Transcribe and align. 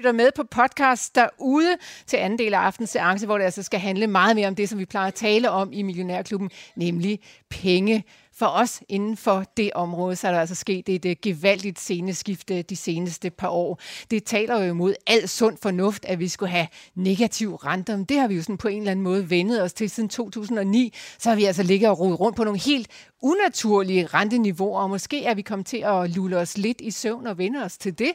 Lytter 0.00 0.12
med 0.12 0.30
på 0.36 0.44
podcast 0.44 1.14
derude 1.14 1.76
til 2.06 2.16
anden 2.16 2.38
del 2.38 2.54
af 2.54 2.58
aftens 2.58 2.90
seance, 2.90 3.26
hvor 3.26 3.38
det 3.38 3.44
altså 3.44 3.62
skal 3.62 3.80
handle 3.80 4.06
meget 4.06 4.36
mere 4.36 4.48
om 4.48 4.54
det, 4.54 4.68
som 4.68 4.78
vi 4.78 4.84
plejer 4.84 5.08
at 5.08 5.14
tale 5.14 5.50
om 5.50 5.72
i 5.72 5.82
Millionærklubben, 5.82 6.50
nemlig 6.76 7.20
penge. 7.50 8.04
For 8.32 8.46
os 8.46 8.82
inden 8.88 9.16
for 9.16 9.44
det 9.56 9.70
område, 9.74 10.16
så 10.16 10.28
er 10.28 10.32
der 10.32 10.40
altså 10.40 10.54
sket 10.54 10.88
et 10.88 11.04
øh, 11.04 11.16
gevaldigt 11.22 11.80
sceneskifte 11.80 12.62
de 12.62 12.76
seneste 12.76 13.30
par 13.30 13.48
år. 13.48 13.80
Det 14.10 14.24
taler 14.24 14.62
jo 14.64 14.70
imod 14.70 14.94
al 15.06 15.28
sund 15.28 15.58
fornuft, 15.62 16.04
at 16.04 16.18
vi 16.18 16.28
skulle 16.28 16.50
have 16.50 16.66
negativ 16.94 17.54
renter. 17.54 17.96
Men 17.96 18.04
det 18.04 18.18
har 18.18 18.28
vi 18.28 18.34
jo 18.34 18.42
sådan 18.42 18.58
på 18.58 18.68
en 18.68 18.78
eller 18.78 18.90
anden 18.90 19.02
måde 19.02 19.30
vendet 19.30 19.62
os 19.62 19.72
til 19.72 19.90
siden 19.90 20.08
2009. 20.08 20.94
Så 21.18 21.28
har 21.28 21.36
vi 21.36 21.44
altså 21.44 21.62
ligget 21.62 21.90
og 21.90 22.00
rodet 22.00 22.20
rundt 22.20 22.36
på 22.36 22.44
nogle 22.44 22.60
helt 22.60 22.88
unaturlige 23.22 24.06
renteniveauer, 24.06 24.80
og 24.80 24.90
måske 24.90 25.24
er 25.24 25.34
vi 25.34 25.42
kommet 25.42 25.66
til 25.66 25.82
at 25.86 26.10
lulle 26.10 26.38
os 26.38 26.58
lidt 26.58 26.80
i 26.80 26.90
søvn 26.90 27.26
og 27.26 27.38
vende 27.38 27.64
os 27.64 27.78
til 27.78 27.98
det. 27.98 28.12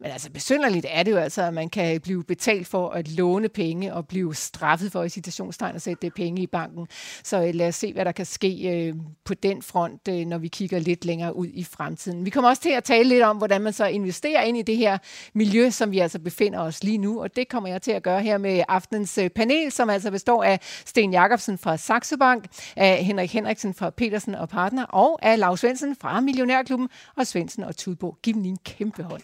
Men 0.00 0.10
altså 0.10 0.30
besynderligt 0.30 0.86
er 0.88 1.02
det 1.02 1.10
jo 1.10 1.16
altså, 1.16 1.42
at 1.42 1.54
man 1.54 1.68
kan 1.68 2.00
blive 2.00 2.24
betalt 2.24 2.66
for 2.66 2.88
at 2.90 3.08
låne 3.08 3.48
penge 3.48 3.94
og 3.94 4.08
blive 4.08 4.34
straffet 4.34 4.92
for 4.92 5.02
i 5.02 5.08
citationstegn 5.08 5.76
at 5.76 5.82
sætte 5.82 6.10
penge 6.10 6.42
i 6.42 6.46
banken. 6.46 6.86
Så 7.24 7.42
øh, 7.42 7.54
lad 7.54 7.68
os 7.68 7.74
se, 7.74 7.92
hvad 7.92 8.04
der 8.04 8.12
kan 8.12 8.26
ske 8.26 8.68
øh, 8.68 8.94
på 9.24 9.34
den 9.34 9.62
front, 9.62 10.08
øh, 10.08 10.26
når 10.26 10.38
vi 10.38 10.48
kigger 10.48 10.78
lidt 10.78 11.04
længere 11.04 11.36
ud 11.36 11.46
i 11.46 11.64
fremtiden. 11.64 12.24
Vi 12.24 12.30
kommer 12.30 12.50
også 12.50 12.62
til 12.62 12.70
at 12.70 12.84
tale 12.84 13.08
lidt 13.08 13.22
om, 13.22 13.36
hvordan 13.36 13.60
man 13.60 13.72
så 13.72 13.86
investerer 13.86 14.42
ind 14.42 14.56
i 14.56 14.62
det 14.62 14.76
her 14.76 14.98
miljø, 15.34 15.70
som 15.70 15.90
vi 15.90 15.98
altså 15.98 16.18
befinder 16.18 16.60
os 16.60 16.84
lige 16.84 16.98
nu. 16.98 17.22
Og 17.22 17.36
det 17.36 17.48
kommer 17.48 17.68
jeg 17.68 17.82
til 17.82 17.92
at 17.92 18.02
gøre 18.02 18.22
her 18.22 18.38
med 18.38 18.62
aftens 18.68 19.18
panel, 19.34 19.72
som 19.72 19.90
altså 19.90 20.10
består 20.10 20.44
af 20.44 20.58
Sten 20.62 21.12
Jakobsen 21.12 21.58
fra 21.58 21.76
Saxo 21.76 22.16
Bank, 22.16 22.44
af 22.76 23.04
Henrik 23.04 23.32
Henriksen 23.32 23.74
fra 23.74 23.90
Petersen 23.90 24.34
og 24.34 24.48
Partner, 24.48 24.84
og 24.84 25.18
af 25.22 25.38
Lars 25.38 25.60
Svendsen 25.60 25.96
fra 26.00 26.20
Millionærklubben, 26.20 26.88
og 27.16 27.26
Svendsen 27.26 27.64
og 27.64 27.76
Tudborg, 27.76 28.18
Giv 28.22 28.34
dem 28.34 28.42
lige 28.42 28.50
en 28.50 28.58
kæmpe 28.64 29.02
hånd. 29.02 29.22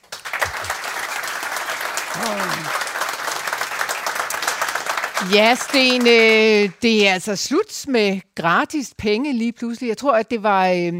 Ja, 5.32 5.54
Sten, 5.54 6.00
øh, 6.00 6.70
det 6.82 7.08
er 7.08 7.12
altså 7.12 7.36
slut 7.36 7.84
med 7.88 8.20
gratis 8.34 8.94
penge 8.98 9.32
lige 9.32 9.52
pludselig. 9.52 9.88
Jeg 9.88 9.96
tror, 9.96 10.12
at 10.12 10.30
det 10.30 10.42
var, 10.42 10.68
øh, 10.68 10.92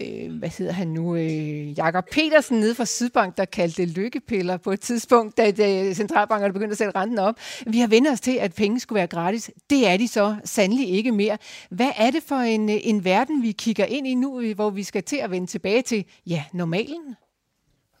øh, 0.00 0.38
hvad 0.38 0.48
hedder 0.48 0.72
han 0.72 0.88
nu, 0.88 1.16
øh, 1.16 1.78
Jakob 1.78 2.04
Petersen 2.12 2.60
nede 2.60 2.74
fra 2.74 2.84
Sydbank, 2.84 3.36
der 3.36 3.44
kaldte 3.44 3.82
det 3.82 3.90
lykkepiller 3.90 4.56
på 4.56 4.72
et 4.72 4.80
tidspunkt, 4.80 5.36
da, 5.36 5.50
da 5.50 5.92
centralbankerne 5.92 6.52
begyndte 6.52 6.72
at 6.72 6.78
sætte 6.78 6.98
renten 6.98 7.18
op. 7.18 7.34
Vi 7.66 7.78
har 7.78 7.86
vendt 7.86 8.08
os 8.08 8.20
til, 8.20 8.36
at 8.36 8.54
penge 8.54 8.80
skulle 8.80 8.96
være 8.96 9.06
gratis. 9.06 9.50
Det 9.70 9.88
er 9.88 9.96
de 9.96 10.08
så 10.08 10.36
sandelig 10.44 10.88
ikke 10.88 11.12
mere. 11.12 11.38
Hvad 11.70 11.90
er 11.96 12.10
det 12.10 12.22
for 12.26 12.36
en, 12.36 12.70
øh, 12.70 12.76
en 12.82 13.04
verden, 13.04 13.42
vi 13.42 13.52
kigger 13.52 13.84
ind 13.84 14.06
i 14.06 14.14
nu, 14.14 14.54
hvor 14.54 14.70
vi 14.70 14.82
skal 14.82 15.02
til 15.02 15.16
at 15.16 15.30
vende 15.30 15.46
tilbage 15.46 15.82
til, 15.82 16.04
ja, 16.26 16.44
normalen? 16.52 17.16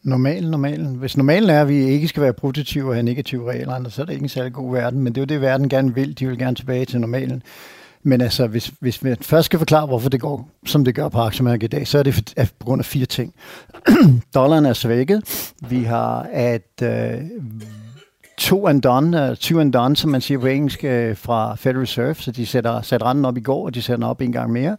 Normalen, 0.02 0.50
normalen. 0.50 0.94
Hvis 0.94 1.16
normalen 1.16 1.50
er, 1.50 1.60
at 1.60 1.68
vi 1.68 1.74
ikke 1.74 2.08
skal 2.08 2.22
være 2.22 2.32
produktive 2.32 2.88
og 2.88 2.94
have 2.94 3.02
negative 3.02 3.50
regler, 3.50 3.88
så 3.88 4.02
er 4.02 4.06
det 4.06 4.12
ikke 4.12 4.22
en 4.22 4.28
særlig 4.28 4.52
god 4.52 4.72
verden, 4.72 5.00
men 5.02 5.14
det 5.14 5.20
er 5.20 5.22
jo 5.22 5.26
det, 5.26 5.40
verden 5.40 5.68
gerne 5.68 5.94
vil. 5.94 6.18
De 6.18 6.26
vil 6.26 6.38
gerne 6.38 6.56
tilbage 6.56 6.84
til 6.84 7.00
normalen. 7.00 7.42
Men 8.02 8.20
altså, 8.20 8.46
hvis, 8.46 8.72
hvis 8.80 9.04
vi 9.04 9.14
først 9.20 9.46
skal 9.46 9.58
forklare, 9.58 9.86
hvorfor 9.86 10.08
det 10.08 10.20
går, 10.20 10.48
som 10.66 10.84
det 10.84 10.94
gør 10.94 11.08
på 11.08 11.18
aktiemarkedet 11.18 11.74
i 11.74 11.76
dag, 11.76 11.86
så 11.86 11.98
er 11.98 12.02
det 12.02 12.14
for, 12.14 12.22
på 12.58 12.64
grund 12.64 12.80
af 12.80 12.84
fire 12.84 13.06
ting. 13.06 13.34
Dollaren 14.34 14.66
er 14.66 14.72
svækket. 14.72 15.52
Vi 15.68 15.82
har 15.82 16.28
at 16.32 16.82
øh, 16.82 17.20
to 18.38 18.66
and 18.66 18.82
done, 18.82 19.30
uh, 19.30 19.36
two 19.36 19.60
and 19.60 19.72
done, 19.72 19.96
som 19.96 20.10
man 20.10 20.20
siger 20.20 20.38
på 20.38 20.46
engelsk, 20.46 20.84
øh, 20.84 21.16
fra 21.16 21.54
Federal 21.54 21.80
Reserve, 21.80 22.14
så 22.14 22.32
de 22.32 22.46
sætter, 22.46 22.82
sætter 22.82 23.06
renten 23.06 23.24
op 23.24 23.36
i 23.36 23.40
går, 23.40 23.64
og 23.64 23.74
de 23.74 23.82
sætter 23.82 23.96
den 23.96 24.04
op 24.10 24.20
en 24.20 24.32
gang 24.32 24.52
mere. 24.52 24.76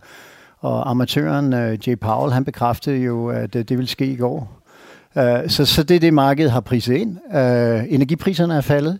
Og 0.59 0.89
amatøren 0.89 1.53
øh, 1.53 1.87
Jay 1.87 1.97
Powell, 1.99 2.33
han 2.33 2.45
bekræftede 2.45 2.97
jo, 2.97 3.27
at 3.27 3.53
det, 3.53 3.69
det 3.69 3.77
ville 3.77 3.89
ske 3.89 4.05
i 4.05 4.15
går. 4.15 4.60
Øh, 5.17 5.49
så, 5.49 5.65
så 5.65 5.83
det 5.83 5.95
er 5.95 5.99
det, 5.99 6.13
markedet 6.13 6.51
har 6.51 6.59
priset 6.59 6.95
ind. 6.95 7.17
Øh, 7.35 7.93
energipriserne 7.93 8.55
er 8.55 8.61
faldet. 8.61 8.99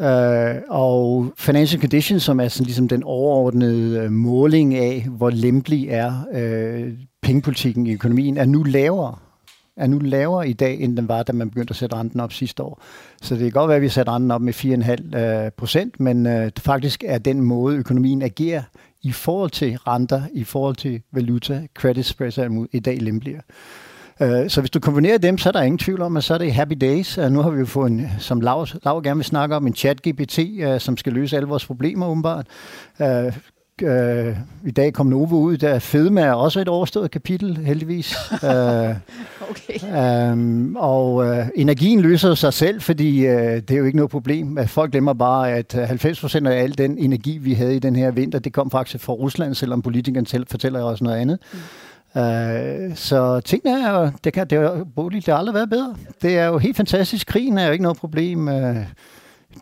Øh, 0.00 0.62
og 0.68 1.32
financial 1.36 1.80
conditions, 1.80 2.22
som 2.22 2.40
er 2.40 2.48
sådan 2.48 2.64
ligesom 2.64 2.88
den 2.88 3.02
overordnede 3.02 4.00
øh, 4.00 4.10
måling 4.10 4.74
af, 4.74 5.06
hvor 5.10 5.30
lempelig 5.30 5.88
er 5.88 6.12
øh, 6.32 6.92
pengepolitikken 7.22 7.86
i 7.86 7.92
økonomien, 7.92 8.36
er 8.36 8.44
nu 8.44 8.62
lavere 8.62 9.14
er 9.76 9.86
nu 9.86 9.98
lavere 9.98 10.48
i 10.48 10.52
dag, 10.52 10.80
end 10.80 10.96
den 10.96 11.08
var, 11.08 11.22
da 11.22 11.32
man 11.32 11.50
begyndte 11.50 11.72
at 11.72 11.76
sætte 11.76 11.96
renten 11.96 12.20
op 12.20 12.32
sidste 12.32 12.62
år. 12.62 12.82
Så 13.22 13.34
det 13.34 13.42
kan 13.42 13.50
godt 13.50 13.68
være, 13.68 13.76
at 13.76 13.82
vi 13.82 13.88
sætter 13.88 14.14
renten 14.14 14.30
op 14.30 14.40
med 14.40 14.54
4,5 14.54 15.18
øh, 15.18 15.50
procent, 15.50 16.00
men 16.00 16.26
øh, 16.26 16.50
faktisk 16.58 17.04
er 17.06 17.18
den 17.18 17.40
måde, 17.40 17.76
økonomien 17.76 18.22
agerer 18.22 18.62
i 19.02 19.12
forhold 19.12 19.50
til 19.50 19.76
renter, 19.76 20.22
i 20.32 20.44
forhold 20.44 20.76
til 20.76 21.02
valuta, 21.12 21.66
credit 21.74 22.06
spreads 22.06 22.38
er 22.38 22.66
i 22.72 22.80
dag 22.80 22.98
lempeligere. 23.00 23.42
Øh, 24.20 24.50
så 24.50 24.60
hvis 24.60 24.70
du 24.70 24.80
kombinerer 24.80 25.18
dem, 25.18 25.38
så 25.38 25.48
er 25.48 25.52
der 25.52 25.62
ingen 25.62 25.78
tvivl 25.78 26.02
om, 26.02 26.16
at 26.16 26.24
så 26.24 26.34
er 26.34 26.38
det 26.38 26.52
happy 26.52 26.76
days. 26.80 27.18
Uh, 27.18 27.24
nu 27.24 27.42
har 27.42 27.50
vi 27.50 27.58
jo 27.58 27.66
fået, 27.66 27.90
en, 27.90 28.06
som 28.18 28.40
Lav, 28.40 28.66
Lav 28.84 29.02
gerne 29.02 29.18
vil 29.18 29.24
snakke 29.24 29.56
om, 29.56 29.66
en 29.66 29.74
chat-GPT, 29.74 30.66
uh, 30.66 30.80
som 30.80 30.96
skal 30.96 31.12
løse 31.12 31.36
alle 31.36 31.48
vores 31.48 31.66
problemer. 31.66 32.06
Uh, 32.06 33.06
uh, 33.82 34.36
I 34.66 34.70
dag 34.70 34.92
kom 34.92 35.06
Novo 35.06 35.36
ud, 35.36 35.56
der 35.56 35.78
fedme 35.78 36.20
er 36.20 36.32
også 36.32 36.60
et 36.60 36.68
overstået 36.68 37.10
kapitel, 37.10 37.56
heldigvis. 37.56 38.16
uh, 38.32 38.38
okay. 39.50 40.32
um, 40.32 40.76
og 40.76 41.14
uh, 41.14 41.46
energien 41.54 42.00
løser 42.00 42.34
sig 42.34 42.52
selv, 42.52 42.80
fordi 42.80 43.18
uh, 43.18 43.34
det 43.34 43.70
er 43.70 43.76
jo 43.76 43.84
ikke 43.84 43.96
noget 43.96 44.10
problem. 44.10 44.58
Folk 44.66 44.92
glemmer 44.92 45.12
bare, 45.12 45.52
at 45.52 45.74
90% 45.74 46.48
af 46.48 46.62
al 46.62 46.78
den 46.78 46.98
energi, 46.98 47.38
vi 47.38 47.52
havde 47.52 47.76
i 47.76 47.78
den 47.78 47.96
her 47.96 48.10
vinter, 48.10 48.38
det 48.38 48.52
kom 48.52 48.70
faktisk 48.70 49.04
fra 49.04 49.12
Rusland, 49.12 49.54
selvom 49.54 49.82
politikerne 49.82 50.26
selv 50.26 50.46
fortæller 50.50 50.82
os 50.82 51.02
noget 51.02 51.16
andet. 51.16 51.38
Mm. 51.52 51.58
Uh, 52.16 52.96
så 52.96 53.40
tingene 53.44 53.86
er 53.86 53.90
jo, 53.90 54.10
det 54.24 54.32
kan, 54.32 54.46
det 54.46 54.58
har, 54.58 54.84
det 55.10 55.26
har 55.26 55.34
aldrig 55.34 55.54
været 55.54 55.70
bedre. 55.70 55.96
Det 56.22 56.38
er 56.38 56.44
jo 56.44 56.58
helt 56.58 56.76
fantastisk. 56.76 57.26
Krigen 57.26 57.58
er 57.58 57.66
jo 57.66 57.72
ikke 57.72 57.82
noget 57.82 57.98
problem. 57.98 58.48
Uh, 58.48 58.76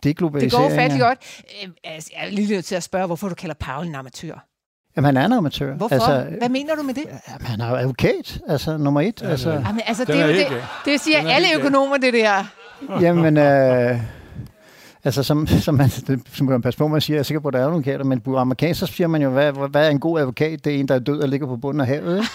det 0.03 0.19
Det 0.19 0.51
går 0.51 0.69
fandme 0.69 0.99
godt. 0.99 1.41
Øh, 1.63 1.69
altså, 1.83 2.09
jeg 2.17 2.27
er 2.27 2.31
lige 2.31 2.53
nødt 2.53 2.65
til 2.65 2.75
at 2.75 2.83
spørge, 2.83 3.05
hvorfor 3.05 3.29
du 3.29 3.35
kalder 3.35 3.55
Paul 3.59 3.87
en 3.87 3.95
amatør? 3.95 4.47
Jamen, 4.95 5.05
han 5.05 5.17
er 5.17 5.25
en 5.25 5.33
amatør. 5.33 5.73
Hvorfor? 5.73 5.95
Altså, 5.95 6.25
Hvad 6.39 6.49
mener 6.49 6.75
du 6.75 6.81
med 6.83 6.93
det? 6.93 7.03
Jamen, 7.29 7.47
han 7.47 7.61
er 7.61 7.69
jo 7.69 7.75
advokat, 7.75 8.39
altså 8.47 8.77
nummer 8.77 9.01
et. 9.01 9.21
Ja, 9.21 9.29
altså. 9.29 9.51
Jamen, 9.51 9.81
altså, 9.85 10.05
det, 10.05 10.19
er 10.19 10.27
jo 10.27 10.33
det, 10.33 10.47
det 10.85 11.01
siger 11.01 11.29
alle 11.29 11.47
økonomer, 11.55 11.97
det 11.97 12.13
der. 12.13 12.43
Jamen, 13.01 13.37
øh, 13.37 13.99
Altså, 15.05 15.23
som, 15.23 15.47
som 15.47 15.75
man, 15.75 15.89
som 16.33 16.47
man 16.47 16.61
passer 16.61 16.77
på, 16.77 16.87
man 16.87 17.01
siger, 17.01 17.15
jeg 17.15 17.19
er 17.19 17.23
sikker 17.23 17.39
på, 17.39 17.47
at 17.47 17.53
der 17.53 17.59
er 17.59 17.67
advokater, 17.67 18.03
men 18.03 18.21
på 18.21 18.37
amerikansk, 18.37 18.79
så 18.79 18.85
siger 18.85 19.07
man 19.07 19.21
jo, 19.21 19.29
hvad, 19.29 19.69
hvad 19.69 19.85
er 19.85 19.89
en 19.89 19.99
god 19.99 20.19
advokat? 20.19 20.65
Det 20.65 20.75
er 20.75 20.79
en, 20.79 20.87
der 20.87 20.95
er 20.95 20.99
død 20.99 21.21
og 21.21 21.29
ligger 21.29 21.47
på 21.47 21.57
bunden 21.57 21.81
af 21.81 21.87
havet. 21.87 22.17
øh, 22.19 22.27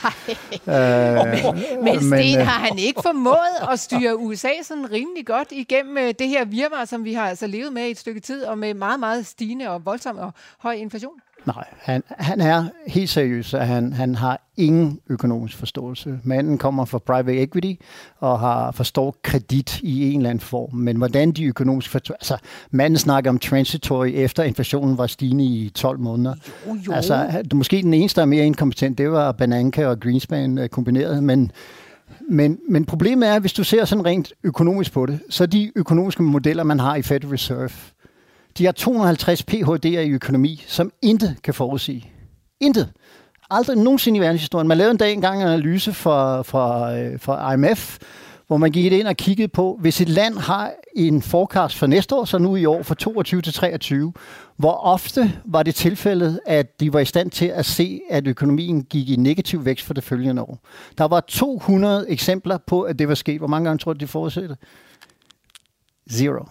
men, 1.82 1.84
men 1.84 2.00
Sten, 2.00 2.40
øh, 2.40 2.46
har 2.46 2.66
han 2.66 2.78
ikke 2.78 3.00
formået 3.02 3.70
at 3.72 3.80
styre 3.80 4.18
USA 4.18 4.48
sådan 4.62 4.92
rimelig 4.92 5.26
godt 5.26 5.48
igennem 5.50 5.98
øh, 5.98 6.14
det 6.18 6.28
her 6.28 6.44
virvar, 6.44 6.84
som 6.84 7.04
vi 7.04 7.12
har 7.12 7.28
altså 7.28 7.46
levet 7.46 7.72
med 7.72 7.82
i 7.82 7.90
et 7.90 7.98
stykke 7.98 8.20
tid, 8.20 8.44
og 8.44 8.58
med 8.58 8.74
meget, 8.74 9.00
meget 9.00 9.26
stigende 9.26 9.68
og 9.68 9.86
voldsom 9.86 10.18
og 10.18 10.32
høj 10.58 10.72
inflation? 10.72 11.12
Nej, 11.46 11.64
han, 11.78 12.02
han 12.08 12.40
er 12.40 12.64
helt 12.86 13.10
seriøs, 13.10 13.54
og 13.54 13.66
han, 13.66 13.92
han 13.92 14.14
har 14.14 14.40
ingen 14.56 15.00
økonomisk 15.08 15.56
forståelse. 15.56 16.18
Manden 16.22 16.58
kommer 16.58 16.84
fra 16.84 16.98
private 16.98 17.42
equity 17.42 17.82
og 18.18 18.40
har 18.40 18.70
forstår 18.70 19.16
kredit 19.22 19.80
i 19.80 20.12
en 20.12 20.20
eller 20.20 20.30
anden 20.30 20.40
form. 20.40 20.74
Men 20.74 20.96
hvordan 20.96 21.32
de 21.32 21.44
økonomiske 21.44 21.90
forstår... 21.90 22.14
Altså, 22.14 22.36
manden 22.70 22.98
snakker 22.98 23.30
om 23.30 23.38
transitory 23.38 24.10
efter 24.14 24.42
inflationen 24.42 24.98
var 24.98 25.06
stigende 25.06 25.44
i 25.44 25.68
12 25.74 25.98
måneder. 25.98 26.34
Jo, 26.66 26.76
jo. 26.86 26.92
Altså, 26.92 27.42
måske 27.54 27.82
den 27.82 27.94
eneste, 27.94 28.16
der 28.16 28.22
er 28.22 28.26
mere 28.30 28.46
inkompetent, 28.46 28.98
det 28.98 29.10
var 29.10 29.32
Bananka 29.32 29.86
og 29.86 30.00
Greenspan 30.00 30.58
øh, 30.58 30.68
kombineret, 30.68 31.24
men 31.24 31.52
men, 32.30 32.58
men 32.68 32.84
problemet 32.84 33.28
er, 33.28 33.34
at 33.34 33.40
hvis 33.40 33.52
du 33.52 33.64
ser 33.64 33.84
sådan 33.84 34.04
rent 34.04 34.32
økonomisk 34.44 34.92
på 34.92 35.06
det, 35.06 35.20
så 35.30 35.46
de 35.46 35.72
økonomiske 35.76 36.22
modeller, 36.22 36.64
man 36.64 36.80
har 36.80 36.96
i 36.96 37.02
Federal 37.02 37.30
Reserve, 37.30 37.70
de 38.58 38.64
har 38.64 38.72
250 38.72 39.42
Ph.D.'er 39.42 40.00
i 40.00 40.10
økonomi, 40.10 40.64
som 40.66 40.92
intet 41.02 41.36
kan 41.42 41.54
forudsige. 41.54 42.12
Intet. 42.60 42.92
Aldrig 43.50 43.76
nogensinde 43.76 44.16
i 44.16 44.20
verdenshistorien. 44.20 44.68
Man 44.68 44.78
lavede 44.78 44.90
en 44.90 44.96
dag 44.96 45.12
engang 45.12 45.42
en 45.42 45.48
analyse 45.48 45.92
for, 45.92 46.42
for, 46.42 46.84
øh, 46.84 47.18
for 47.18 47.52
IMF, 47.52 47.98
hvor 48.46 48.56
man 48.56 48.70
gik 48.70 48.92
ind 48.92 49.06
og 49.06 49.16
kiggede 49.16 49.48
på, 49.48 49.78
hvis 49.80 50.00
et 50.00 50.08
land 50.08 50.38
har 50.38 50.72
en 50.96 51.22
forecast 51.22 51.76
for 51.76 51.86
næste 51.86 52.14
år, 52.14 52.24
så 52.24 52.38
nu 52.38 52.56
i 52.56 52.64
år 52.64 52.82
fra 52.82 52.94
22 52.94 53.42
til 53.42 53.52
23, 53.52 54.12
hvor 54.56 54.72
ofte 54.72 55.32
var 55.44 55.62
det 55.62 55.74
tilfældet, 55.74 56.40
at 56.46 56.80
de 56.80 56.92
var 56.92 57.00
i 57.00 57.04
stand 57.04 57.30
til 57.30 57.46
at 57.46 57.66
se, 57.66 58.00
at 58.10 58.26
økonomien 58.26 58.84
gik 58.84 59.10
i 59.10 59.16
negativ 59.16 59.64
vækst 59.64 59.86
for 59.86 59.94
det 59.94 60.04
følgende 60.04 60.42
år. 60.42 60.58
Der 60.98 61.04
var 61.04 61.20
200 61.20 62.10
eksempler 62.10 62.58
på, 62.66 62.82
at 62.82 62.98
det 62.98 63.08
var 63.08 63.14
sket. 63.14 63.38
Hvor 63.38 63.46
mange 63.46 63.64
gange 63.68 63.78
tror 63.78 63.92
du, 63.92 63.98
de 63.98 64.06
forudsætter? 64.06 64.56
Zero. 66.12 66.44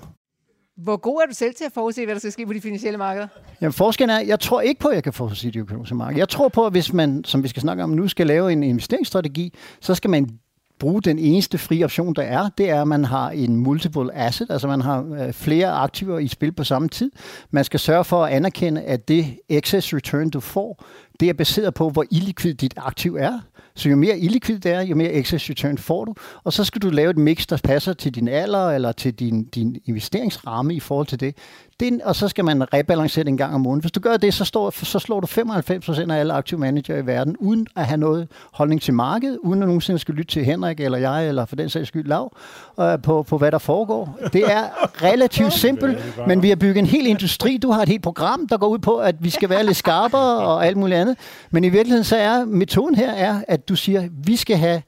Hvor 0.78 0.98
god 0.98 1.22
er 1.22 1.26
du 1.26 1.34
selv 1.34 1.56
til 1.56 1.66
at 1.66 1.72
forudse, 1.74 2.06
hvad 2.06 2.16
der 2.16 2.20
skal 2.20 2.32
ske 2.32 2.46
på 2.46 2.54
de 2.54 2.62
finansielle 2.62 2.98
markeder? 2.98 3.28
Jamen, 3.62 3.74
forskellen 3.74 4.18
er, 4.18 4.20
jeg 4.20 4.40
tror 4.40 4.62
ikke 4.62 4.80
på, 4.80 4.88
at 4.88 4.96
jeg 4.96 5.04
kan 5.04 5.14
forudse 5.14 5.52
de 5.52 5.60
økonomiske 5.60 5.96
markeder. 5.96 6.20
Jeg 6.20 6.30
tror 6.30 6.48
på, 6.48 6.66
at 6.66 6.72
hvis 6.72 6.94
man, 6.94 7.24
som 7.24 7.44
vi 7.44 7.48
skal 7.48 7.62
snakke 7.62 7.84
om 7.84 7.90
nu, 7.90 8.08
skal 8.08 8.28
lave 8.28 8.52
en 8.52 8.64
investeringsstrategi, 8.64 9.54
så 9.82 9.96
skal 9.96 10.10
man 10.10 10.40
bruge 10.80 11.02
den 11.02 11.20
eneste 11.20 11.58
frie 11.58 11.84
option, 11.84 12.14
der 12.14 12.22
er, 12.22 12.50
det 12.58 12.70
er, 12.70 12.82
at 12.82 12.88
man 12.88 13.06
har 13.06 13.30
en 13.30 13.56
multiple 13.56 14.16
asset, 14.16 14.48
altså 14.50 14.68
man 14.68 14.82
har 14.82 15.06
øh, 15.20 15.34
flere 15.34 15.72
aktiver 15.72 16.20
i 16.20 16.28
spil 16.28 16.52
på 16.52 16.64
samme 16.64 16.88
tid. 16.88 17.12
Man 17.52 17.64
skal 17.64 17.80
sørge 17.80 18.04
for 18.04 18.26
at 18.26 18.34
anerkende, 18.34 18.82
at 18.82 19.08
det 19.08 19.40
excess 19.50 19.94
return, 19.94 20.30
du 20.30 20.40
får, 20.40 20.84
det 21.20 21.30
er 21.30 21.34
baseret 21.34 21.74
på, 21.74 21.90
hvor 21.90 22.06
illikvid 22.12 22.54
dit 22.54 22.74
aktiv 22.78 23.16
er. 23.16 23.40
Så 23.78 23.90
jo 23.90 23.96
mere 23.96 24.20
illikvid 24.20 24.60
det 24.60 24.72
er, 24.72 24.82
jo 24.82 24.96
mere 24.96 25.14
excess 25.14 25.50
return 25.50 25.78
får 25.78 26.06
du. 26.06 26.14
Og 26.44 26.54
så 26.54 26.64
skal 26.64 26.82
du 26.82 26.90
lave 26.90 27.10
et 27.10 27.18
mix, 27.18 27.46
der 27.46 27.58
passer 27.64 27.94
til 27.94 28.16
din 28.16 28.28
alder 28.28 28.70
eller 28.70 28.92
til 28.92 29.14
din, 29.14 29.44
din 29.44 29.78
investeringsramme 29.86 30.74
i 30.74 30.80
forhold 30.80 31.08
til 31.08 31.20
det. 31.20 31.36
det 31.80 32.02
og 32.02 32.16
så 32.16 32.28
skal 32.28 32.46
man 32.46 32.74
rebalancere 32.74 33.28
en 33.28 33.38
gang 33.38 33.56
om 33.56 33.62
måneden. 33.62 33.82
Hvis 33.82 33.92
du 33.92 34.00
gør 34.00 34.18
det, 34.18 34.34
så, 34.34 34.46
står, 34.46 34.70
så 34.70 35.00
slår 35.00 35.20
du 35.20 35.28
95% 35.28 36.12
af 36.12 36.20
alle 36.20 36.34
aktive 36.34 36.60
manager 36.60 36.98
i 36.98 37.06
verden, 37.06 37.38
uden 37.38 37.68
at 37.76 37.86
have 37.86 37.98
noget 37.98 38.28
holdning 38.54 38.82
til 38.82 38.94
markedet, 38.94 39.38
uden 39.44 39.62
at 39.62 39.68
nogensinde 39.68 40.00
skal 40.00 40.16
lytte 40.16 40.32
til 40.32 40.46
Henrik 40.46 40.80
eller 40.80 40.98
jeg, 40.98 41.28
eller 41.28 41.46
for 41.46 41.56
den 41.56 41.70
sags 41.70 41.88
skyld 41.88 42.08
Lav, 42.08 42.38
øh, 42.80 43.02
på, 43.04 43.24
på 43.24 43.38
hvad 43.38 43.52
der 43.52 43.58
foregår. 43.58 44.20
Det 44.34 44.44
er 44.52 44.64
relativt 45.04 45.54
simpelt, 45.66 45.98
men 46.28 46.42
vi 46.42 46.50
har 46.50 46.56
bygget 46.56 46.78
en 46.78 46.86
hel 46.86 47.08
industri. 47.08 47.58
Du 47.58 47.72
har 47.72 47.82
et 47.82 47.90
helt 47.90 48.04
program, 48.04 48.48
der 48.48 48.58
går 48.58 48.68
ud 48.68 48.80
på, 48.80 48.98
at 48.98 49.16
vi 49.20 49.30
skal 49.30 49.50
være 49.50 49.66
lidt 49.66 49.78
skarpere 49.78 50.38
og 50.38 50.66
alt 50.66 50.78
muligt 50.78 51.00
andet. 51.00 51.07
Men 51.52 51.64
i 51.64 51.70
virkeligheden 51.70 52.04
så 52.04 52.16
er 52.16 52.46
metoden 52.46 52.96
her, 52.96 53.12
er, 53.12 53.44
at 53.48 53.70
du 53.70 53.76
siger, 53.76 54.10
vi 54.26 54.36
skal 54.36 54.58
have 54.58 54.82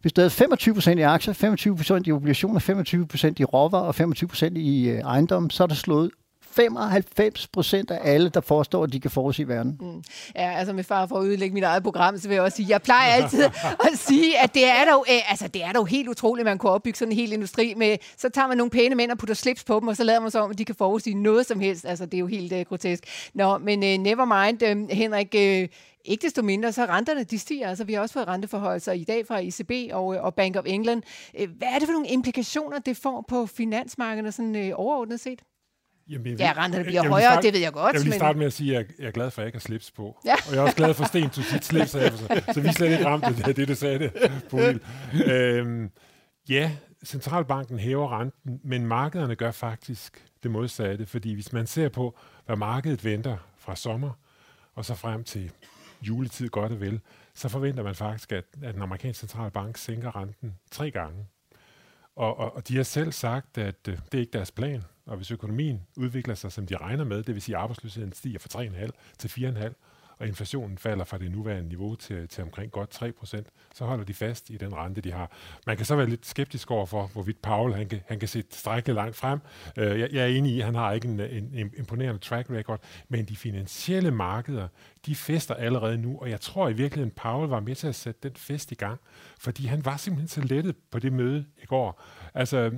hvis 0.00 0.12
du 0.12 0.20
havde 0.20 0.32
25% 0.54 0.90
i 0.90 1.00
aktier, 1.00 1.34
25% 1.98 2.02
i 2.06 2.12
obligationer, 2.12 2.60
25% 2.60 3.32
i 3.38 3.44
råvarer 3.44 3.84
og 3.84 3.94
25% 3.94 4.58
i 4.58 4.88
øh, 4.88 4.98
ejendom, 4.98 5.50
så 5.50 5.62
er 5.62 5.66
der 5.66 5.74
slået 5.74 6.10
95 6.56 7.46
procent 7.46 7.90
af 7.90 8.12
alle, 8.12 8.28
der 8.28 8.40
forestår, 8.40 8.84
at 8.84 8.92
de 8.92 9.00
kan 9.00 9.10
forudse 9.10 9.48
verden. 9.48 9.76
Mm. 9.80 10.02
Ja, 10.36 10.58
altså 10.58 10.72
med 10.72 10.84
far 10.84 11.06
for 11.06 11.18
at 11.18 11.26
ødelægge 11.26 11.54
mit 11.54 11.64
eget 11.64 11.82
program, 11.82 12.18
så 12.18 12.28
vil 12.28 12.34
jeg 12.34 12.42
også 12.42 12.56
sige, 12.56 12.66
jeg 12.68 12.82
plejer 12.82 13.12
altid 13.12 13.44
at 13.92 13.98
sige, 13.98 14.38
at 14.38 14.54
det 14.54 14.64
er 14.64 14.90
dog, 14.90 15.06
øh, 15.10 15.30
altså, 15.30 15.48
det 15.48 15.64
er 15.64 15.72
dog 15.72 15.86
helt 15.86 16.08
utroligt, 16.08 16.48
at 16.48 16.50
man 16.50 16.58
kunne 16.58 16.72
opbygge 16.72 16.98
sådan 16.98 17.12
en 17.12 17.18
hel 17.18 17.32
industri 17.32 17.74
med, 17.76 17.96
så 18.16 18.28
tager 18.28 18.48
man 18.48 18.56
nogle 18.56 18.70
pæne 18.70 18.94
mænd 18.94 19.10
og 19.10 19.18
putter 19.18 19.34
slips 19.34 19.64
på 19.64 19.80
dem, 19.80 19.88
og 19.88 19.96
så 19.96 20.04
lader 20.04 20.20
man 20.20 20.30
så 20.30 20.40
om, 20.40 20.50
at 20.50 20.58
de 20.58 20.64
kan 20.64 20.74
forudsige 20.74 21.14
noget 21.14 21.46
som 21.46 21.60
helst. 21.60 21.84
Altså, 21.86 22.06
det 22.06 22.14
er 22.14 22.18
jo 22.18 22.26
helt 22.26 22.52
øh, 22.52 22.64
grotesk. 22.68 23.30
Nå, 23.34 23.58
men 23.58 23.84
øh, 23.84 23.98
never 23.98 24.24
mind, 24.24 24.62
øh, 24.62 24.96
Henrik, 24.96 25.34
Øh, 25.34 25.68
ikke 26.06 26.22
desto 26.22 26.42
mindre, 26.42 26.72
så 26.72 26.84
renterne 26.84 27.24
de 27.24 27.38
stiger. 27.38 27.68
Altså, 27.68 27.84
vi 27.84 27.92
har 27.92 28.00
også 28.00 28.12
fået 28.12 28.28
renteforholdelser 28.28 28.92
i 28.92 29.04
dag 29.04 29.26
fra 29.26 29.40
ECB 29.40 29.94
og, 29.94 30.14
øh, 30.14 30.24
og 30.24 30.34
Bank 30.34 30.56
of 30.56 30.64
England. 30.66 31.02
Øh, 31.38 31.48
hvad 31.58 31.68
er 31.68 31.78
det 31.78 31.88
for 31.88 31.92
nogle 31.92 32.08
implikationer, 32.08 32.78
det 32.78 32.96
får 32.96 33.24
på 33.28 33.46
finansmarkederne 33.46 34.32
sådan 34.32 34.56
øh, 34.56 34.72
overordnet 34.74 35.20
set? 35.20 35.42
Jamen, 36.08 36.26
jeg, 36.26 36.38
ja, 36.38 36.52
renterne 36.56 36.84
bliver 36.84 37.02
jeg, 37.02 37.10
højere, 37.10 37.32
starte, 37.32 37.46
det 37.46 37.54
ved 37.54 37.60
jeg 37.60 37.72
godt. 37.72 37.94
Jeg 37.94 38.02
vil 38.02 38.08
men... 38.10 38.18
starte 38.18 38.38
med 38.38 38.46
at 38.46 38.52
sige, 38.52 38.78
at 38.78 38.86
jeg 38.98 39.06
er 39.06 39.10
glad 39.10 39.30
for, 39.30 39.40
at 39.40 39.42
jeg 39.42 39.48
ikke 39.48 39.56
har 39.56 39.60
slips 39.60 39.90
på. 39.90 40.20
Ja. 40.24 40.34
Og 40.48 40.52
jeg 40.52 40.58
er 40.58 40.62
også 40.62 40.76
glad 40.76 40.94
for 40.94 41.04
Sten 41.04 41.30
til 41.30 41.44
sit 41.44 41.64
slips 41.64 41.94
af, 41.94 42.12
så, 42.12 42.42
så 42.54 42.60
vi 42.60 42.72
slet 42.72 42.92
ikke 42.92 43.06
ramt 43.06 43.24
af 43.24 43.54
det, 43.54 43.68
du 43.68 43.74
sagde 43.74 43.98
det, 43.98 44.12
Bodil. 44.50 44.80
øhm, 45.32 45.90
ja, 46.48 46.72
centralbanken 47.04 47.78
hæver 47.78 48.20
renten, 48.20 48.60
men 48.64 48.86
markederne 48.86 49.36
gør 49.36 49.50
faktisk 49.50 50.24
det 50.42 50.50
modsatte, 50.50 51.06
fordi 51.06 51.34
hvis 51.34 51.52
man 51.52 51.66
ser 51.66 51.88
på, 51.88 52.18
hvad 52.46 52.56
markedet 52.56 53.04
venter 53.04 53.36
fra 53.58 53.76
sommer, 53.76 54.10
og 54.74 54.84
så 54.84 54.94
frem 54.94 55.24
til 55.24 55.52
juletid 56.02 56.48
godt 56.48 56.72
og 56.72 56.80
vel, 56.80 57.00
så 57.34 57.48
forventer 57.48 57.82
man 57.82 57.94
faktisk, 57.94 58.32
at, 58.32 58.44
at 58.62 58.74
den 58.74 58.82
amerikanske 58.82 59.20
centralbank 59.20 59.76
sænker 59.76 60.16
renten 60.16 60.54
tre 60.70 60.90
gange. 60.90 61.26
Og, 62.16 62.38
og, 62.38 62.56
og 62.56 62.68
de 62.68 62.76
har 62.76 62.82
selv 62.82 63.12
sagt, 63.12 63.58
at 63.58 63.88
øh, 63.88 63.98
det 64.12 64.18
er 64.18 64.20
ikke 64.20 64.32
deres 64.32 64.50
plan. 64.50 64.82
Og 65.06 65.16
hvis 65.16 65.30
økonomien 65.30 65.86
udvikler 65.96 66.34
sig, 66.34 66.52
som 66.52 66.66
de 66.66 66.76
regner 66.76 67.04
med, 67.04 67.22
det 67.22 67.34
vil 67.34 67.42
sige, 67.42 67.56
at 67.56 67.62
arbejdsløsheden 67.62 68.12
stiger 68.12 68.38
fra 68.38 68.62
3,5 68.62 68.90
til 69.18 69.28
4,5, 69.28 69.74
og 70.18 70.26
inflationen 70.26 70.78
falder 70.78 71.04
fra 71.04 71.18
det 71.18 71.30
nuværende 71.30 71.68
niveau 71.68 71.94
til, 71.94 72.28
til 72.28 72.44
omkring 72.44 72.72
godt 72.72 73.02
3%, 73.02 73.42
så 73.74 73.84
holder 73.84 74.04
de 74.04 74.14
fast 74.14 74.50
i 74.50 74.56
den 74.56 74.74
rente, 74.74 75.00
de 75.00 75.12
har. 75.12 75.30
Man 75.66 75.76
kan 75.76 75.86
så 75.86 75.96
være 75.96 76.08
lidt 76.08 76.26
skeptisk 76.26 76.70
over 76.70 76.86
for, 76.86 77.06
hvorvidt 77.06 77.42
Paul 77.42 77.72
han 77.72 77.88
kan, 77.88 78.00
han 78.08 78.18
kan 78.18 78.28
se 78.28 78.44
strække 78.50 78.92
langt 78.92 79.16
frem. 79.16 79.38
Øh, 79.76 80.00
jeg, 80.00 80.08
jeg 80.12 80.22
er 80.22 80.26
enig 80.26 80.52
i, 80.52 80.60
at 80.60 80.66
han 80.66 80.74
har 80.74 80.92
ikke 80.92 81.08
en, 81.08 81.20
en, 81.20 81.50
en 81.54 81.72
imponerende 81.76 82.20
track 82.20 82.50
record, 82.50 82.80
men 83.08 83.24
de 83.24 83.36
finansielle 83.36 84.10
markeder, 84.10 84.68
de 85.06 85.14
fester 85.14 85.54
allerede 85.54 85.98
nu, 85.98 86.18
og 86.20 86.30
jeg 86.30 86.40
tror 86.40 86.68
i 86.68 86.72
virkeligheden, 86.72 87.12
Paul 87.16 87.48
var 87.48 87.60
med 87.60 87.74
til 87.74 87.86
at 87.86 87.94
sætte 87.94 88.28
den 88.28 88.36
fest 88.36 88.72
i 88.72 88.74
gang, 88.74 89.00
fordi 89.38 89.66
han 89.66 89.84
var 89.84 89.96
simpelthen 89.96 90.28
så 90.28 90.54
lettet 90.54 90.76
på 90.90 90.98
det 90.98 91.12
møde 91.12 91.44
i 91.62 91.66
går. 91.66 92.02
Altså, 92.34 92.72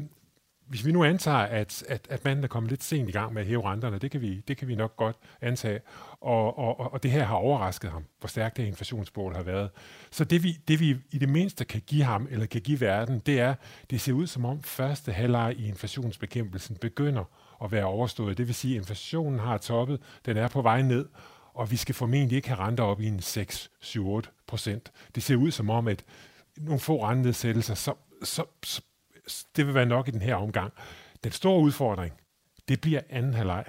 hvis 0.69 0.87
vi 0.87 0.93
nu 0.93 1.05
antager, 1.05 1.37
at, 1.37 1.85
at, 1.89 2.07
at 2.11 2.25
manden 2.25 2.45
er 2.45 2.49
kommet 2.49 2.71
lidt 2.71 2.85
sent 2.85 3.09
i 3.09 3.13
gang 3.13 3.33
med 3.33 3.43
at 3.43 3.49
hæve 3.49 3.65
renterne, 3.65 3.99
det 3.99 4.11
kan 4.11 4.21
vi, 4.21 4.41
det 4.49 4.57
kan 4.57 4.69
vi 4.69 4.75
nok 4.75 4.97
godt 4.97 5.17
antage, 5.41 5.81
og, 6.21 6.59
og, 6.59 6.93
og 6.93 7.03
det 7.03 7.11
her 7.11 7.25
har 7.25 7.35
overrasket 7.35 7.91
ham, 7.91 8.05
hvor 8.19 8.29
stærkt 8.29 8.57
det 8.57 8.67
inflationsmål 8.67 9.35
har 9.35 9.43
været. 9.43 9.71
Så 10.11 10.25
det 10.25 10.43
vi, 10.43 10.59
det 10.69 10.81
vi 10.81 10.97
i 11.11 11.19
det 11.19 11.29
mindste 11.29 11.65
kan 11.65 11.83
give 11.87 12.05
ham, 12.05 12.29
eller 12.31 12.47
kan 12.47 12.61
give 12.61 12.81
verden, 12.81 13.19
det 13.27 13.41
er, 13.41 13.55
det 13.91 14.01
ser 14.01 14.13
ud 14.13 14.27
som 14.27 14.45
om 14.45 14.63
første 14.63 15.13
halvleg 15.13 15.55
i 15.59 15.69
inflationsbekæmpelsen 15.69 16.77
begynder 16.77 17.25
at 17.65 17.73
være 17.73 17.85
overstået. 17.85 18.39
Det 18.39 18.47
vil 18.47 18.55
sige, 18.55 18.75
at 18.75 18.81
inflationen 18.81 19.39
har 19.39 19.59
toppet, 19.59 20.01
den 20.27 20.37
er 20.37 20.49
på 20.49 20.63
vej 20.63 20.83
ned, 20.83 21.07
og 21.55 21.71
vi 21.71 21.77
skal 21.77 21.95
formentlig 21.95 22.37
ikke 22.37 22.49
have 22.49 22.61
renter 22.61 22.85
op 22.85 23.01
i 23.01 23.07
en 23.07 23.19
6-7-8 23.19 24.45
procent. 24.47 24.93
Det 25.15 25.23
ser 25.23 25.37
ud 25.37 25.51
som 25.51 25.71
om, 25.71 25.89
at 25.89 26.05
nogle 26.57 26.81
få 26.81 27.05
rentenedsættelser, 27.05 27.75
så, 27.75 27.95
så, 28.23 28.45
så 28.65 28.83
det 29.57 29.67
vil 29.67 29.75
være 29.75 29.87
nok 29.87 30.09
i 30.09 30.11
den 30.11 30.23
her 30.23 30.35
omgang. 30.35 30.73
Den 31.25 31.33
store 31.33 31.61
udfordring, 31.61 32.15
det 32.69 32.81
bliver 32.81 33.01
anden 33.11 33.35
halvleg. 33.35 33.65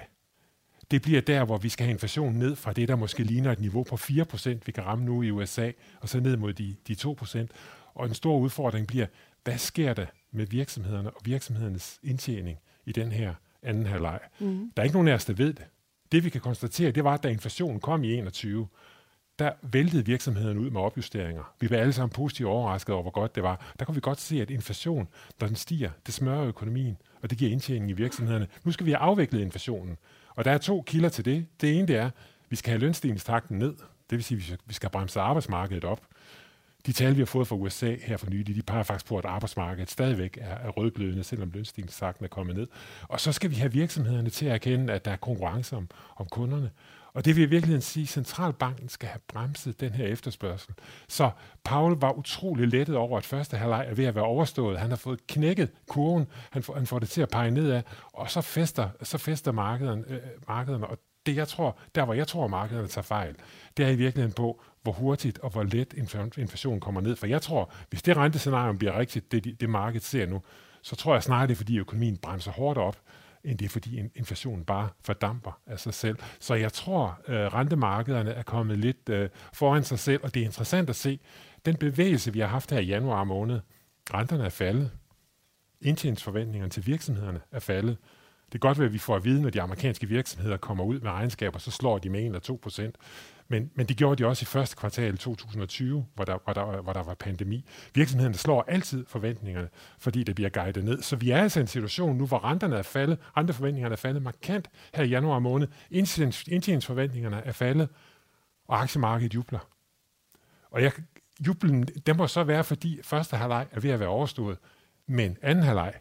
Det 0.90 1.02
bliver 1.02 1.20
der, 1.20 1.44
hvor 1.44 1.58
vi 1.58 1.68
skal 1.68 1.84
have 1.84 1.92
inflationen 1.92 2.38
ned 2.38 2.56
fra 2.56 2.72
det, 2.72 2.88
der 2.88 2.96
måske 2.96 3.24
ligner 3.24 3.52
et 3.52 3.60
niveau 3.60 3.84
på 3.84 3.96
4%, 3.96 4.48
vi 4.66 4.72
kan 4.72 4.86
ramme 4.86 5.04
nu 5.04 5.22
i 5.22 5.30
USA, 5.30 5.70
og 6.00 6.08
så 6.08 6.20
ned 6.20 6.36
mod 6.36 6.52
de, 6.52 6.76
de 6.88 6.92
2%. 6.92 7.46
Og 7.94 8.06
en 8.06 8.14
stor 8.14 8.38
udfordring 8.38 8.86
bliver, 8.86 9.06
hvad 9.44 9.58
sker 9.58 9.94
der 9.94 10.06
med 10.32 10.46
virksomhederne 10.46 11.10
og 11.10 11.20
virksomhedernes 11.24 11.98
indtjening 12.02 12.58
i 12.86 12.92
den 12.92 13.12
her 13.12 13.34
anden 13.62 13.86
halvleg? 13.86 14.20
Mm. 14.38 14.72
Der 14.76 14.82
er 14.82 14.84
ikke 14.84 14.96
nogen 14.96 15.08
af 15.08 15.14
os, 15.14 15.24
der 15.24 15.34
ved 15.34 15.52
det. 15.52 15.64
Det 16.12 16.24
vi 16.24 16.30
kan 16.30 16.40
konstatere, 16.40 16.90
det 16.90 17.04
var, 17.04 17.14
at 17.14 17.22
da 17.22 17.28
inflationen 17.28 17.80
kom 17.80 18.04
i 18.04 18.12
21, 18.12 18.68
der 19.40 19.52
væltede 19.62 20.06
virksomheden 20.06 20.58
ud 20.58 20.70
med 20.70 20.80
opjusteringer. 20.80 21.52
Vi 21.60 21.70
var 21.70 21.76
alle 21.76 21.92
sammen 21.92 22.10
positivt 22.10 22.48
overrasket 22.48 22.94
over, 22.94 23.02
hvor 23.02 23.10
godt 23.10 23.34
det 23.34 23.42
var. 23.42 23.72
Der 23.78 23.84
kunne 23.84 23.94
vi 23.94 24.00
godt 24.00 24.20
se, 24.20 24.42
at 24.42 24.50
inflation, 24.50 25.08
når 25.40 25.46
den 25.46 25.56
stiger, 25.56 25.90
det 26.06 26.14
smører 26.14 26.44
økonomien, 26.44 26.96
og 27.22 27.30
det 27.30 27.38
giver 27.38 27.50
indtjening 27.50 27.90
i 27.90 27.94
virksomhederne. 27.94 28.46
Nu 28.64 28.72
skal 28.72 28.86
vi 28.86 28.90
have 28.90 28.98
afviklet 28.98 29.40
inflationen. 29.40 29.96
Og 30.34 30.44
der 30.44 30.50
er 30.50 30.58
to 30.58 30.82
kilder 30.86 31.08
til 31.08 31.24
det. 31.24 31.46
Det 31.60 31.78
ene 31.78 31.88
det 31.88 31.96
er, 31.96 32.06
at 32.06 32.12
vi 32.48 32.56
skal 32.56 32.70
have 32.70 32.80
lønstigningstakten 32.80 33.58
ned. 33.58 33.74
Det 34.10 34.16
vil 34.16 34.24
sige, 34.24 34.52
at 34.52 34.60
vi 34.66 34.74
skal 34.74 34.90
bremse 34.90 35.20
arbejdsmarkedet 35.20 35.84
op. 35.84 36.00
De 36.86 36.92
tal, 36.92 37.14
vi 37.14 37.18
har 37.20 37.26
fået 37.26 37.48
fra 37.48 37.56
USA 37.56 37.96
her 38.02 38.16
for 38.16 38.30
nylig, 38.30 38.56
de 38.56 38.62
peger 38.62 38.82
faktisk 38.82 39.06
på, 39.06 39.18
at 39.18 39.24
arbejdsmarkedet 39.24 39.90
stadigvæk 39.90 40.38
er, 40.40 40.54
er 40.54 40.68
rødglødende, 40.68 41.24
selvom 41.24 41.50
lønstigningstakten 41.50 42.24
er 42.24 42.28
kommet 42.28 42.56
ned. 42.56 42.66
Og 43.02 43.20
så 43.20 43.32
skal 43.32 43.50
vi 43.50 43.54
have 43.54 43.72
virksomhederne 43.72 44.30
til 44.30 44.46
at 44.46 44.52
erkende, 44.52 44.92
at 44.92 45.04
der 45.04 45.10
er 45.10 45.16
konkurrence 45.16 45.76
om, 45.76 45.88
om 46.16 46.26
kunderne. 46.30 46.70
Og 47.12 47.24
det 47.24 47.36
vil 47.36 47.42
i 47.42 47.46
virkeligheden 47.46 47.82
sige, 47.82 48.02
at 48.02 48.08
centralbanken 48.08 48.88
skal 48.88 49.08
have 49.08 49.20
bremset 49.28 49.80
den 49.80 49.92
her 49.92 50.06
efterspørgsel. 50.06 50.74
Så 51.08 51.30
Paul 51.64 52.00
var 52.00 52.12
utrolig 52.12 52.68
lettet 52.68 52.96
over, 52.96 53.18
at 53.18 53.24
første 53.24 53.56
halvleg 53.56 53.86
er 53.88 53.94
ved 53.94 54.04
at 54.04 54.14
være 54.14 54.24
overstået. 54.24 54.78
Han 54.78 54.90
har 54.90 54.96
fået 54.96 55.26
knækket 55.26 55.70
kurven, 55.88 56.26
han 56.50 56.62
får, 56.62 56.74
han 56.74 56.86
får 56.86 56.98
det 56.98 57.08
til 57.08 57.22
at 57.22 57.28
pege 57.28 57.50
nedad, 57.50 57.82
og 58.12 58.30
så 58.30 58.40
fester, 58.40 58.88
så 59.02 59.18
fester 59.18 59.52
markederne, 59.52 60.04
øh, 60.08 60.20
markederne. 60.48 60.86
Og 60.86 60.98
det, 61.26 61.36
jeg 61.36 61.48
tror, 61.48 61.78
der 61.94 62.04
hvor 62.04 62.14
jeg 62.14 62.28
tror, 62.28 62.44
at 62.44 62.50
markederne 62.50 62.88
tager 62.88 63.02
fejl, 63.02 63.34
det 63.76 63.84
er 63.84 63.90
i 63.90 63.96
virkeligheden 63.96 64.34
på, 64.34 64.62
hvor 64.82 64.92
hurtigt 64.92 65.38
og 65.38 65.50
hvor 65.50 65.62
let 65.62 65.94
inflationen 66.36 66.80
kommer 66.80 67.00
ned. 67.00 67.16
For 67.16 67.26
jeg 67.26 67.42
tror, 67.42 67.72
hvis 67.90 68.02
det 68.02 68.16
rentescenario 68.16 68.72
bliver 68.72 68.98
rigtigt, 68.98 69.32
det, 69.32 69.60
det 69.60 69.70
markedet 69.70 70.04
ser 70.06 70.26
nu, 70.26 70.42
så 70.82 70.96
tror 70.96 71.14
jeg 71.14 71.22
snarere, 71.22 71.46
det 71.46 71.52
er, 71.52 71.56
fordi 71.56 71.78
økonomien 71.78 72.16
bremser 72.16 72.50
hårdt 72.52 72.78
op, 72.78 72.96
end 73.44 73.58
det 73.58 73.64
er 73.64 73.68
fordi 73.68 74.00
inflationen 74.14 74.64
bare 74.64 74.88
fordamper 75.04 75.60
af 75.66 75.78
sig 75.80 75.94
selv. 75.94 76.18
Så 76.40 76.54
jeg 76.54 76.72
tror, 76.72 77.20
øh, 77.28 77.36
rentemarkederne 77.36 78.30
er 78.30 78.42
kommet 78.42 78.78
lidt 78.78 79.08
øh, 79.08 79.28
foran 79.52 79.84
sig 79.84 79.98
selv, 79.98 80.20
og 80.24 80.34
det 80.34 80.40
er 80.40 80.44
interessant 80.44 80.90
at 80.90 80.96
se 80.96 81.20
den 81.66 81.76
bevægelse, 81.76 82.32
vi 82.32 82.40
har 82.40 82.46
haft 82.46 82.70
her 82.70 82.78
i 82.78 82.84
januar 82.84 83.24
måned. 83.24 83.60
Renterne 84.14 84.44
er 84.44 84.48
faldet. 84.48 84.90
Indtjeningsforventningerne 85.80 86.70
til 86.70 86.86
virksomhederne 86.86 87.40
er 87.52 87.58
faldet. 87.60 87.96
Det 88.52 88.60
kan 88.60 88.68
godt 88.68 88.78
være, 88.78 88.86
at 88.86 88.92
vi 88.92 88.98
får 88.98 89.16
at 89.16 89.24
vide, 89.24 89.42
når 89.42 89.50
de 89.50 89.62
amerikanske 89.62 90.08
virksomheder 90.08 90.56
kommer 90.56 90.84
ud 90.84 91.00
med 91.00 91.10
regnskaber, 91.10 91.58
så 91.58 91.70
slår 91.70 91.98
de 91.98 92.10
med 92.10 92.20
1 92.20 92.26
eller 92.26 92.38
2 92.38 92.58
procent. 92.62 92.96
Men, 93.50 93.70
men 93.74 93.86
det 93.86 93.96
gjorde 93.96 94.22
de 94.22 94.28
også 94.28 94.42
i 94.42 94.46
første 94.46 94.76
kvartal 94.76 95.18
2020, 95.18 96.06
hvor 96.14 96.24
der, 96.24 96.38
hvor, 96.44 96.52
der, 96.52 96.82
hvor 96.82 96.92
der 96.92 97.02
var 97.02 97.14
pandemi. 97.14 97.64
Virksomhederne 97.94 98.34
slår 98.34 98.64
altid 98.68 99.06
forventningerne, 99.06 99.68
fordi 99.98 100.22
det 100.22 100.34
bliver 100.34 100.50
guidet 100.50 100.84
ned. 100.84 101.02
Så 101.02 101.16
vi 101.16 101.30
er 101.30 101.42
altså 101.42 101.60
i 101.60 101.62
en 101.62 101.66
situation 101.66 102.16
nu, 102.16 102.26
hvor 102.26 102.44
renterne 102.44 102.76
er 102.76 102.82
faldet, 102.82 103.18
renteforventningerne 103.36 103.92
er 103.92 103.96
faldet 103.96 104.22
markant 104.22 104.68
her 104.94 105.04
i 105.04 105.08
januar 105.08 105.38
måned. 105.38 105.68
Indtjeningsforventningerne 105.90 107.42
er 107.44 107.52
faldet, 107.52 107.88
og 108.68 108.82
aktiemarkedet 108.82 109.34
jubler. 109.34 109.68
Og 110.70 110.82
jeg, 110.82 110.92
jublen, 111.46 111.82
den 111.82 112.16
må 112.16 112.26
så 112.26 112.44
være, 112.44 112.64
fordi 112.64 113.00
første 113.02 113.36
halvleg 113.36 113.66
er 113.72 113.80
ved 113.80 113.90
at 113.90 114.00
være 114.00 114.08
overstået, 114.08 114.58
men 115.06 115.36
anden 115.42 115.64
halvleg, 115.64 115.94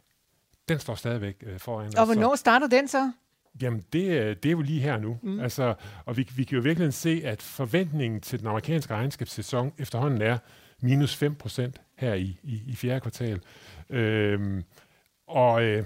den 0.69 0.79
står 0.79 0.95
stadigvæk 0.95 1.43
øh, 1.45 1.59
foran 1.59 1.87
os. 1.87 1.95
Og 1.95 2.05
hvornår 2.05 2.35
starter 2.35 2.67
den 2.67 2.87
så? 2.87 3.11
Jamen, 3.61 3.83
det, 3.93 4.03
øh, 4.03 4.35
det 4.43 4.45
er 4.45 4.51
jo 4.51 4.61
lige 4.61 4.81
her 4.81 4.97
nu. 4.97 5.17
Mm. 5.23 5.39
Altså, 5.39 5.73
og 6.05 6.17
vi, 6.17 6.27
vi 6.35 6.43
kan 6.43 6.55
jo 6.55 6.61
virkelig 6.61 6.93
se, 6.93 7.21
at 7.25 7.41
forventningen 7.41 8.21
til 8.21 8.39
den 8.39 8.47
amerikanske 8.47 8.93
regnskabssæson 8.93 9.73
efterhånden 9.77 10.21
er 10.21 10.37
minus 10.81 11.15
5 11.15 11.35
procent 11.35 11.81
her 11.95 12.13
i, 12.13 12.39
i, 12.43 12.61
i 12.67 12.75
fjerde 12.75 12.99
kvartal. 12.99 13.41
Øhm, 13.89 14.63
og 15.27 15.63
øh, 15.63 15.83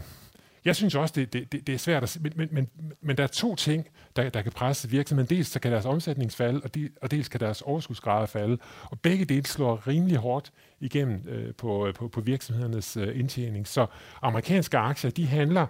jeg 0.66 0.76
synes 0.76 0.96
også, 0.96 1.14
det, 1.16 1.34
det, 1.34 1.52
det, 1.52 1.68
det 1.68 1.76
er 1.76 1.80
svært 1.80 2.04
at 2.04 2.10
se, 2.10 2.20
men, 2.20 2.34
men, 2.36 2.50
men, 2.52 2.70
men 3.02 3.18
der 3.18 3.24
er 3.24 3.28
to 3.28 3.56
ting, 3.56 3.88
der, 4.16 4.30
der 4.30 4.42
kan 4.42 4.52
presse 4.52 4.90
virksomheden. 4.90 5.30
Dels 5.30 5.48
så 5.48 5.60
kan 5.60 5.72
deres 5.72 5.86
omsætning 5.86 6.32
falde, 6.32 6.62
og, 6.64 6.76
de, 6.76 6.90
og 7.02 7.12
dels 7.12 7.30
kan 7.30 7.40
deres 7.40 7.62
overskudsgrader 7.62 8.26
falde. 8.26 8.58
Og 8.84 9.00
begge 9.00 9.26
dele 9.26 9.46
slår 9.46 9.88
rimelig 9.88 10.18
hårdt 10.18 10.52
igennem 10.80 11.28
øh, 11.28 11.54
på, 11.54 11.92
på, 11.96 12.08
på 12.08 12.22
virksomhedernes 12.22 12.98
øh, 12.98 13.20
indtjening. 13.20 13.68
Så 13.68 13.86
amerikanske 14.22 14.78
aktier, 14.78 15.12
de 15.12 15.28
handler 15.28 15.68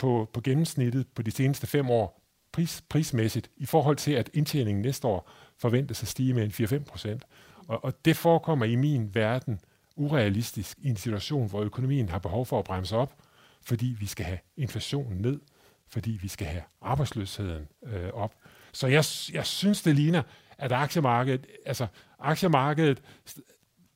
på, 0.00 0.28
på 0.32 0.40
gennemsnittet 0.40 1.06
på 1.14 1.22
de 1.22 1.30
seneste 1.30 1.66
fem 1.66 1.90
år 1.90 2.20
pris, 2.52 2.84
prismæssigt 2.88 3.50
i 3.56 3.66
forhold 3.66 3.96
til, 3.96 4.12
at 4.12 4.30
indtjeningen 4.34 4.82
næste 4.82 5.06
år 5.06 5.30
forventes 5.58 6.02
at 6.02 6.08
stige 6.08 6.34
med 6.34 6.44
en 6.44 6.66
4-5 6.66 6.84
procent. 6.84 7.24
Og, 7.68 7.84
og 7.84 8.04
det 8.04 8.16
forekommer 8.16 8.64
i 8.64 8.74
min 8.74 9.14
verden 9.14 9.60
urealistisk 9.96 10.78
i 10.78 10.88
en 10.88 10.96
situation, 10.96 11.48
hvor 11.48 11.62
økonomien 11.62 12.08
har 12.08 12.18
behov 12.18 12.46
for 12.46 12.58
at 12.58 12.64
bremse 12.64 12.96
op, 12.96 13.14
fordi 13.62 13.96
vi 13.98 14.06
skal 14.06 14.26
have 14.26 14.38
inflationen 14.56 15.18
ned, 15.18 15.40
fordi 15.88 16.18
vi 16.22 16.28
skal 16.28 16.46
have 16.46 16.62
arbejdsløsheden 16.82 17.68
øh, 17.82 18.10
op. 18.12 18.34
Så 18.72 18.86
jeg, 18.86 19.04
jeg 19.32 19.46
synes, 19.46 19.82
det 19.82 19.96
ligner, 19.96 20.22
at 20.58 20.72
aktiemarkedet, 20.72 21.46
altså 21.66 21.86
aktiemarkedet 22.18 23.02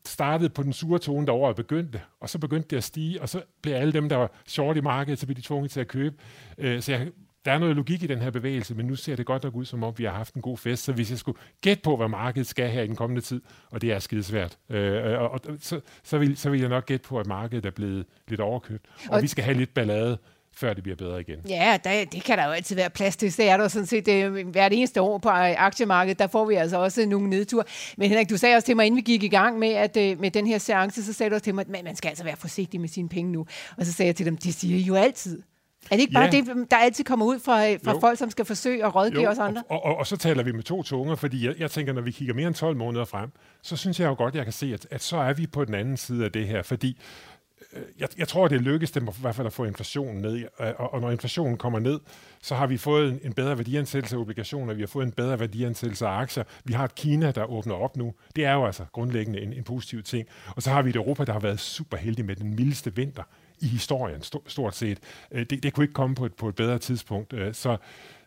startede 0.06 0.50
på 0.50 0.62
den 0.62 0.72
sure 0.72 0.98
tone, 0.98 1.26
der 1.26 1.32
året 1.32 1.56
begyndte, 1.56 2.00
og 2.20 2.28
så 2.28 2.38
begyndte 2.38 2.68
det 2.68 2.76
at 2.76 2.84
stige, 2.84 3.22
og 3.22 3.28
så 3.28 3.42
blev 3.62 3.74
alle 3.74 3.92
dem, 3.92 4.08
der 4.08 4.16
var 4.16 4.30
short 4.46 4.76
i 4.76 4.80
markedet, 4.80 5.18
så 5.18 5.26
blev 5.26 5.36
de 5.36 5.42
tvunget 5.42 5.70
til 5.70 5.80
at 5.80 5.88
købe. 5.88 6.16
Øh, 6.58 6.82
så 6.82 6.92
jeg, 6.92 7.08
der 7.44 7.52
er 7.52 7.58
noget 7.58 7.76
logik 7.76 8.02
i 8.02 8.06
den 8.06 8.18
her 8.18 8.30
bevægelse, 8.30 8.74
men 8.74 8.86
nu 8.86 8.96
ser 8.96 9.16
det 9.16 9.26
godt 9.26 9.44
nok 9.44 9.54
ud, 9.54 9.64
som 9.64 9.82
om 9.82 9.94
vi 9.96 10.04
har 10.04 10.12
haft 10.12 10.34
en 10.34 10.42
god 10.42 10.58
fest. 10.58 10.84
Så 10.84 10.92
hvis 10.92 11.10
jeg 11.10 11.18
skulle 11.18 11.38
gætte 11.62 11.82
på, 11.82 11.96
hvad 11.96 12.08
markedet 12.08 12.46
skal 12.46 12.70
her 12.70 12.82
i 12.82 12.86
den 12.86 12.96
kommende 12.96 13.20
tid, 13.22 13.42
og 13.70 13.80
det 13.80 13.92
er 13.92 13.98
skidesvært, 13.98 14.58
øh, 14.70 15.20
og, 15.20 15.30
og, 15.30 15.40
så, 15.58 15.80
så, 16.02 16.18
vil, 16.18 16.36
så 16.36 16.50
vil 16.50 16.60
jeg 16.60 16.68
nok 16.68 16.86
gætte 16.86 17.08
på, 17.08 17.18
at 17.18 17.26
markedet 17.26 17.66
er 17.66 17.70
blevet 17.70 18.06
lidt 18.28 18.40
overkøbt, 18.40 18.86
og, 19.08 19.16
og 19.16 19.22
vi 19.22 19.26
skal 19.26 19.44
have 19.44 19.56
lidt 19.56 19.74
ballade 19.74 20.18
før 20.56 20.72
det 20.72 20.82
bliver 20.82 20.96
bedre 20.96 21.20
igen. 21.20 21.38
Ja, 21.48 21.78
der, 21.84 22.04
det 22.04 22.24
kan 22.24 22.38
der 22.38 22.44
jo 22.44 22.50
altid 22.50 22.76
være 22.76 22.90
plads 22.90 23.16
til. 23.16 23.36
Det 23.36 23.48
er 23.48 23.56
der 23.56 23.68
sådan 23.68 23.86
set 23.86 24.06
det, 24.06 24.44
hvert 24.44 24.72
eneste 24.72 25.00
år 25.00 25.18
på 25.18 25.28
aktiemarkedet, 25.28 26.18
der 26.18 26.26
får 26.26 26.44
vi 26.44 26.54
altså 26.54 26.76
også 26.76 27.06
nogle 27.06 27.30
nedture. 27.30 27.64
Men 27.96 28.08
Henrik, 28.08 28.30
du 28.30 28.36
sagde 28.36 28.56
også 28.56 28.66
til 28.66 28.76
mig, 28.76 28.86
inden 28.86 28.96
vi 28.96 29.02
gik 29.02 29.22
i 29.22 29.28
gang 29.28 29.58
med, 29.58 29.68
at, 29.68 29.96
øh, 29.96 30.20
med 30.20 30.30
den 30.30 30.46
her 30.46 30.58
seance, 30.58 31.04
så 31.04 31.12
sagde 31.12 31.30
du 31.30 31.34
også 31.34 31.44
til 31.44 31.54
mig, 31.54 31.64
at 31.74 31.84
man 31.84 31.96
skal 31.96 32.08
altså 32.08 32.24
være 32.24 32.36
forsigtig 32.36 32.80
med 32.80 32.88
sine 32.88 33.08
penge 33.08 33.32
nu. 33.32 33.46
Og 33.76 33.86
så 33.86 33.92
sagde 33.92 34.06
jeg 34.06 34.16
til 34.16 34.26
dem, 34.26 34.36
det 34.36 34.54
siger 34.54 34.78
I 34.78 34.80
jo 34.80 34.94
altid. 34.94 35.42
Er 35.90 35.96
det 35.96 36.00
ikke 36.00 36.12
bare 36.12 36.24
ja. 36.24 36.30
det, 36.30 36.70
der 36.70 36.76
altid 36.76 37.04
kommer 37.04 37.26
ud 37.26 37.38
fra, 37.38 37.74
fra 37.74 37.98
folk, 38.00 38.18
som 38.18 38.30
skal 38.30 38.44
forsøge 38.44 38.84
at 38.84 38.94
rådgive 38.94 39.22
jo, 39.22 39.30
os 39.30 39.38
andre? 39.38 39.62
Og, 39.68 39.84
og, 39.84 39.96
og 39.96 40.06
så 40.06 40.16
taler 40.16 40.42
vi 40.42 40.52
med 40.52 40.62
to 40.62 40.82
tunger, 40.82 41.14
fordi 41.14 41.46
jeg, 41.46 41.54
jeg 41.58 41.70
tænker, 41.70 41.92
når 41.92 42.02
vi 42.02 42.10
kigger 42.10 42.34
mere 42.34 42.46
end 42.46 42.54
12 42.54 42.76
måneder 42.76 43.04
frem, 43.04 43.30
så 43.62 43.76
synes 43.76 44.00
jeg 44.00 44.06
jo 44.06 44.14
godt, 44.14 44.34
jeg 44.34 44.44
kan 44.44 44.52
se, 44.52 44.74
at, 44.74 44.86
at 44.90 45.02
så 45.02 45.16
er 45.16 45.32
vi 45.32 45.46
på 45.46 45.64
den 45.64 45.74
anden 45.74 45.96
side 45.96 46.24
af 46.24 46.32
det 46.32 46.48
her, 46.48 46.62
fordi 46.62 46.88
øh, 46.88 47.33
Øh, 47.74 47.82
jeg, 47.98 48.08
jeg 48.18 48.28
tror, 48.28 48.48
det 48.48 48.60
lykkes 48.60 48.90
dem 48.90 49.08
i 49.08 49.10
hvert 49.20 49.34
fald 49.34 49.46
at 49.46 49.52
få 49.52 49.64
inflationen 49.64 50.22
ned, 50.22 50.36
øh, 50.60 50.66
og, 50.76 50.94
og 50.94 51.00
når 51.00 51.10
inflationen 51.10 51.56
kommer 51.56 51.78
ned, 51.78 52.00
så 52.42 52.54
har 52.54 52.66
vi 52.66 52.76
fået 52.76 53.12
en, 53.12 53.20
en 53.22 53.32
bedre 53.32 53.58
værdiansættelse 53.58 54.16
af 54.16 54.20
obligationer, 54.20 54.74
vi 54.74 54.82
har 54.82 54.86
fået 54.86 55.06
en 55.06 55.12
bedre 55.12 55.40
værdiansættelse 55.40 56.06
af 56.06 56.10
aktier, 56.10 56.44
vi 56.64 56.72
har 56.72 56.84
et 56.84 56.94
Kina, 56.94 57.30
der 57.30 57.44
åbner 57.44 57.74
op 57.74 57.96
nu. 57.96 58.14
Det 58.36 58.44
er 58.44 58.52
jo 58.52 58.66
altså 58.66 58.84
grundlæggende 58.92 59.40
en, 59.40 59.52
en 59.52 59.64
positiv 59.64 60.02
ting. 60.02 60.28
Og 60.56 60.62
så 60.62 60.70
har 60.70 60.82
vi 60.82 60.90
et 60.90 60.96
Europa, 60.96 61.24
der 61.24 61.32
har 61.32 61.40
været 61.40 61.60
super 61.60 61.96
heldig 61.96 62.24
med 62.24 62.36
den 62.36 62.54
mildeste 62.56 62.96
vinter 62.96 63.22
i 63.60 63.66
historien, 63.66 64.22
stort 64.46 64.76
set. 64.76 64.98
Øh, 65.30 65.46
det, 65.50 65.62
det 65.62 65.72
kunne 65.72 65.84
ikke 65.84 65.94
komme 65.94 66.16
på 66.16 66.26
et, 66.26 66.34
på 66.34 66.48
et 66.48 66.54
bedre 66.54 66.78
tidspunkt. 66.78 67.34
Så, 67.52 67.76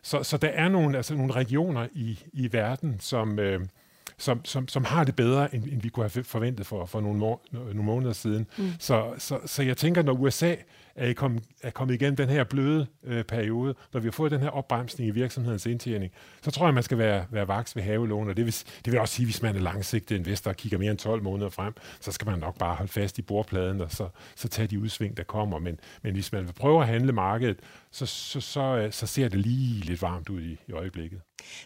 så, 0.02 0.22
så 0.22 0.36
der 0.36 0.48
er 0.48 0.68
nogle, 0.68 0.96
altså 0.96 1.14
nogle 1.14 1.32
regioner 1.32 1.88
i, 1.92 2.18
i 2.32 2.52
verden, 2.52 2.96
som, 3.00 3.38
øh, 3.38 3.60
som, 4.18 4.44
som, 4.44 4.68
som 4.68 4.84
har 4.84 5.04
det 5.04 5.16
bedre, 5.16 5.54
end, 5.54 5.64
end 5.64 5.82
vi 5.82 5.88
kunne 5.88 6.08
have 6.10 6.24
forventet 6.24 6.66
for, 6.66 6.86
for 6.86 7.00
nogle, 7.00 7.18
må, 7.18 7.40
nogle 7.52 7.82
måneder 7.82 8.12
siden. 8.12 8.46
Mm. 8.58 8.72
Så, 8.78 9.14
så, 9.18 9.38
så 9.46 9.62
jeg 9.62 9.76
tænker, 9.76 10.02
når 10.02 10.12
USA 10.12 10.54
er, 10.98 11.12
kom, 11.12 11.38
er 11.62 11.70
kommet 11.70 11.94
igennem 11.94 12.16
den 12.16 12.28
her 12.28 12.44
bløde 12.44 12.86
øh, 13.04 13.24
periode, 13.24 13.74
når 13.92 14.00
vi 14.00 14.06
har 14.06 14.12
fået 14.12 14.32
den 14.32 14.40
her 14.40 14.50
opbremsning 14.50 15.08
i 15.08 15.10
virksomhedens 15.10 15.66
indtjening, 15.66 16.12
så 16.42 16.50
tror 16.50 16.66
jeg, 16.66 16.74
man 16.74 16.82
skal 16.82 16.98
være, 16.98 17.24
være 17.30 17.48
vaks 17.48 17.76
ved 17.76 17.82
havelån, 17.82 18.28
og 18.28 18.36
det 18.36 18.44
vil, 18.44 18.54
det 18.84 18.92
vil 18.92 19.00
også 19.00 19.14
sige, 19.14 19.26
hvis 19.26 19.42
man 19.42 19.56
er 19.56 19.60
langsigtet 19.60 20.16
investor 20.16 20.50
og 20.50 20.56
kigger 20.56 20.78
mere 20.78 20.90
end 20.90 20.98
12 20.98 21.22
måneder 21.22 21.50
frem, 21.50 21.74
så 22.00 22.12
skal 22.12 22.30
man 22.30 22.38
nok 22.38 22.58
bare 22.58 22.74
holde 22.74 22.92
fast 22.92 23.18
i 23.18 23.22
bordpladen, 23.22 23.80
og 23.80 23.92
så, 23.92 24.08
så 24.36 24.48
tage 24.48 24.68
de 24.68 24.80
udsving, 24.80 25.16
der 25.16 25.22
kommer. 25.22 25.58
Men, 25.58 25.80
men 26.02 26.12
hvis 26.12 26.32
man 26.32 26.46
vil 26.46 26.52
prøve 26.52 26.80
at 26.80 26.88
handle 26.88 27.12
markedet, 27.12 27.58
så, 27.90 28.06
så, 28.06 28.40
så, 28.40 28.60
øh, 28.60 28.92
så 28.92 29.06
ser 29.06 29.28
det 29.28 29.38
lige 29.38 29.84
lidt 29.84 30.02
varmt 30.02 30.28
ud 30.28 30.40
i, 30.40 30.58
i 30.68 30.72
øjeblikket. 30.72 31.20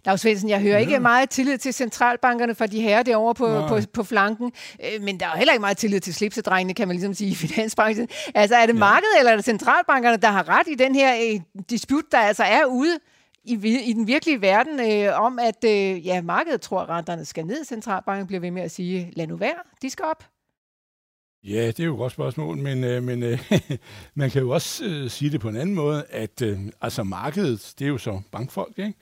Lars 0.05 0.21
Svendsen, 0.21 0.49
jeg 0.49 0.61
hører 0.61 0.75
ja. 0.75 0.81
ikke 0.81 1.01
meget 1.01 1.31
tillid 1.31 1.59
til 1.59 1.75
centralbankerne 1.75 2.55
for 2.55 2.67
de 2.67 2.81
her 2.81 3.03
derovre 3.03 3.35
på, 3.35 3.67
på, 3.69 3.79
på 3.93 4.03
flanken, 4.03 4.53
øh, 4.85 5.03
men 5.03 5.21
der 5.21 5.27
er 5.27 5.37
heller 5.37 5.53
ikke 5.53 5.61
meget 5.61 5.77
tillid 5.77 6.01
til 6.01 6.15
slipsedrengene, 6.15 6.75
kan 6.75 6.89
man 6.89 6.97
ligesom 6.97 7.15
sige, 7.15 7.31
i 7.31 7.35
finansbranchen. 7.35 8.09
Altså 8.35 8.57
er 8.57 8.67
det 8.67 8.75
ja. 8.75 8.79
markedet, 8.79 9.19
eller 9.23 9.33
er 9.33 9.37
det 9.37 9.45
centralbankerne, 9.45 10.17
der 10.17 10.29
har 10.29 10.49
ret 10.49 10.69
i 10.69 10.75
den 10.75 10.95
her 10.95 11.15
øh, 11.15 11.41
disput, 11.71 12.05
der 12.13 12.19
altså 12.19 12.43
er 12.43 12.65
ude 12.65 12.99
i, 13.45 13.55
i 13.87 13.93
den 13.93 14.07
virkelige 14.07 14.41
verden, 14.41 14.81
øh, 14.81 15.21
om 15.21 15.39
at 15.39 15.65
øh, 15.65 16.07
ja, 16.07 16.23
markedet 16.23 16.61
tror, 16.61 16.81
at 16.81 16.89
renterne 16.89 17.25
skal 17.25 17.47
ned. 17.47 17.65
Centralbanken 17.65 18.27
bliver 18.27 18.41
ved 18.41 18.51
med 18.51 18.63
at 18.63 18.71
sige, 18.71 19.13
lad 19.17 19.27
nu 19.27 19.37
være, 19.37 19.55
de 19.83 19.91
skal 19.91 20.05
op. 20.05 20.25
Ja, 21.45 21.67
det 21.67 21.81
er 21.81 21.85
jo 21.85 21.93
et 21.95 21.99
godt 21.99 22.13
spørgsmål, 22.13 22.57
men, 22.57 22.85
øh, 22.85 23.03
men 23.03 23.23
øh, 23.23 23.53
man 24.15 24.31
kan 24.31 24.43
jo 24.43 24.51
også 24.51 24.85
øh, 24.85 25.11
sige 25.11 25.31
det 25.31 25.41
på 25.41 25.49
en 25.49 25.57
anden 25.57 25.75
måde, 25.75 26.05
at 26.11 26.43
øh, 26.43 26.59
altså 26.81 27.03
markedet, 27.03 27.75
det 27.79 27.85
er 27.85 27.89
jo 27.89 27.99
så 27.99 28.21
bankfolk, 28.33 28.79
ikke? 28.79 28.95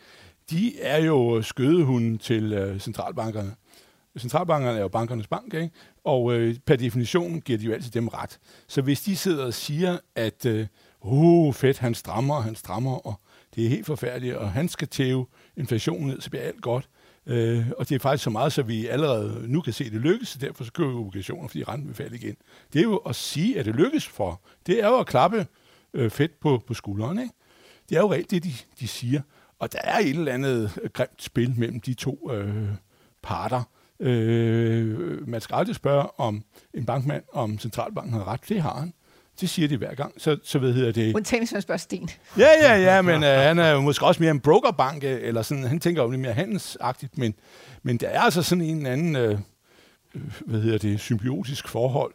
de 0.51 0.81
er 0.81 0.99
jo 0.99 1.43
skødehunden 1.43 2.19
til 2.19 2.53
øh, 2.53 2.81
centralbankerne. 2.81 3.55
Centralbankerne 4.19 4.79
er 4.79 4.83
jo 4.83 4.89
bankernes 4.89 5.27
bank, 5.27 5.55
ikke? 5.55 5.71
Og 6.05 6.35
øh, 6.35 6.55
per 6.67 6.77
definition 6.77 7.41
giver 7.41 7.59
de 7.59 7.65
jo 7.65 7.73
altid 7.73 7.91
dem 7.91 8.09
ret. 8.09 8.39
Så 8.69 8.83
hvis 8.83 9.03
de 9.03 9.17
sidder 9.17 9.45
og 9.45 9.55
siger, 9.55 9.99
at 10.15 10.47
øh, 10.47 10.67
uh, 11.01 11.55
fedt, 11.55 11.79
han 11.79 11.95
strammer, 11.95 12.41
han 12.41 12.55
strammer, 12.55 12.95
og 12.95 13.15
det 13.55 13.65
er 13.65 13.69
helt 13.69 13.87
forfærdeligt, 13.87 14.37
og 14.37 14.53
han 14.53 14.69
skal 14.69 14.89
tæve 14.89 15.27
inflationen 15.57 16.09
ned, 16.09 16.21
så 16.21 16.31
bliver 16.31 16.45
alt 16.45 16.63
godt, 16.63 16.89
Øh, 17.27 17.67
og 17.79 17.89
det 17.89 17.95
er 17.95 17.99
faktisk 17.99 18.25
så 18.25 18.31
meget, 18.31 18.53
så 18.53 18.63
vi 18.63 18.87
allerede 18.87 19.45
nu 19.47 19.61
kan 19.61 19.73
se, 19.73 19.85
at 19.85 19.93
det 19.93 20.01
lykkes, 20.01 20.39
derfor 20.41 20.65
så 20.65 20.73
køber 20.73 20.91
vi 20.91 20.97
obligationer, 20.97 21.49
fordi 21.49 21.65
renten 21.65 21.89
vil 21.89 21.97
falde 21.97 22.17
igen. 22.17 22.37
Det 22.73 22.79
er 22.79 22.83
jo 22.83 22.97
at 22.97 23.17
sige, 23.17 23.59
at 23.59 23.65
det 23.65 23.75
lykkes 23.75 24.07
for. 24.07 24.41
Det 24.67 24.83
er 24.83 24.89
jo 24.89 24.99
at 24.99 25.07
klappe 25.07 25.47
øh, 25.95 26.11
fedt 26.11 26.41
på, 26.41 26.63
på 26.67 26.75
skulderen. 26.75 27.19
Ikke? 27.19 27.35
Det 27.89 27.97
er 27.97 28.01
jo 28.01 28.13
reelt 28.13 28.31
det, 28.31 28.45
de, 28.45 28.53
de 28.81 28.89
siger. 28.89 29.23
Og 29.59 29.73
der 29.73 29.79
er 29.85 29.99
et 29.99 30.09
eller 30.09 30.33
andet 30.33 30.79
øh, 30.83 30.91
grimt 30.91 31.23
spil 31.23 31.55
mellem 31.57 31.81
de 31.81 31.95
to 31.95 32.31
øh, 32.33 32.69
parter. 33.23 33.63
Øh, 34.01 35.29
man 35.29 35.41
skal 35.41 35.55
aldrig 35.55 35.77
spørge 35.77 36.21
om 36.21 36.45
en 36.75 36.87
bankmand, 36.87 37.23
om 37.33 37.59
centralbanken 37.59 38.13
har 38.13 38.29
ret. 38.29 38.41
Det 38.49 38.63
har 38.63 38.79
han. 38.79 38.93
Det 39.41 39.51
siger 39.51 39.69
de 39.69 39.77
hver 39.77 39.95
gang. 39.95 40.15
Så, 40.19 40.37
så 40.45 40.59
hvad 40.59 40.73
hedder 40.73 40.93
det... 40.93 41.15
Undtagen, 41.15 41.41
hvis 41.43 41.53
man 41.53 41.63
spørger 41.63 41.79
Sten. 41.79 42.11
Ja, 42.39 42.49
ja, 42.63 42.77
ja, 42.77 43.03
men 43.03 43.15
uh, 43.15 43.29
han 43.29 43.59
er 43.59 43.71
jo 43.71 43.81
måske 43.81 44.07
også 44.07 44.23
mere 44.23 44.31
en 44.31 44.41
brokerbank, 44.41 45.05
øh, 45.05 45.19
eller 45.23 45.43
sådan, 45.43 45.65
han 45.65 45.81
tænker 45.81 46.03
jo 46.03 46.11
lidt 46.11 46.21
mere 46.21 46.33
handelsagtigt, 46.33 47.19
men, 47.19 47.35
men 47.83 47.97
der 47.97 48.09
er 48.09 48.21
altså 48.21 48.43
sådan 48.43 48.65
en 48.65 48.87
anden, 48.87 49.17
uh, 49.17 49.39
hvad 50.47 50.61
hedder 50.61 50.79
det, 50.79 51.01
symbiotisk 51.01 51.69
forhold. 51.69 52.15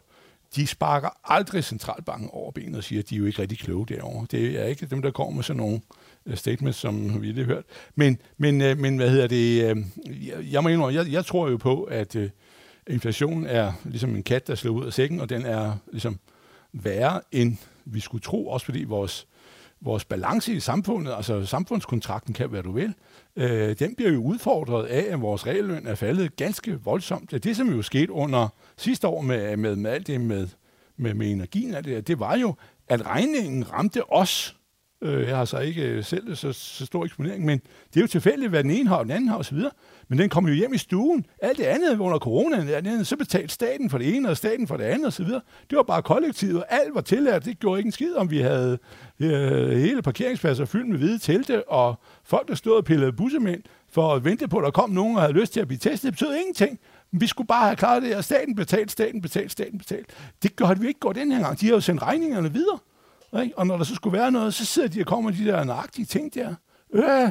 De 0.56 0.66
sparker 0.66 1.08
aldrig 1.24 1.64
centralbanken 1.64 2.30
over 2.32 2.50
benet 2.50 2.76
og 2.76 2.84
siger, 2.84 3.02
at 3.02 3.10
de 3.10 3.14
er 3.14 3.18
jo 3.18 3.24
ikke 3.24 3.42
rigtig 3.42 3.58
kloge 3.58 3.86
derovre. 3.86 4.26
Det 4.30 4.60
er 4.60 4.64
ikke 4.64 4.86
dem, 4.86 5.02
der 5.02 5.10
kommer 5.10 5.34
med 5.34 5.42
sådan 5.42 5.60
nogle 5.60 5.80
Øh, 6.26 6.36
statements, 6.36 6.78
som 6.78 7.22
vi 7.22 7.26
lige 7.26 7.46
har 7.46 7.54
hørt. 7.54 7.64
Men, 7.94 8.18
men, 8.38 8.60
øh, 8.60 8.78
men 8.78 8.96
hvad 8.96 9.10
hedder 9.10 9.26
det, 9.26 9.70
øh, 9.70 9.76
jeg, 10.26 10.34
jeg 10.52 10.62
må 10.62 10.68
indrømme, 10.68 11.00
jeg, 11.00 11.12
jeg 11.12 11.24
tror 11.24 11.48
jo 11.48 11.56
på, 11.56 11.82
at 11.82 12.16
inflationen 12.86 13.46
er 13.46 13.72
ligesom 13.84 14.14
en 14.14 14.22
kat, 14.22 14.46
der 14.46 14.54
slår 14.54 14.72
ud 14.72 14.86
af 14.86 14.92
sækken, 14.92 15.20
og 15.20 15.28
den 15.28 15.46
er 15.46 15.72
ligesom 15.92 16.18
værre, 16.72 17.20
end 17.32 17.56
vi 17.84 18.00
skulle 18.00 18.22
tro, 18.22 18.48
også 18.48 18.66
fordi 18.66 18.84
vores, 18.84 19.26
vores 19.80 20.04
balance 20.04 20.52
i 20.52 20.60
samfundet, 20.60 21.14
altså 21.16 21.46
samfundskontrakten 21.46 22.34
kan, 22.34 22.52
være 22.52 22.62
du 22.62 22.72
vil, 22.72 22.94
øh, 23.36 23.78
den 23.78 23.94
bliver 23.94 24.12
jo 24.12 24.22
udfordret 24.22 24.86
af, 24.86 25.06
at 25.12 25.20
vores 25.20 25.46
regelløn 25.46 25.86
er 25.86 25.94
faldet 25.94 26.36
ganske 26.36 26.80
voldsomt. 26.84 27.30
Det, 27.30 27.44
det 27.44 27.56
som 27.56 27.68
jo 27.68 27.82
skete 27.82 28.12
under 28.12 28.48
sidste 28.76 29.08
år 29.08 29.20
med, 29.20 29.56
med, 29.56 29.76
med 29.76 29.90
alt 29.90 30.06
det 30.06 30.20
med, 30.20 30.48
med, 30.96 31.14
med 31.14 31.30
energien, 31.30 31.74
det, 31.84 32.08
det 32.08 32.20
var 32.20 32.36
jo, 32.36 32.54
at 32.88 33.06
regningen 33.06 33.72
ramte 33.72 34.12
os. 34.12 34.55
Øh, 35.00 35.28
jeg 35.28 35.36
har 35.36 35.44
så 35.44 35.58
ikke 35.58 35.82
øh, 35.82 36.04
selv 36.04 36.36
så, 36.36 36.52
så 36.52 36.86
stor 36.86 37.04
eksponering, 37.04 37.44
men 37.44 37.58
det 37.88 37.96
er 37.96 38.00
jo 38.00 38.06
tilfældigt, 38.06 38.50
hvad 38.50 38.62
den 38.62 38.70
ene 38.70 38.88
har, 38.88 38.96
og 38.96 39.04
den 39.04 39.12
anden 39.12 39.28
har 39.28 39.36
osv. 39.36 39.58
Men 40.08 40.18
den 40.18 40.28
kommer 40.28 40.50
jo 40.50 40.56
hjem 40.56 40.74
i 40.74 40.78
stuen. 40.78 41.26
Alt 41.42 41.58
det 41.58 41.64
andet 41.64 41.98
under 41.98 42.18
corona, 42.18 43.04
så 43.04 43.16
betalte 43.16 43.54
staten 43.54 43.90
for 43.90 43.98
det 43.98 44.16
ene, 44.16 44.28
og 44.28 44.36
staten 44.36 44.66
for 44.66 44.76
det 44.76 44.84
andet 44.84 45.06
osv. 45.06 45.26
Det 45.70 45.76
var 45.76 45.82
bare 45.82 46.02
kollektivet, 46.02 46.56
og 46.56 46.66
alt 46.68 46.94
var 46.94 47.00
tilladt. 47.00 47.44
Det 47.44 47.58
gjorde 47.58 47.78
ikke 47.78 47.88
en 47.88 47.92
skid, 47.92 48.14
om 48.14 48.30
vi 48.30 48.38
havde 48.38 48.78
øh, 49.20 49.70
hele 49.70 50.02
parkeringspladser 50.02 50.64
fyldt 50.64 50.88
med 50.88 50.98
hvide 50.98 51.18
telte, 51.18 51.68
og 51.68 52.00
folk, 52.24 52.48
der 52.48 52.54
stod 52.54 52.76
og 52.76 52.84
pillede 52.84 53.12
bussemænd 53.12 53.62
for 53.90 54.14
at 54.14 54.24
vente 54.24 54.48
på, 54.48 54.58
at 54.58 54.64
der 54.64 54.70
kom 54.70 54.90
nogen 54.90 55.16
og 55.16 55.22
havde 55.22 55.32
lyst 55.32 55.52
til 55.52 55.60
at 55.60 55.66
blive 55.66 55.78
testet. 55.78 56.02
Det 56.02 56.12
betød 56.12 56.34
ingenting. 56.34 56.78
Vi 57.12 57.26
skulle 57.26 57.46
bare 57.46 57.64
have 57.64 57.76
klaret 57.76 58.02
det, 58.02 58.16
og 58.16 58.24
staten 58.24 58.54
betalt, 58.54 58.90
staten 58.90 59.22
betalt, 59.22 59.52
staten 59.52 59.78
betalt. 59.78 60.06
Det 60.42 60.56
gør 60.56 60.74
vi 60.74 60.88
ikke 60.88 61.00
går 61.00 61.12
den 61.12 61.32
her 61.32 61.42
gang. 61.42 61.60
De 61.60 61.66
har 61.66 61.74
jo 61.74 61.80
sendt 61.80 62.02
regningerne 62.02 62.52
videre. 62.52 62.78
Ikke? 63.40 63.58
Og 63.58 63.66
når 63.66 63.76
der 63.76 63.84
så 63.84 63.94
skulle 63.94 64.18
være 64.18 64.32
noget, 64.32 64.54
så 64.54 64.64
sidder 64.64 64.88
de 64.88 65.00
og 65.00 65.06
kommer 65.06 65.30
med 65.30 65.38
de 65.38 65.44
der 65.44 65.64
nøjagtige 65.64 66.04
ting 66.04 66.34
der. 66.34 66.54
Øh, 66.92 67.30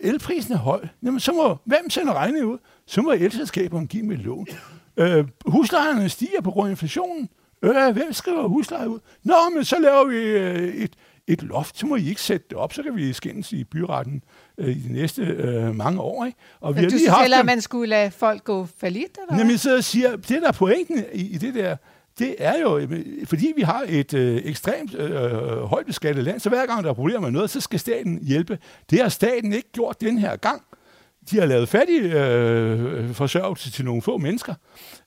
elprisen 0.00 0.52
er 0.52 0.58
høj. 0.58 0.86
Jamen, 1.02 1.20
så 1.20 1.32
må, 1.32 1.56
hvem 1.64 1.90
sender 1.90 2.14
regningen 2.14 2.44
ud? 2.44 2.58
Så 2.86 3.02
må 3.02 3.12
elselskaberne 3.12 3.86
give 3.86 4.02
med 4.02 4.16
lån. 4.16 4.46
Øh, 4.96 5.24
huslejerne 5.46 6.08
stiger 6.08 6.40
på 6.40 6.50
grund 6.50 6.68
af 6.68 6.70
inflationen. 6.70 7.28
Øh, 7.62 7.92
hvem 7.92 8.12
skriver 8.12 8.48
husleje 8.48 8.88
ud? 8.88 8.98
Nå, 9.22 9.34
men 9.54 9.64
så 9.64 9.76
laver 9.80 10.04
vi 10.04 10.16
øh, 10.16 10.74
et, 10.74 10.92
et 11.26 11.42
loft, 11.42 11.78
så 11.78 11.86
må 11.86 11.96
I 11.96 12.08
ikke 12.08 12.20
sætte 12.20 12.46
det 12.50 12.58
op, 12.58 12.72
så 12.72 12.82
kan 12.82 12.96
vi 12.96 13.12
skændes 13.12 13.52
i 13.52 13.64
byretten 13.64 14.22
øh, 14.58 14.68
i 14.68 14.80
de 14.80 14.92
næste 14.92 15.22
øh, 15.22 15.74
mange 15.74 16.00
år. 16.00 16.24
Ikke? 16.24 16.38
Og 16.60 16.76
vi 16.76 16.80
har 16.80 16.88
du 16.88 16.96
lige 16.96 17.10
haft 17.10 17.32
at 17.32 17.46
man 17.46 17.60
skulle 17.60 17.90
lade 17.90 18.10
folk 18.10 18.44
gå 18.44 18.66
falit? 18.78 19.18
Eller 19.22 19.38
Jamen, 19.38 19.58
så 19.58 19.82
siger, 19.82 20.16
det 20.16 20.28
der 20.28 20.48
er 20.48 20.52
pointen 20.52 21.04
i, 21.12 21.34
i 21.34 21.38
det 21.38 21.54
der, 21.54 21.76
det 22.18 22.34
er 22.38 22.60
jo, 22.60 22.78
øh, 22.78 23.26
fordi 23.26 23.52
vi 23.56 23.62
har 23.62 23.84
et 23.88 24.14
øh, 24.14 24.42
ekstremt 24.44 24.94
øh, 24.94 25.62
højt 25.62 25.86
beskattet 25.86 26.24
land, 26.24 26.40
så 26.40 26.48
hver 26.48 26.66
gang 26.66 26.84
der 26.84 26.90
er 26.90 26.94
problemer 26.94 27.20
med 27.20 27.30
noget, 27.30 27.50
så 27.50 27.60
skal 27.60 27.80
staten 27.80 28.18
hjælpe. 28.22 28.58
Det 28.90 29.02
har 29.02 29.08
staten 29.08 29.52
ikke 29.52 29.72
gjort 29.72 30.00
den 30.00 30.18
her 30.18 30.36
gang. 30.36 30.62
De 31.30 31.38
har 31.38 31.46
lavet 31.46 31.68
fattig 31.68 32.00
øh, 32.02 33.14
forsørgelse 33.14 33.70
til 33.70 33.84
nogle 33.84 34.02
få 34.02 34.18
mennesker, 34.18 34.54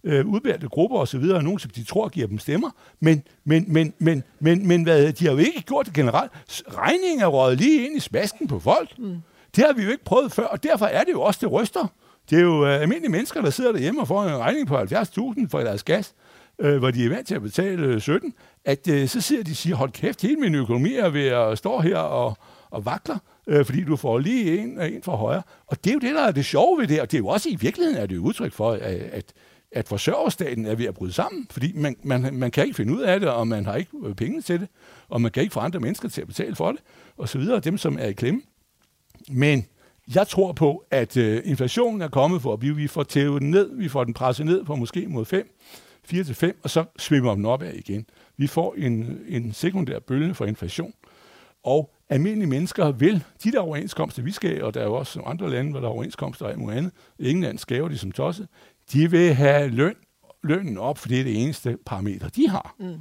øh, 0.04 0.26
udvalgte 0.26 0.68
grupper 0.68 0.98
osv., 0.98 1.24
og 1.24 1.44
nogen, 1.44 1.60
som 1.60 1.72
de 1.72 1.84
tror 1.84 2.10
giver 2.10 2.28
dem 2.28 2.40
stemmer. 2.40 2.70
Men, 3.00 3.24
men, 3.46 3.66
men, 3.68 3.94
men, 4.00 4.24
men, 4.40 4.68
men 4.68 4.84
hvad, 4.84 5.14
de 5.14 5.26
har 5.26 5.32
jo 5.32 5.38
ikke 5.38 5.62
gjort 5.62 5.86
det 5.86 5.94
generelt. 5.94 6.32
Regningen 6.68 7.22
er 7.22 7.28
røget 7.28 7.58
lige 7.58 7.86
ind 7.86 7.98
i 7.98 8.00
smasken 8.00 8.48
på 8.48 8.60
folk. 8.60 8.98
Mm. 8.98 9.16
Det 9.56 9.66
har 9.66 9.74
vi 9.74 9.84
jo 9.84 9.90
ikke 9.90 10.04
prøvet 10.04 10.32
før, 10.32 10.46
og 10.46 10.64
derfor 10.64 10.86
er 10.86 11.04
det 11.04 11.12
jo 11.12 11.22
også 11.22 11.40
det 11.42 11.52
ryster. 11.52 11.88
Det 12.30 12.38
er 12.38 12.42
jo 12.42 12.66
øh, 12.66 12.82
almindelige 12.82 13.12
mennesker, 13.12 13.42
der 13.42 13.50
sidder 13.50 13.72
derhjemme 13.72 14.02
og 14.02 14.08
får 14.08 14.24
en 14.24 14.38
regning 14.38 14.68
på 14.68 14.78
70.000 14.78 15.48
for 15.50 15.60
deres 15.60 15.84
gas, 15.84 16.14
øh, 16.60 16.78
hvor 16.78 16.92
de 16.92 17.06
er 17.06 17.10
vant 17.10 17.28
til 17.28 17.36
at 17.36 17.42
betale 17.42 18.00
17, 18.00 18.34
at 18.66 18.88
øh, 18.88 19.08
så 19.08 19.22
sidder 19.22 19.44
de 19.44 19.52
og 19.52 19.56
siger, 19.56 19.76
hold 19.76 19.92
kæft, 19.92 20.22
hele 20.22 20.36
min 20.36 20.56
økonomi 20.56 20.96
er 20.96 21.10
ved 21.10 21.28
at 21.28 21.58
stå 21.58 21.80
her 21.80 21.98
og, 21.98 22.38
og 22.70 22.86
vakler 22.86 23.18
øh, 23.48 23.66
fordi 23.66 23.84
du 23.84 23.96
får 23.96 24.20
lige 24.20 24.60
en, 24.60 24.80
øh, 24.80 24.94
en 24.94 25.04
for 25.04 25.16
højre. 25.16 25.42
Og 25.68 25.84
det 25.84 25.90
er 25.90 25.94
jo 25.94 26.00
det, 26.00 26.16
der 26.16 26.22
er 26.22 26.32
det 26.32 26.46
sjove 26.46 26.80
ved 26.80 26.88
det, 26.88 27.02
og 27.02 27.12
det 27.12 27.18
er 27.18 27.22
jo 27.22 27.28
også 27.28 27.50
i 27.50 27.56
virkeligheden 27.56 28.02
er 28.02 28.06
det 28.06 28.16
jo 28.16 28.22
udtryk 28.22 28.54
for, 28.54 28.72
at, 28.72 28.82
at, 28.82 29.34
at 29.72 29.88
forsørgerstaten 29.88 30.66
er 30.66 30.76
ved 30.76 30.86
at 30.86 30.94
bryde 30.94 31.14
sammen, 31.14 31.48
fordi 31.50 31.72
man, 31.76 31.96
man, 32.04 32.34
man 32.34 32.52
kan 32.52 32.64
ikke 32.64 32.76
finde 32.76 32.94
ud 32.94 33.02
af 33.02 33.20
det, 33.20 33.30
og 33.30 33.48
man 33.48 33.66
har 33.66 33.76
ikke 33.76 33.92
øh, 34.04 34.16
penge 34.16 34.42
til 34.42 34.60
det, 34.60 34.68
og 35.10 35.22
man 35.22 35.32
kan 35.32 35.44
ikke 35.44 35.54
få 35.54 35.60
andre 35.60 35.80
mennesker 35.80 36.10
til 36.10 36.22
at 36.22 36.28
betale 36.28 36.56
for 36.56 36.72
det, 36.72 36.82
og 37.18 37.30
så 37.30 37.38
videre, 37.38 37.60
dem 37.60 37.78
som 37.78 37.98
er 38.00 38.06
i 38.06 38.14
klemme. 38.14 38.42
Men 39.30 39.66
jeg 40.16 40.28
tror 40.28 40.54
på, 40.54 40.86
at 40.92 41.18
øh, 41.18 41.42
inflationen 41.46 42.02
er 42.02 42.08
kommet 42.08 42.42
for 42.42 42.54
at 42.54 42.62
vi, 42.62 42.72
vi 42.72 42.88
får 42.88 43.04
tævet 43.04 43.42
den 43.42 43.52
ned, 43.52 43.76
vi 43.76 43.90
får 43.90 44.04
den 44.04 44.14
presset 44.14 44.46
ned 44.46 44.64
på 44.64 44.76
måske 44.76 45.08
mod 45.08 45.26
5, 45.26 45.60
4 46.08 46.24
til 46.24 46.36
5, 46.36 46.60
og 46.64 46.70
så 46.70 46.86
svimmer 46.98 47.36
den 47.36 47.46
opad 47.46 47.74
igen. 47.74 48.06
Vi 48.38 48.48
får 48.48 48.76
en, 48.78 49.20
en 49.28 49.54
sekundær 49.54 50.00
bølge 50.00 50.34
for 50.34 50.46
inflation, 50.46 50.94
og 51.64 51.94
almindelige 52.10 52.50
mennesker 52.50 52.92
vil, 52.92 53.24
de 53.44 53.52
der 53.52 53.60
overenskomster, 53.60 54.24
vi 54.24 54.32
skal, 54.32 54.64
og 54.64 54.74
der 54.74 54.82
er 54.82 54.86
jo 54.86 54.94
også 54.94 55.22
andre 55.26 55.50
lande, 55.50 55.72
hvor 55.72 55.80
der 55.80 55.88
er 55.88 55.92
overenskomster 55.92 56.46
og 56.46 56.52
alt 56.52 56.60
andet, 56.72 56.92
England 57.20 57.58
land 57.58 57.90
de 57.90 57.98
som 57.98 58.12
tosset, 58.12 58.48
de 58.94 59.12
vil 59.12 59.34
have 59.34 59.70
løn 59.70 59.96
lønnen 60.44 60.78
op, 60.78 60.98
for 60.98 61.08
det 61.08 61.20
er 61.20 61.24
det 61.24 61.44
eneste 61.44 61.78
parameter, 61.86 62.30
de 62.30 62.50
har. 62.50 62.76
Mm. 62.80 62.96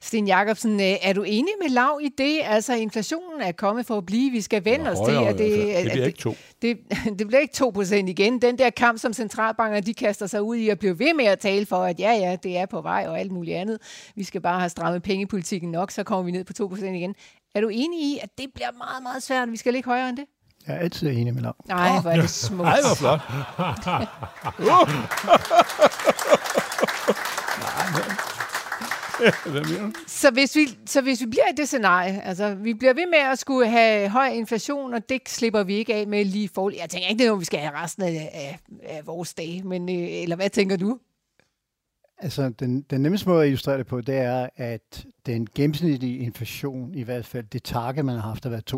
Sten 0.00 0.26
Jacobsen, 0.26 0.80
øh, 0.80 0.86
er 1.02 1.12
du 1.12 1.22
enig 1.22 1.52
med 1.62 1.70
Lav 1.70 2.00
i 2.02 2.08
det? 2.18 2.40
Altså, 2.44 2.74
inflationen 2.74 3.40
er 3.40 3.52
kommet 3.52 3.86
for 3.86 3.98
at 3.98 4.06
blive. 4.06 4.30
Vi 4.30 4.40
skal 4.40 4.64
vende 4.64 4.90
os 4.90 4.98
til, 5.08 5.14
at 5.14 5.38
det, 5.38 5.50
det 5.84 5.92
bliver 5.92 6.06
ikke 6.06 6.18
to. 6.18 6.34
Det, 6.62 6.78
det 7.18 7.26
bliver 7.26 7.40
ikke 7.40 7.54
2 7.54 7.70
procent 7.70 8.08
igen. 8.08 8.42
Den 8.42 8.58
der 8.58 8.70
kamp, 8.70 8.98
som 8.98 9.12
centralbanker 9.12 9.80
de 9.80 9.94
kaster 9.94 10.26
sig 10.26 10.42
ud 10.42 10.56
i 10.56 10.68
at 10.68 10.78
blive 10.78 10.98
ved 10.98 11.14
med 11.14 11.24
at 11.24 11.38
tale 11.38 11.66
for, 11.66 11.76
at 11.76 12.00
ja, 12.00 12.12
ja, 12.12 12.36
det 12.42 12.56
er 12.58 12.66
på 12.66 12.80
vej 12.80 13.04
og 13.08 13.20
alt 13.20 13.32
muligt 13.32 13.56
andet. 13.56 13.78
Vi 14.14 14.24
skal 14.24 14.40
bare 14.40 14.58
have 14.58 14.70
strammet 14.70 15.02
pengepolitikken 15.02 15.70
nok, 15.70 15.90
så 15.90 16.04
kommer 16.04 16.24
vi 16.24 16.30
ned 16.30 16.44
på 16.44 16.52
2 16.52 16.66
procent 16.66 16.96
igen. 16.96 17.14
Er 17.54 17.60
du 17.60 17.68
enig 17.68 18.00
i, 18.00 18.18
at 18.22 18.38
det 18.38 18.46
bliver 18.54 18.72
meget, 18.78 19.02
meget 19.02 19.22
svært, 19.22 19.52
vi 19.52 19.56
skal 19.56 19.72
ligge 19.72 19.86
højere 19.86 20.08
end 20.08 20.16
det? 20.16 20.24
Jeg 20.66 20.74
er 20.74 20.78
altid 20.78 21.10
enig 21.10 21.34
med 21.34 21.42
Lav. 21.42 21.54
Nej, 21.68 22.00
hvor 22.00 22.10
er 22.10 22.20
det 22.20 22.30
smukt. 22.46 22.62
Nej, 22.62 22.80
hvor 22.80 22.94
flot. 22.94 23.20
så, 30.06 30.30
hvis 30.30 30.56
vi, 30.56 30.68
så 30.86 31.00
hvis 31.00 31.20
vi 31.20 31.26
bliver 31.26 31.44
i 31.52 31.56
det 31.56 31.68
scenarie, 31.68 32.22
altså 32.24 32.54
vi 32.54 32.74
bliver 32.74 32.94
ved 32.94 33.06
med 33.06 33.18
at 33.18 33.38
skulle 33.38 33.70
have 33.70 34.08
høj 34.08 34.26
inflation, 34.26 34.94
og 34.94 35.08
det 35.08 35.20
slipper 35.26 35.62
vi 35.62 35.74
ikke 35.74 35.94
af 35.94 36.06
med 36.06 36.24
lige 36.24 36.50
for. 36.54 36.70
Jeg 36.70 36.90
tænker 36.90 37.08
ikke, 37.08 37.18
det 37.18 37.24
er 37.24 37.28
noget, 37.28 37.40
vi 37.40 37.44
skal 37.44 37.60
have 37.60 37.74
resten 37.74 38.02
af, 38.02 38.30
af, 38.34 38.58
af 38.82 39.06
vores 39.06 39.34
dage, 39.34 39.62
men, 39.62 39.88
øh, 39.88 40.22
eller 40.22 40.36
hvad 40.36 40.50
tænker 40.50 40.76
du? 40.76 40.98
Altså, 42.18 42.48
den, 42.48 42.82
den 42.82 43.00
nemmeste 43.00 43.28
måde 43.28 43.42
at 43.42 43.46
illustrere 43.46 43.78
det 43.78 43.86
på, 43.86 44.00
det 44.00 44.14
er, 44.14 44.48
at 44.56 45.06
den 45.26 45.46
gennemsnitlige 45.54 46.18
inflation, 46.18 46.94
i 46.94 47.02
hvert 47.02 47.24
fald 47.24 47.44
det 47.44 47.62
target, 47.62 48.04
man 48.04 48.14
har 48.14 48.22
haft, 48.22 48.44
har 48.44 48.50
været 48.50 48.74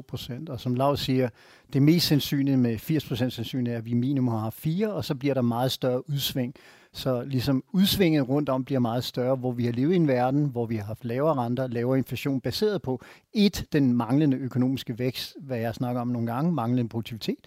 2%. 0.48 0.52
Og 0.52 0.60
som 0.60 0.74
Lav 0.74 0.96
siger, 0.96 1.28
det 1.72 1.82
mest 1.82 2.06
sandsynlige 2.06 2.56
med 2.56 2.76
80% 2.76 3.14
sandsynligt 3.14 3.74
er, 3.74 3.78
at 3.78 3.84
vi 3.84 3.94
minimum 3.94 4.34
har 4.34 4.50
4, 4.50 4.92
og 4.92 5.04
så 5.04 5.14
bliver 5.14 5.34
der 5.34 5.42
meget 5.42 5.72
større 5.72 6.10
udsving. 6.10 6.54
Så 6.92 7.22
ligesom 7.24 7.64
udsvinget 7.72 8.28
rundt 8.28 8.48
om 8.48 8.64
bliver 8.64 8.78
meget 8.78 9.04
større, 9.04 9.36
hvor 9.36 9.52
vi 9.52 9.64
har 9.64 9.72
levet 9.72 9.92
i 9.92 9.96
en 9.96 10.08
verden, 10.08 10.46
hvor 10.46 10.66
vi 10.66 10.76
har 10.76 10.84
haft 10.84 11.04
lavere 11.04 11.34
renter, 11.34 11.66
lavere 11.66 11.98
inflation, 11.98 12.40
baseret 12.40 12.82
på 12.82 13.00
et, 13.32 13.66
den 13.72 13.92
manglende 13.92 14.36
økonomiske 14.36 14.98
vækst, 14.98 15.36
hvad 15.40 15.58
jeg 15.58 15.74
snakker 15.74 16.00
om 16.00 16.08
nogle 16.08 16.32
gange, 16.32 16.52
manglende 16.52 16.88
produktivitet, 16.88 17.38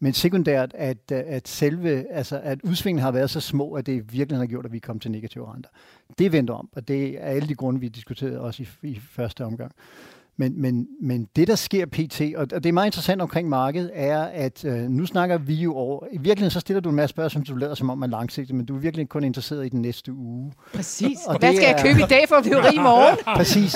men 0.00 0.12
sekundært, 0.12 0.72
at, 0.74 0.98
øh, 1.12 1.22
at 1.26 1.48
selve, 1.48 2.12
altså 2.12 2.40
at 2.42 2.62
udsvingene 2.62 3.02
har 3.02 3.10
været 3.10 3.30
så 3.30 3.40
små, 3.40 3.72
at 3.72 3.86
det 3.86 4.12
virkelig 4.12 4.38
har 4.38 4.46
gjort, 4.46 4.64
at 4.66 4.72
vi 4.72 4.78
kom 4.78 4.98
til 4.98 5.10
negative 5.10 5.52
renter. 5.52 5.70
Det 6.18 6.32
venter 6.32 6.54
om, 6.54 6.68
og 6.72 6.88
det 6.88 7.08
er 7.08 7.24
alle 7.24 7.48
de 7.48 7.54
grunde, 7.54 7.80
vi 7.80 7.88
diskuterede 7.88 8.40
også 8.40 8.62
i, 8.62 8.88
i 8.88 9.00
første 9.10 9.44
omgang. 9.44 9.72
Men, 10.38 10.60
men, 10.60 10.86
men 11.02 11.28
det, 11.36 11.48
der 11.48 11.54
sker 11.54 11.86
pt., 11.86 12.20
og 12.36 12.50
det 12.50 12.66
er 12.66 12.72
meget 12.72 12.86
interessant 12.86 13.22
omkring 13.22 13.48
markedet, 13.48 13.90
er, 13.94 14.22
at 14.22 14.64
øh, 14.64 14.78
nu 14.78 15.06
snakker 15.06 15.38
vi 15.38 15.54
jo 15.54 15.74
over... 15.74 16.06
I 16.12 16.18
virkeligheden 16.18 16.50
så 16.50 16.60
stiller 16.60 16.80
du 16.80 16.88
en 16.88 16.94
masse 16.94 17.10
spørgsmål, 17.10 17.46
som 17.46 17.54
du 17.54 17.58
lader 17.58 17.74
som 17.74 17.90
om 17.90 17.98
man 17.98 18.12
er 18.12 18.18
langsigtet, 18.18 18.56
men 18.56 18.66
du 18.66 18.76
er 18.76 18.78
virkelig 18.78 19.08
kun 19.08 19.24
interesseret 19.24 19.66
i 19.66 19.68
den 19.68 19.82
næste 19.82 20.12
uge. 20.12 20.52
Præcis. 20.74 21.18
Og 21.26 21.38
Hvad 21.38 21.54
skal 21.54 21.64
er, 21.64 21.68
jeg 21.68 21.80
købe 21.82 22.00
i 22.00 22.06
dag 22.10 22.28
for 22.28 22.36
at 22.36 22.42
blive 22.42 22.62
rig 22.68 22.74
i 22.74 22.78
morgen? 22.78 23.18
Præcis. 23.38 23.74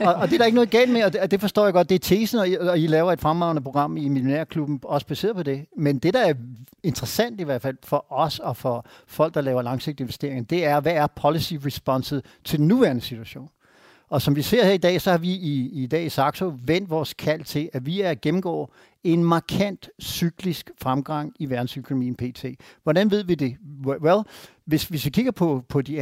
Og, 0.00 0.14
og 0.14 0.28
det 0.28 0.34
er 0.34 0.38
der 0.38 0.44
ikke 0.44 0.54
noget 0.54 0.70
galt 0.70 0.92
med, 0.92 1.04
og 1.04 1.12
det, 1.12 1.20
og 1.20 1.30
det 1.30 1.40
forstår 1.40 1.64
jeg 1.64 1.72
godt. 1.72 1.88
Det 1.88 1.94
er 1.94 1.98
tesen, 1.98 2.38
og 2.38 2.48
I, 2.48 2.56
og 2.56 2.78
I 2.78 2.86
laver 2.86 3.12
et 3.12 3.20
fremragende 3.20 3.62
program 3.62 3.96
i 3.96 4.08
Millionærklubben, 4.08 4.80
også 4.82 5.06
baseret 5.06 5.36
på 5.36 5.42
det. 5.42 5.66
Men 5.76 5.98
det, 5.98 6.14
der 6.14 6.20
er 6.20 6.34
interessant 6.82 7.40
i 7.40 7.44
hvert 7.44 7.62
fald 7.62 7.76
for 7.84 8.12
os 8.12 8.38
og 8.38 8.56
for 8.56 8.86
folk, 9.06 9.34
der 9.34 9.40
laver 9.40 9.62
langsigtede 9.62 10.02
investeringer, 10.02 10.44
det 10.44 10.64
er, 10.64 10.80
hvad 10.80 10.92
er 10.92 11.06
policy 11.06 11.54
responset 11.66 12.24
til 12.44 12.58
den 12.58 12.68
nuværende 12.68 13.02
situation? 13.02 13.48
Og 14.14 14.22
som 14.22 14.36
vi 14.36 14.42
ser 14.42 14.64
her 14.64 14.72
i 14.72 14.76
dag, 14.76 15.00
så 15.00 15.10
har 15.10 15.18
vi 15.18 15.28
i, 15.28 15.82
i 15.82 15.86
dag 15.86 16.04
i 16.04 16.08
Saxo 16.08 16.52
vendt 16.64 16.90
vores 16.90 17.14
kald 17.14 17.44
til, 17.44 17.70
at 17.72 17.86
vi 17.86 18.00
er 18.00 18.10
at 18.10 18.20
gennemgå 18.20 18.70
en 19.04 19.24
markant 19.24 19.88
cyklisk 20.02 20.70
fremgang 20.82 21.32
i 21.38 21.50
verdensøkonomien 21.50 22.14
pt. 22.14 22.44
Hvordan 22.82 23.10
ved 23.10 23.24
vi 23.24 23.34
det? 23.34 23.56
Well, 23.86 24.22
hvis, 24.64 24.84
hvis 24.84 25.04
vi 25.04 25.10
kigger 25.10 25.32
på, 25.32 25.62
på 25.68 25.82
de 25.82 26.00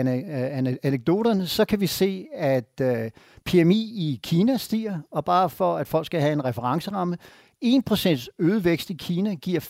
anekdoterne, 0.83 1.47
så 1.47 1.65
kan 1.65 1.81
vi 1.81 1.87
se, 1.87 2.27
at 2.35 2.81
uh, 2.81 2.87
øh, 2.87 3.11
PMI 3.45 3.81
i 3.81 4.21
Kina 4.23 4.57
stiger, 4.57 4.99
og 5.11 5.25
bare 5.25 5.51
for 5.51 5.77
at 5.77 5.87
folk 5.89 6.07
skal 6.07 6.21
have 6.21 6.33
en 6.33 6.45
referenceramme, 6.45 7.17
1% 7.65 8.27
øget 8.39 8.65
vækst 8.65 8.91
i 8.91 8.95
Kina 8.95 9.35
giver 9.35 9.61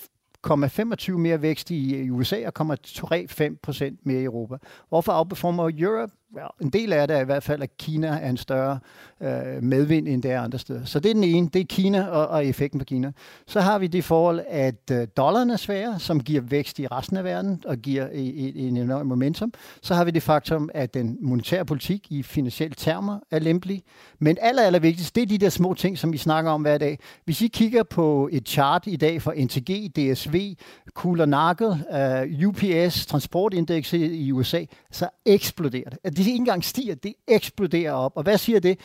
0,25 0.46 1.12
mere 1.12 1.42
vækst 1.42 1.70
i 1.70 2.10
USA 2.10 2.46
og 2.46 2.74
0,35% 2.74 3.96
mere 4.02 4.20
i 4.20 4.24
Europa. 4.24 4.56
Hvorfor 4.88 5.12
outperformer 5.12 5.70
Europe? 5.78 6.12
Ja, 6.36 6.46
en 6.60 6.70
del 6.70 6.92
af 6.92 7.08
det 7.08 7.16
er 7.16 7.20
i 7.20 7.24
hvert 7.24 7.42
fald, 7.42 7.62
at 7.62 7.76
Kina 7.76 8.06
er 8.06 8.28
en 8.28 8.36
større 8.36 8.78
øh, 9.20 9.62
medvind, 9.62 10.08
end 10.08 10.22
det 10.22 10.30
er 10.30 10.40
andre 10.40 10.58
steder. 10.58 10.84
Så 10.84 11.00
det 11.00 11.10
er 11.10 11.14
den 11.14 11.24
ene, 11.24 11.48
det 11.48 11.60
er 11.60 11.64
Kina 11.68 12.06
og, 12.06 12.28
og 12.28 12.46
effekten 12.46 12.78
på 12.78 12.84
Kina. 12.84 13.12
Så 13.46 13.60
har 13.60 13.78
vi 13.78 13.86
det 13.86 14.04
forhold, 14.04 14.40
at 14.48 14.90
øh, 14.92 15.06
dollaren 15.16 15.50
er 15.50 15.56
svær, 15.56 15.98
som 15.98 16.20
giver 16.20 16.40
vækst 16.40 16.78
i 16.78 16.86
resten 16.86 17.16
af 17.16 17.24
verden 17.24 17.62
og 17.66 17.76
giver 17.76 18.08
en 18.12 18.76
enorm 18.76 19.06
momentum. 19.06 19.52
Så 19.82 19.94
har 19.94 20.04
vi 20.04 20.10
det 20.10 20.22
faktum, 20.22 20.70
at 20.74 20.94
den 20.94 21.18
monetære 21.20 21.64
politik 21.64 22.06
i 22.10 22.22
finansielle 22.22 22.74
termer 22.74 23.18
er 23.30 23.38
lempelig. 23.38 23.82
Men 24.18 24.38
aller, 24.40 24.62
aller 24.62 24.78
vigtigst, 24.78 25.14
det 25.14 25.22
er 25.22 25.26
de 25.26 25.38
der 25.38 25.48
små 25.48 25.74
ting, 25.74 25.98
som 25.98 26.12
vi 26.12 26.18
snakker 26.18 26.50
om 26.50 26.62
hver 26.62 26.78
dag. 26.78 26.98
Hvis 27.24 27.42
I 27.42 27.46
kigger 27.46 27.82
på 27.82 28.28
et 28.32 28.48
chart 28.48 28.82
i 28.86 28.96
dag 28.96 29.22
for 29.22 29.34
NTG, 29.36 29.90
DSV, 29.96 30.54
Kuhl 30.94 31.28
Nagel, 31.28 31.84
øh, 31.92 32.48
UPS, 32.48 33.06
transportindekset 33.06 34.12
i 34.12 34.32
USA, 34.32 34.64
så 34.90 35.08
eksploderer 35.26 35.90
det 35.90 36.21
ikke 36.30 36.38
engang 36.38 36.64
stiger, 36.64 36.94
det 36.94 37.14
eksploderer 37.28 37.92
op. 37.92 38.12
Og 38.16 38.22
hvad 38.22 38.38
siger 38.38 38.60
det? 38.60 38.78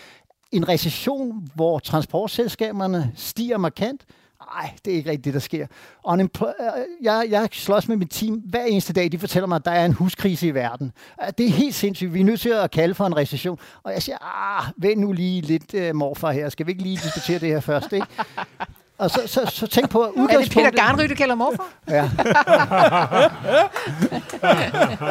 En 0.51 0.69
recession, 0.69 1.47
hvor 1.55 1.79
transportselskaberne 1.79 3.11
stiger 3.15 3.57
markant, 3.57 4.05
Nej, 4.53 4.71
det 4.85 4.93
er 4.93 4.97
ikke 4.97 5.09
rigtigt 5.09 5.25
det, 5.25 5.33
der 5.33 5.39
sker. 5.39 5.67
Unempl- 6.07 6.63
øh, 6.63 6.85
jeg, 7.01 7.27
jeg 7.29 7.49
slås 7.51 7.87
med 7.87 7.97
mit 7.97 8.09
team 8.09 8.35
hver 8.35 8.63
eneste 8.63 8.93
dag. 8.93 9.11
De 9.11 9.19
fortæller 9.19 9.47
mig, 9.47 9.55
at 9.55 9.65
der 9.65 9.71
er 9.71 9.85
en 9.85 9.93
huskrise 9.93 10.47
i 10.47 10.53
verden. 10.53 10.91
Øh, 11.23 11.27
det 11.37 11.45
er 11.45 11.49
helt 11.49 11.75
sindssygt. 11.75 12.13
Vi 12.13 12.19
er 12.19 12.23
nødt 12.23 12.39
til 12.39 12.49
at 12.49 12.71
kalde 12.71 12.95
for 12.95 13.05
en 13.05 13.17
recession. 13.17 13.59
Og 13.83 13.93
jeg 13.93 14.03
siger, 14.03 14.17
ah, 14.21 14.65
vent 14.77 15.01
nu 15.01 15.11
lige 15.11 15.41
lidt, 15.41 15.73
øh, 15.73 15.95
morfar 15.95 16.31
her. 16.31 16.49
Skal 16.49 16.65
vi 16.65 16.71
ikke 16.71 16.83
lige 16.83 16.99
diskutere 17.03 17.39
det 17.39 17.49
her 17.49 17.59
først? 17.59 17.93
Ikke? 17.93 18.07
Og 18.97 19.11
så, 19.11 19.21
så, 19.25 19.45
så 19.45 19.67
tænk 19.67 19.89
på 19.89 20.01
Er 20.03 20.37
det 20.37 20.51
Peter 20.51 20.71
Garnry, 20.71 21.09
du 21.09 21.15
kalder 21.15 21.35
morfar? 21.35 21.67
Ja. 21.89 22.09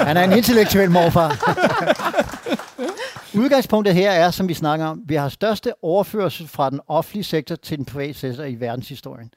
Han 0.05 0.17
er 0.17 0.25
en 0.25 0.33
intellektuel 0.33 0.91
morfar. 0.91 1.31
Udgangspunktet 3.35 3.95
her 3.95 4.11
er, 4.11 4.31
som 4.31 4.49
vi 4.49 4.55
snakker 4.55 4.87
om, 4.87 5.01
vi 5.07 5.15
har 5.15 5.29
største 5.29 5.73
overførsel 5.83 6.49
fra 6.49 6.71
den 6.71 6.81
offentlige 6.89 7.25
sektor 7.25 7.57
til 7.57 7.77
den 7.77 7.85
private 7.85 8.15
sektor 8.15 8.45
i 8.45 8.55
verdenshistorien 8.55 9.31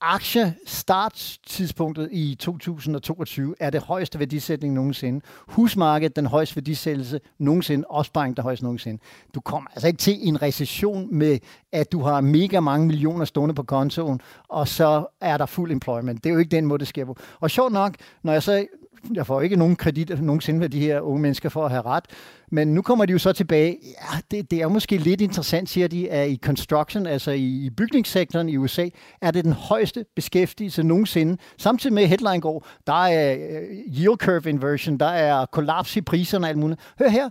aktiestartstidspunktet 0.00 2.08
i 2.12 2.34
2022 2.34 3.54
er 3.60 3.70
det 3.70 3.82
højeste 3.82 4.18
værdisætning 4.18 4.74
nogensinde. 4.74 5.20
Husmarkedet 5.48 6.16
den 6.16 6.26
højeste 6.26 6.56
værdisættelse 6.56 7.20
nogensinde. 7.38 7.84
Opsparing 7.88 8.36
den 8.36 8.42
højeste 8.42 8.64
nogensinde. 8.64 9.02
Du 9.34 9.40
kommer 9.40 9.70
altså 9.70 9.86
ikke 9.86 9.98
til 9.98 10.28
en 10.28 10.42
recession 10.42 11.14
med, 11.14 11.38
at 11.72 11.92
du 11.92 12.02
har 12.02 12.20
mega 12.20 12.60
mange 12.60 12.86
millioner 12.86 13.24
stående 13.24 13.54
på 13.54 13.62
kontoen, 13.62 14.20
og 14.48 14.68
så 14.68 15.06
er 15.20 15.36
der 15.36 15.46
fuld 15.46 15.72
employment. 15.72 16.24
Det 16.24 16.30
er 16.30 16.34
jo 16.34 16.40
ikke 16.40 16.56
den 16.56 16.66
måde, 16.66 16.78
det 16.78 16.88
sker 16.88 17.04
på. 17.04 17.16
Og 17.40 17.50
sjovt 17.50 17.72
nok, 17.72 17.94
når 18.22 18.32
jeg 18.32 18.42
så 18.42 18.66
jeg 19.14 19.26
får 19.26 19.40
ikke 19.40 19.56
nogen 19.56 19.76
kredit 19.76 20.22
nogensinde 20.22 20.60
med 20.60 20.68
de 20.68 20.80
her 20.80 21.00
unge 21.00 21.22
mennesker 21.22 21.48
for 21.48 21.64
at 21.64 21.70
have 21.70 21.82
ret. 21.82 22.04
Men 22.52 22.68
nu 22.68 22.82
kommer 22.82 23.06
de 23.06 23.12
jo 23.12 23.18
så 23.18 23.32
tilbage. 23.32 23.78
Ja, 23.84 24.18
det, 24.30 24.50
det 24.50 24.62
er 24.62 24.68
måske 24.68 24.96
lidt 24.96 25.20
interessant, 25.20 25.68
siger 25.68 25.88
de, 25.88 26.10
at 26.10 26.30
i 26.30 26.36
construction, 26.36 27.06
altså 27.06 27.30
i, 27.30 27.44
i 27.44 27.70
bygningssektoren 27.70 28.48
i 28.48 28.56
USA, 28.56 28.88
er 29.22 29.30
det 29.30 29.44
den 29.44 29.52
højeste 29.52 30.04
beskæftigelse 30.16 30.82
nogensinde. 30.82 31.36
Samtidig 31.58 31.94
med 31.94 32.06
headline 32.06 32.40
går, 32.40 32.66
der 32.86 33.04
er 33.06 33.36
uh, 33.36 33.98
yield 33.98 34.16
curve 34.16 34.50
inversion, 34.50 34.98
der 34.98 35.06
er 35.06 35.46
kollaps 35.46 35.96
i 35.96 36.00
priserne 36.00 36.46
og 36.46 36.48
alt 36.48 36.58
muligt. 36.58 36.80
Hør 36.98 37.08
her, 37.08 37.28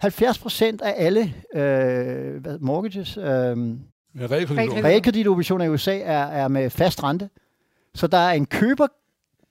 70 0.00 0.38
procent 0.38 0.82
af 0.82 0.94
alle 0.96 1.34
uh, 1.54 2.62
mortgages, 2.62 3.18
uh, 3.18 3.24
realkreditobligationer 4.84 5.64
i 5.64 5.68
USA 5.68 5.98
er, 5.98 6.26
er 6.26 6.48
med 6.48 6.70
fast 6.70 7.04
rente. 7.04 7.28
Så 7.94 8.06
der 8.06 8.18
er 8.18 8.32
en 8.32 8.46
køber 8.46 8.86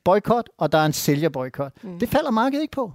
boykot, 0.08 0.50
og 0.58 0.72
der 0.72 0.78
er 0.78 0.86
en 0.86 0.94
sælgerboykot. 0.94 1.72
Mm. 1.84 2.00
Det 2.00 2.10
falder 2.10 2.32
markedet 2.32 2.62
ikke 2.62 2.72
på. 2.72 2.92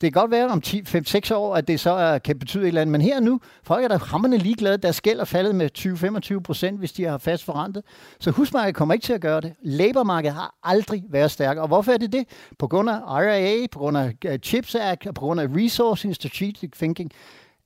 Det 0.00 0.12
kan 0.12 0.20
godt 0.20 0.30
være 0.30 0.48
om 0.48 0.62
5-6 0.66 1.34
år, 1.34 1.56
at 1.56 1.68
det 1.68 1.80
så 1.80 1.90
er, 1.90 2.18
kan 2.18 2.38
betyde 2.38 2.62
et 2.62 2.68
eller 2.68 2.80
andet, 2.80 2.92
men 2.92 3.00
her 3.00 3.20
nu, 3.20 3.40
folk 3.62 3.84
er 3.84 3.88
der 3.88 3.98
hammerne 3.98 4.36
ligeglade, 4.36 4.76
deres 4.76 5.00
gæld 5.00 5.20
er 5.20 5.24
faldet 5.24 5.54
med 5.54 5.78
20-25 6.38 6.40
procent, 6.40 6.78
hvis 6.78 6.92
de 6.92 7.04
har 7.04 7.18
fast 7.18 7.44
forrentet. 7.44 7.82
Så 8.20 8.30
husmarkedet 8.30 8.74
kommer 8.74 8.94
ikke 8.94 9.04
til 9.04 9.12
at 9.12 9.20
gøre 9.20 9.40
det. 9.40 9.54
Labormarkedet 9.62 10.34
har 10.34 10.54
aldrig 10.62 11.04
været 11.10 11.30
stærkere. 11.30 11.64
Og 11.64 11.68
hvorfor 11.68 11.92
er 11.92 11.96
det 11.96 12.12
det? 12.12 12.24
På 12.58 12.68
grund 12.68 12.90
af 12.90 12.98
IRA, 12.98 13.66
på 13.72 13.78
grund 13.78 13.98
af 13.98 14.14
øh, 14.24 14.38
CHIPS 14.38 14.74
Act, 14.74 15.06
og 15.06 15.14
på 15.14 15.20
grund 15.20 15.40
af 15.40 15.46
Resourcing 15.56 16.14
Strategic 16.14 16.70
Thinking. 16.76 17.10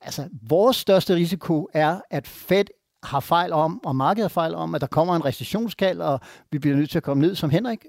Altså, 0.01 0.29
vores 0.49 0.77
største 0.77 1.15
risiko 1.15 1.69
er, 1.73 1.99
at 2.09 2.27
Fed 2.27 2.65
har 3.03 3.19
fejl 3.19 3.53
om, 3.53 3.85
og 3.85 3.95
markedet 3.95 4.23
har 4.23 4.41
fejl 4.41 4.55
om, 4.55 4.75
at 4.75 4.81
der 4.81 4.87
kommer 4.87 5.15
en 5.15 5.25
recessionskald, 5.25 6.01
og 6.01 6.19
vi 6.51 6.59
bliver 6.59 6.77
nødt 6.77 6.89
til 6.89 6.97
at 6.97 7.03
komme 7.03 7.21
ned, 7.21 7.35
som 7.35 7.49
Henrik 7.49 7.85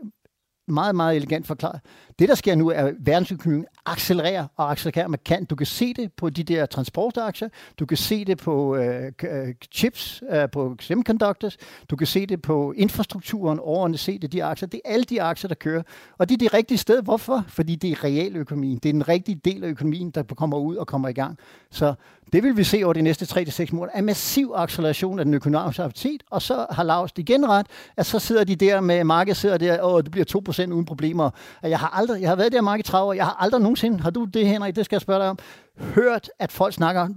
meget, 0.73 0.95
meget 0.95 1.17
elegant 1.17 1.47
forklaret. 1.47 1.81
Det, 2.19 2.29
der 2.29 2.35
sker 2.35 2.55
nu, 2.55 2.69
er, 2.69 2.75
at 2.75 2.95
verdensøkonomien 2.99 3.67
accelererer 3.87 4.47
og 4.57 4.71
accelererer 4.71 5.09
markant. 5.09 5.51
Du 5.51 5.57
kan 5.57 5.67
se 5.67 5.95
det 5.95 6.13
på 6.13 6.31
de 6.31 6.43
der 6.43 6.67
transportaktier, 6.67 7.49
du 7.79 7.87
kan 7.87 7.97
se 7.97 8.25
det 8.25 8.39
på 8.39 8.77
øh, 8.77 9.13
øh 9.23 9.55
chips, 9.73 10.23
øh, 10.31 10.51
på 10.51 10.77
semiconductors, 10.81 11.57
du 11.91 11.97
kan 11.97 12.07
se 12.07 12.27
det 12.27 12.43
på 12.43 12.73
infrastrukturen, 12.77 13.59
overordnet 13.59 14.01
se 14.01 14.19
det, 14.19 14.33
de 14.33 14.45
aktier. 14.45 14.69
Det 14.69 14.81
er 14.85 14.93
alle 14.93 15.05
de 15.05 15.23
aktier, 15.23 15.49
der 15.49 15.55
kører. 15.55 15.83
Og 16.19 16.29
det 16.29 16.35
er 16.35 16.39
det 16.39 16.55
rigtige 16.55 16.79
sted. 16.79 17.03
Hvorfor? 17.03 17.45
Fordi 17.49 17.75
det 17.75 17.91
er 17.91 18.05
realøkonomien. 18.05 18.79
Det 18.79 18.89
er 18.89 18.93
den 18.93 19.09
rigtige 19.09 19.41
del 19.45 19.65
af 19.65 19.69
økonomien, 19.69 20.11
der 20.11 20.23
kommer 20.23 20.59
ud 20.59 20.77
og 20.77 20.87
kommer 20.87 21.09
i 21.09 21.13
gang. 21.13 21.39
Så 21.71 21.95
det 22.33 22.43
vil 22.43 22.57
vi 22.57 22.65
se 22.65 22.85
over 22.85 22.93
de 22.93 23.03
næste 23.03 23.41
3-6 23.41 23.75
måneder. 23.75 23.99
En 23.99 24.05
massiv 24.05 24.53
acceleration 24.57 25.19
af 25.19 25.25
den 25.25 25.35
økonomiske 25.35 25.83
aktivitet, 25.83 26.23
og 26.31 26.43
så 26.43 26.67
har 26.71 26.83
Lars 26.83 27.11
igen 27.17 27.49
ret, 27.49 27.67
at 27.97 28.07
så 28.07 28.19
sidder 28.19 28.45
de 28.45 28.57
der 28.57 28.81
med 28.81 29.05
markedet 29.05 29.37
sidder 29.37 29.59
der, 29.59 29.81
og 29.81 30.05
det 30.05 30.13
bliver 30.13 30.43
2% 30.69 30.73
uden 30.73 30.85
problemer. 30.85 31.31
Jeg 31.63 31.79
har 31.79 31.89
aldrig, 32.03 32.21
jeg 32.21 32.29
har 32.29 32.37
været 32.37 32.53
der 32.53 32.61
markedet 32.61 32.87
30 32.87 33.09
år, 33.09 33.13
jeg 33.13 33.25
har 33.25 33.37
aldrig 33.41 33.61
nogensinde, 33.61 34.01
har 34.01 34.11
du 34.11 34.25
det 34.25 34.47
Henrik, 34.47 34.77
det 34.77 34.85
skal 34.85 34.97
jeg 34.97 35.01
spørge 35.01 35.21
dig 35.21 35.29
om, 35.29 35.39
hørt, 35.79 36.31
at 36.39 36.53
folk 36.53 36.75
snakker 36.75 37.09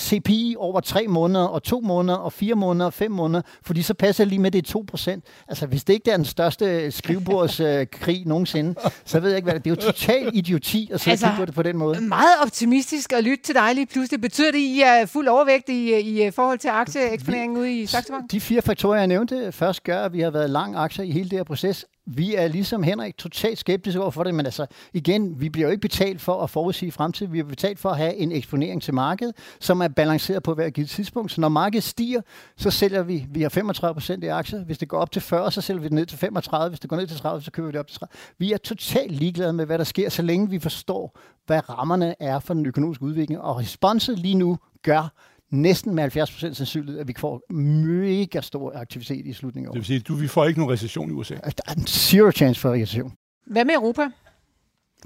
CPI 0.00 0.54
over 0.58 0.80
tre 0.80 1.06
måneder, 1.08 1.44
og 1.44 1.62
to 1.62 1.80
måneder, 1.80 2.18
og 2.18 2.32
fire 2.32 2.54
måneder, 2.54 2.86
og 2.86 2.92
fem 2.92 3.10
måneder, 3.10 3.42
fordi 3.62 3.82
så 3.82 3.94
passer 3.94 4.24
lige 4.24 4.38
med 4.38 4.50
det 4.50 4.64
2 4.64 4.84
procent. 4.86 5.24
Altså, 5.48 5.66
hvis 5.66 5.84
det 5.84 5.94
ikke 5.94 6.10
er 6.10 6.16
den 6.16 6.24
største 6.24 6.90
skrivebordskrig 6.90 8.20
øh, 8.20 8.26
nogensinde, 8.32 8.74
så 9.04 9.20
ved 9.20 9.28
jeg 9.28 9.36
ikke, 9.36 9.50
hvad 9.50 9.60
det 9.60 9.70
er. 9.70 9.74
Det 9.74 9.82
er 9.82 9.86
jo 9.86 9.92
total 9.92 10.30
idioti 10.32 10.90
at 10.92 11.00
sætte 11.00 11.10
altså, 11.10 11.38
på 11.38 11.44
det 11.44 11.54
på 11.54 11.62
den 11.62 11.76
måde. 11.76 12.00
Meget 12.00 12.34
optimistisk 12.42 13.12
at 13.12 13.24
lytte 13.24 13.44
til 13.44 13.54
dig 13.54 13.74
lige 13.74 13.86
pludselig. 13.86 14.20
Betyder 14.20 14.50
det, 14.50 14.58
at 14.58 14.62
I 14.62 14.80
er 14.80 15.06
fuld 15.06 15.28
overvægt 15.28 15.68
i, 15.68 15.98
i 16.26 16.30
forhold 16.30 16.58
til 16.58 16.68
aktieeksponeringen 16.68 17.58
ude 17.58 17.80
i 17.80 17.86
Saxo 17.86 18.14
De 18.30 18.40
fire 18.40 18.62
faktorer, 18.62 18.98
jeg 18.98 19.06
nævnte 19.06 19.52
først, 19.52 19.84
gør, 19.84 20.04
at 20.04 20.12
vi 20.12 20.20
har 20.20 20.30
været 20.30 20.50
lang 20.50 20.76
aktier 20.76 21.04
i 21.04 21.10
hele 21.10 21.30
det 21.30 21.38
her 21.38 21.44
proces 21.44 21.86
vi 22.06 22.34
er 22.34 22.48
ligesom 22.48 22.82
Henrik 22.82 23.16
totalt 23.16 23.58
skeptiske 23.58 24.00
over 24.00 24.10
for 24.10 24.24
det, 24.24 24.34
men 24.34 24.46
altså 24.46 24.66
igen, 24.92 25.40
vi 25.40 25.48
bliver 25.48 25.68
jo 25.68 25.70
ikke 25.70 25.80
betalt 25.80 26.20
for 26.20 26.42
at 26.42 26.50
forudsige 26.50 26.92
fremtiden. 26.92 27.32
Vi 27.32 27.38
er 27.38 27.44
betalt 27.44 27.78
for 27.78 27.90
at 27.90 27.96
have 27.96 28.14
en 28.14 28.32
eksponering 28.32 28.82
til 28.82 28.94
markedet, 28.94 29.36
som 29.60 29.80
er 29.80 29.88
balanceret 29.88 30.42
på 30.42 30.54
hver 30.54 30.70
givet 30.70 30.90
tidspunkt. 30.90 31.32
Så 31.32 31.40
når 31.40 31.48
markedet 31.48 31.84
stiger, 31.84 32.20
så 32.56 32.70
sælger 32.70 33.02
vi, 33.02 33.26
vi 33.30 33.42
har 33.42 33.48
35 33.48 33.94
procent 33.94 34.24
i 34.24 34.26
aktier. 34.26 34.64
Hvis 34.64 34.78
det 34.78 34.88
går 34.88 34.98
op 34.98 35.12
til 35.12 35.22
40, 35.22 35.52
så 35.52 35.60
sælger 35.60 35.80
vi 35.80 35.88
det 35.88 35.94
ned 35.94 36.06
til 36.06 36.18
35. 36.18 36.68
Hvis 36.68 36.80
det 36.80 36.90
går 36.90 36.96
ned 36.96 37.06
til 37.06 37.16
30, 37.16 37.42
så 37.42 37.50
køber 37.50 37.66
vi 37.66 37.72
det 37.72 37.80
op 37.80 37.86
til 37.86 37.98
30. 37.98 38.12
Vi 38.38 38.52
er 38.52 38.58
totalt 38.58 39.12
ligeglade 39.12 39.52
med, 39.52 39.66
hvad 39.66 39.78
der 39.78 39.84
sker, 39.84 40.08
så 40.08 40.22
længe 40.22 40.50
vi 40.50 40.58
forstår, 40.58 41.18
hvad 41.46 41.68
rammerne 41.70 42.14
er 42.20 42.38
for 42.38 42.54
den 42.54 42.66
økonomiske 42.66 43.04
udvikling. 43.04 43.40
Og 43.40 43.58
responset 43.58 44.18
lige 44.18 44.34
nu 44.34 44.58
gør, 44.82 45.12
næsten 45.52 45.94
med 45.94 46.02
70 46.02 46.32
procent 46.32 46.56
sandsynlighed, 46.56 47.00
at 47.00 47.08
vi 47.08 47.14
får 47.18 47.52
mega 47.52 48.40
stor 48.40 48.72
aktivitet 48.74 49.26
i 49.26 49.32
slutningen 49.32 49.66
af 49.66 49.70
året. 49.70 49.74
Det 49.74 49.80
vil 49.80 49.86
sige, 49.86 50.00
du, 50.00 50.14
vi 50.14 50.28
får 50.28 50.44
ikke 50.44 50.60
nogen 50.60 50.72
recession 50.72 51.10
i 51.10 51.12
USA? 51.12 51.34
Der 51.34 51.50
er 51.66 51.74
en 51.74 51.86
zero 51.86 52.30
chance 52.30 52.60
for 52.60 52.72
recession. 52.72 53.12
Hvad 53.46 53.64
med 53.64 53.74
Europa? 53.74 54.08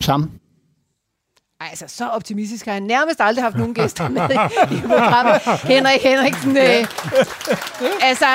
Samme. 0.01 0.31
Ej, 1.61 1.67
altså, 1.71 1.85
så 1.89 2.09
optimistisk 2.09 2.65
har 2.67 2.73
jeg 2.73 2.81
nærmest 2.81 3.21
aldrig 3.21 3.45
haft 3.45 3.57
nogen 3.57 3.75
gæster 3.75 4.09
med 4.09 4.23
i 4.77 4.81
programmet. 4.81 5.43
Henrik 5.73 6.03
Henriksen. 6.03 6.57
Øh, 6.57 6.87
altså, 8.03 8.27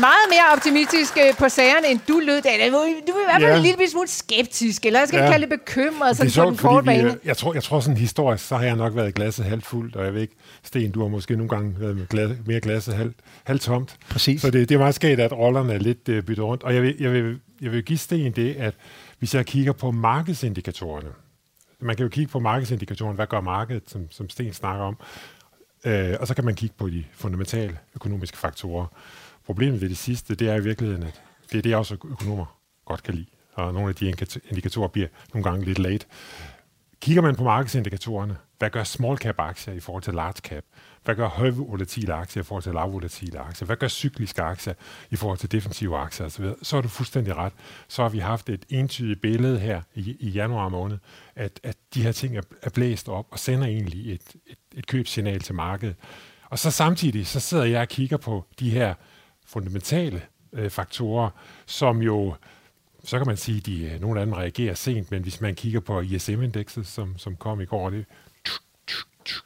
meget 0.00 0.26
mere 0.30 0.44
optimistisk 0.52 1.16
øh, 1.16 1.34
på 1.38 1.48
sagerne, 1.48 1.88
end 1.88 2.00
du 2.08 2.18
lød. 2.18 2.42
Du 2.42 2.48
er 2.48 3.22
i 3.22 3.24
hvert 3.24 3.40
fald 3.40 3.50
ja. 3.50 3.56
en 3.56 3.62
lille 3.62 3.90
smule 3.90 4.08
skeptisk, 4.08 4.86
eller 4.86 4.98
jeg 4.98 5.08
skal 5.08 5.20
ja. 5.20 5.30
kalde 5.30 5.46
det 5.46 5.60
bekymret, 5.60 6.16
sådan 6.16 6.26
det 6.26 6.32
er 6.32 6.34
sjovt, 6.34 6.58
på 6.58 6.68
den 6.68 6.74
korte 6.74 6.84
bane. 6.84 7.16
jeg, 7.24 7.36
tror, 7.36 7.54
jeg 7.54 7.62
tror 7.62 7.80
sådan 7.80 7.96
historisk, 7.96 8.46
så 8.46 8.56
har 8.56 8.64
jeg 8.64 8.76
nok 8.76 8.96
været 8.96 9.14
glasset 9.14 9.44
halvt 9.44 9.66
fuldt, 9.66 9.96
og 9.96 10.04
jeg 10.04 10.14
ved 10.14 10.20
ikke, 10.20 10.34
Sten, 10.64 10.90
du 10.90 11.00
har 11.00 11.08
måske 11.08 11.36
nogle 11.36 11.48
gange 11.48 11.80
været 11.80 11.96
med 11.96 12.06
glas, 12.06 12.36
mere 12.46 12.60
glasset 12.60 12.94
halvt, 12.94 13.16
halvt 13.44 13.62
tomt. 13.62 13.96
Præcis. 14.10 14.40
Så 14.40 14.50
det, 14.50 14.68
det 14.68 14.74
er 14.74 14.78
meget 14.78 14.94
sket, 14.94 15.20
at 15.20 15.32
rollerne 15.32 15.72
er 15.72 15.78
lidt 15.78 16.08
uh, 16.08 16.20
byttet 16.20 16.44
rundt. 16.44 16.62
Og 16.62 16.74
jeg 16.74 16.82
vil, 16.82 16.96
jeg, 17.00 17.12
vil, 17.12 17.40
jeg 17.60 17.72
vil 17.72 17.84
give 17.84 17.98
Sten 17.98 18.32
det, 18.32 18.54
at 18.54 18.74
hvis 19.18 19.34
jeg 19.34 19.46
kigger 19.46 19.72
på 19.72 19.90
markedsindikatorerne, 19.90 21.08
man 21.80 21.96
kan 21.96 22.02
jo 22.02 22.08
kigge 22.08 22.30
på 22.30 22.38
markedsindikatoren, 22.38 23.14
hvad 23.16 23.26
gør 23.26 23.40
markedet, 23.40 23.82
som, 23.86 24.10
som 24.10 24.28
Sten 24.28 24.52
snakker 24.52 24.84
om, 24.84 24.96
øh, 25.84 26.14
og 26.20 26.26
så 26.26 26.34
kan 26.34 26.44
man 26.44 26.54
kigge 26.54 26.74
på 26.78 26.88
de 26.88 27.04
fundamentale 27.12 27.78
økonomiske 27.94 28.38
faktorer. 28.38 28.86
Problemet 29.46 29.80
ved 29.80 29.88
det 29.88 29.98
sidste, 29.98 30.34
det 30.34 30.48
er 30.48 30.54
i 30.54 30.62
virkeligheden, 30.62 31.02
at 31.02 31.22
det 31.52 31.58
er 31.58 31.62
det, 31.62 31.76
også 31.76 31.94
økonomer 31.94 32.58
godt 32.84 33.02
kan 33.02 33.14
lide, 33.14 33.26
og 33.54 33.74
nogle 33.74 33.88
af 33.88 33.94
de 33.94 34.14
indikatorer 34.50 34.88
bliver 34.88 35.08
nogle 35.34 35.50
gange 35.50 35.64
lidt 35.64 35.78
late. 35.78 36.06
Kigger 37.00 37.22
man 37.22 37.36
på 37.36 37.44
markedsindikatorerne, 37.44 38.36
hvad 38.62 38.70
gør 38.70 38.84
small 38.84 39.18
cap 39.18 39.38
aktier 39.38 39.74
i 39.74 39.80
forhold 39.80 40.02
til 40.02 40.14
large 40.14 40.40
cap? 40.40 40.64
Hvad 41.04 41.14
gør 41.14 41.28
højvolatile 41.28 42.14
aktier 42.14 42.42
i 42.42 42.44
forhold 42.44 42.62
til 42.62 42.72
lavvolatile 42.72 43.38
aktier? 43.38 43.66
Hvad 43.66 43.76
gør 43.76 43.88
cykliske 43.88 44.42
aktier 44.42 44.74
i 45.10 45.16
forhold 45.16 45.38
til 45.38 45.52
defensive 45.52 45.96
aktier 45.96 46.26
osv.? 46.26 46.44
Så 46.62 46.76
er 46.76 46.80
du 46.80 46.88
fuldstændig 46.88 47.36
ret. 47.36 47.52
Så 47.88 48.02
har 48.02 48.08
vi 48.08 48.18
haft 48.18 48.48
et 48.48 48.64
entydigt 48.68 49.20
billede 49.20 49.58
her 49.58 49.82
i, 49.94 50.16
i 50.20 50.28
januar 50.28 50.68
måned, 50.68 50.98
at, 51.36 51.60
at 51.62 51.76
de 51.94 52.02
her 52.02 52.12
ting 52.12 52.36
er, 52.36 52.42
er 52.62 52.70
blæst 52.70 53.08
op 53.08 53.26
og 53.30 53.38
sender 53.38 53.66
egentlig 53.66 54.12
et, 54.12 54.22
et, 54.46 54.58
et 54.74 54.86
købsignal 54.86 55.40
til 55.40 55.54
markedet. 55.54 55.96
Og 56.50 56.58
så 56.58 56.70
samtidig, 56.70 57.26
så 57.26 57.40
sidder 57.40 57.64
jeg 57.64 57.80
og 57.80 57.88
kigger 57.88 58.16
på 58.16 58.44
de 58.60 58.70
her 58.70 58.94
fundamentale 59.46 60.22
øh, 60.52 60.70
faktorer, 60.70 61.30
som 61.66 62.02
jo 62.02 62.34
så 63.04 63.18
kan 63.18 63.26
man 63.26 63.36
sige, 63.36 63.58
at 63.58 63.66
de, 63.66 63.84
øh, 63.84 64.00
nogle 64.00 64.20
af 64.20 64.26
dem 64.26 64.32
reagerer 64.32 64.74
sent, 64.74 65.10
men 65.10 65.22
hvis 65.22 65.40
man 65.40 65.54
kigger 65.54 65.80
på 65.80 66.00
ISM-indekset, 66.00 66.86
som, 66.86 67.18
som 67.18 67.36
kom 67.36 67.60
i 67.60 67.64
går, 67.64 67.90
det 67.90 68.06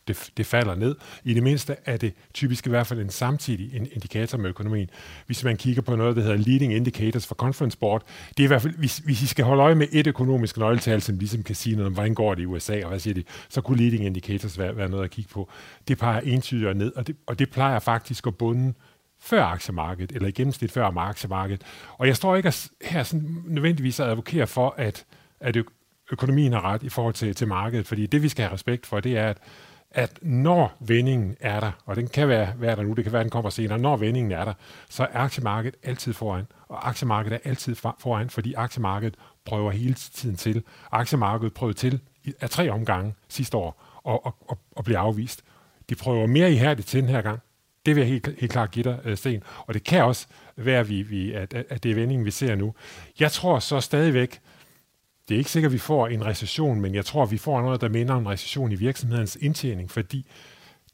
det, 0.08 0.30
det 0.36 0.46
falder 0.46 0.74
ned. 0.74 0.94
I 1.24 1.34
det 1.34 1.42
mindste 1.42 1.76
er 1.84 1.96
det 1.96 2.14
typisk 2.34 2.66
i 2.66 2.70
hvert 2.70 2.86
fald 2.86 3.00
en 3.00 3.10
samtidig 3.10 3.74
indikator 3.74 4.38
med 4.38 4.50
økonomien. 4.50 4.90
Hvis 5.26 5.44
man 5.44 5.56
kigger 5.56 5.82
på 5.82 5.96
noget, 5.96 6.16
der 6.16 6.22
hedder 6.22 6.36
Leading 6.36 6.74
Indicators 6.74 7.26
for 7.26 7.34
Conference 7.34 7.78
Board, 7.78 8.02
det 8.28 8.40
er 8.40 8.44
i 8.44 8.46
hvert 8.46 8.62
fald, 8.62 8.74
hvis, 8.74 8.98
hvis 8.98 9.22
I 9.22 9.26
skal 9.26 9.44
holde 9.44 9.62
øje 9.62 9.74
med 9.74 9.86
et 9.92 10.06
økonomisk 10.06 10.56
nøgletal, 10.56 11.02
som 11.02 11.18
ligesom 11.18 11.42
kan 11.42 11.54
sige 11.54 11.76
noget 11.76 11.86
om, 11.86 11.92
hvordan 11.92 12.14
går 12.14 12.34
det 12.34 12.42
i 12.42 12.46
USA, 12.46 12.80
og 12.82 12.88
hvad 12.88 12.98
siger 12.98 13.14
de, 13.14 13.24
så 13.48 13.60
kunne 13.60 13.78
Leading 13.78 14.04
Indicators 14.04 14.58
være, 14.58 14.76
være 14.76 14.88
noget 14.88 15.04
at 15.04 15.10
kigge 15.10 15.30
på. 15.30 15.50
Det 15.88 15.98
peger 15.98 16.20
entydigt 16.20 16.76
ned, 16.76 16.92
og 16.92 17.06
det, 17.06 17.16
og 17.26 17.38
det 17.38 17.50
plejer 17.50 17.78
faktisk 17.78 18.26
at 18.26 18.38
bunde 18.38 18.74
før 19.20 19.44
aktiemarkedet, 19.44 20.12
eller 20.12 20.28
i 20.28 20.32
gennemsnit 20.32 20.72
før 20.72 20.96
aktiemarkedet. 20.96 21.62
Og 21.98 22.06
jeg 22.06 22.16
står 22.16 22.36
ikke 22.36 22.52
her 22.82 23.02
sådan 23.02 23.44
nødvendigvis 23.46 24.00
at 24.00 24.08
advokere 24.08 24.46
for, 24.46 24.74
at, 24.78 25.04
at 25.40 25.56
økonomien 26.12 26.52
har 26.52 26.64
ret 26.64 26.82
i 26.82 26.88
forhold 26.88 27.14
til, 27.14 27.34
til 27.34 27.48
markedet, 27.48 27.86
fordi 27.86 28.06
det, 28.06 28.22
vi 28.22 28.28
skal 28.28 28.44
have 28.44 28.54
respekt 28.54 28.86
for, 28.86 29.00
det 29.00 29.16
er, 29.16 29.28
at 29.28 29.38
at 29.90 30.18
når 30.22 30.76
vendingen 30.80 31.36
er 31.40 31.60
der, 31.60 31.72
og 31.84 31.96
den 31.96 32.08
kan 32.08 32.28
være, 32.28 32.52
være 32.58 32.76
der 32.76 32.82
nu, 32.82 32.92
det 32.92 33.04
kan 33.04 33.12
være, 33.12 33.22
den 33.22 33.30
kommer 33.30 33.50
senere, 33.50 33.78
når 33.78 33.96
vendingen 33.96 34.32
er 34.32 34.44
der, 34.44 34.52
så 34.90 35.02
er 35.02 35.08
aktiemarkedet 35.18 35.76
altid 35.82 36.12
foran. 36.12 36.46
Og 36.68 36.88
aktiemarkedet 36.88 37.40
er 37.44 37.50
altid 37.50 37.74
foran, 37.74 38.30
fordi 38.30 38.54
aktiemarkedet 38.54 39.14
prøver 39.44 39.70
hele 39.70 39.94
tiden 39.94 40.36
til. 40.36 40.62
Aktiemarkedet 40.92 41.54
prøvede 41.54 41.78
til 41.78 42.00
af 42.40 42.50
tre 42.50 42.70
omgange 42.70 43.14
sidste 43.28 43.56
år, 43.56 44.00
og, 44.02 44.26
og, 44.26 44.34
og, 44.48 44.58
og 44.76 44.84
blive 44.84 44.98
afvist. 44.98 45.42
De 45.88 45.94
prøver 45.94 46.26
mere 46.26 46.52
ihærdigt 46.52 46.88
til 46.88 47.00
den 47.00 47.08
her 47.08 47.22
gang. 47.22 47.40
Det 47.86 47.96
vil 47.96 48.00
jeg 48.00 48.10
helt, 48.10 48.34
helt 48.38 48.52
klart 48.52 48.70
give 48.70 48.82
dig, 48.82 49.00
øh, 49.04 49.16
Sten. 49.16 49.42
Og 49.66 49.74
det 49.74 49.84
kan 49.84 50.04
også 50.04 50.26
være, 50.56 50.80
at, 50.80 50.88
vi, 50.88 51.02
vi, 51.02 51.32
at, 51.32 51.54
at 51.54 51.82
det 51.82 51.90
er 51.90 51.94
vendingen, 51.94 52.24
vi 52.24 52.30
ser 52.30 52.54
nu. 52.54 52.74
Jeg 53.20 53.32
tror 53.32 53.58
så 53.58 53.80
stadigvæk, 53.80 54.40
det 55.28 55.34
er 55.34 55.38
ikke 55.38 55.50
sikkert, 55.50 55.70
at 55.70 55.72
vi 55.72 55.78
får 55.78 56.08
en 56.08 56.26
recession, 56.26 56.80
men 56.80 56.94
jeg 56.94 57.04
tror, 57.04 57.22
at 57.22 57.30
vi 57.30 57.38
får 57.38 57.62
noget, 57.62 57.80
der 57.80 57.88
minder 57.88 58.14
om 58.14 58.22
en 58.22 58.28
recession 58.28 58.72
i 58.72 58.74
virksomhedens 58.74 59.36
indtjening, 59.40 59.90
fordi 59.90 60.26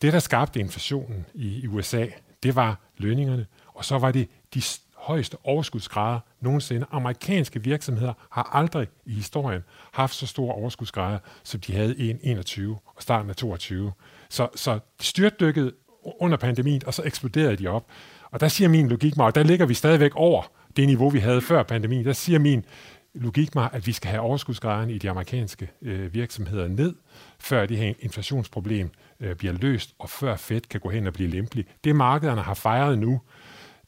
det, 0.03 0.13
der 0.13 0.19
skabte 0.19 0.61
inflationen 0.61 1.27
i, 1.35 1.67
USA, 1.67 2.07
det 2.43 2.57
var 2.57 2.81
lønningerne, 2.97 3.47
og 3.75 3.85
så 3.85 3.99
var 3.99 4.13
det 4.13 4.29
de 4.55 4.63
højeste 4.97 5.37
overskudsgrader 5.45 6.21
nogensinde. 6.41 6.87
Amerikanske 6.91 7.63
virksomheder 7.63 8.13
har 8.31 8.51
aldrig 8.53 8.87
i 9.07 9.13
historien 9.13 9.63
haft 9.93 10.15
så 10.15 10.27
store 10.27 10.55
overskudsgrader, 10.55 11.19
som 11.43 11.61
de 11.61 11.75
havde 11.75 11.97
i 11.97 12.17
21 12.23 12.79
og 12.87 13.03
starten 13.03 13.31
af 13.31 13.37
22. 13.37 13.93
Så, 14.29 14.49
så 14.55 14.75
de 14.75 15.05
styrtdykkede 15.05 15.73
under 16.21 16.37
pandemien, 16.37 16.83
og 16.87 16.95
så 16.95 17.03
eksploderede 17.03 17.57
de 17.57 17.67
op. 17.69 17.87
Og 18.31 18.41
der 18.41 18.49
siger 18.49 18.69
min 18.69 18.89
logik 18.89 19.17
mig, 19.17 19.27
og 19.27 19.35
der 19.35 19.43
ligger 19.43 19.67
vi 19.67 19.75
stadigvæk 19.75 20.13
over 20.15 20.43
det 20.77 20.87
niveau, 20.87 21.09
vi 21.09 21.19
havde 21.19 21.41
før 21.41 21.63
pandemien. 21.63 22.05
Der 22.05 22.13
siger 22.13 22.39
min 22.39 22.65
logik 23.15 23.55
mig, 23.55 23.71
at 23.73 23.87
vi 23.87 23.93
skal 23.93 24.11
have 24.11 24.21
overskudsgraden 24.21 24.91
i 24.91 24.99
de 24.99 25.11
amerikanske 25.11 25.71
øh, 25.83 26.15
virksomheder 26.15 26.69
ned, 26.69 26.95
før 27.39 27.67
det 27.67 27.77
her 27.77 27.95
inflationsproblem 28.01 28.91
øh, 29.21 29.37
bliver 29.37 29.53
løst, 29.53 29.95
og 29.99 30.11
før 30.11 30.37
Fed 30.37 30.61
kan 30.61 30.81
gå 30.81 30.91
hen 30.91 31.07
og 31.07 31.13
blive 31.13 31.31
lempelig. 31.31 31.65
Det 31.85 31.97
markederne 31.97 32.43
har 32.43 32.55
fejret 32.55 32.99
nu, 32.99 33.21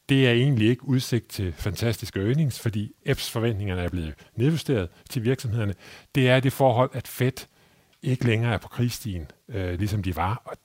det 0.08 0.28
er 0.28 0.32
egentlig 0.32 0.68
ikke 0.68 0.88
udsigt 0.88 1.28
til 1.28 1.52
fantastiske 1.52 2.20
earnings, 2.20 2.60
fordi 2.60 2.92
EPS 3.04 3.30
forventningerne 3.30 3.82
er 3.82 3.88
blevet 3.88 4.14
nedjusteret 4.36 4.88
til 5.10 5.24
virksomhederne. 5.24 5.74
Det 6.14 6.28
er 6.28 6.40
det 6.40 6.52
forhold, 6.52 6.90
at 6.92 7.08
Fed 7.08 7.46
ikke 8.02 8.24
længere 8.24 8.54
er 8.54 8.58
på 8.58 8.68
krigsstien, 8.68 9.26
øh, 9.48 9.78
ligesom 9.78 10.02
de 10.02 10.16
var. 10.16 10.42
Og, 10.44 10.56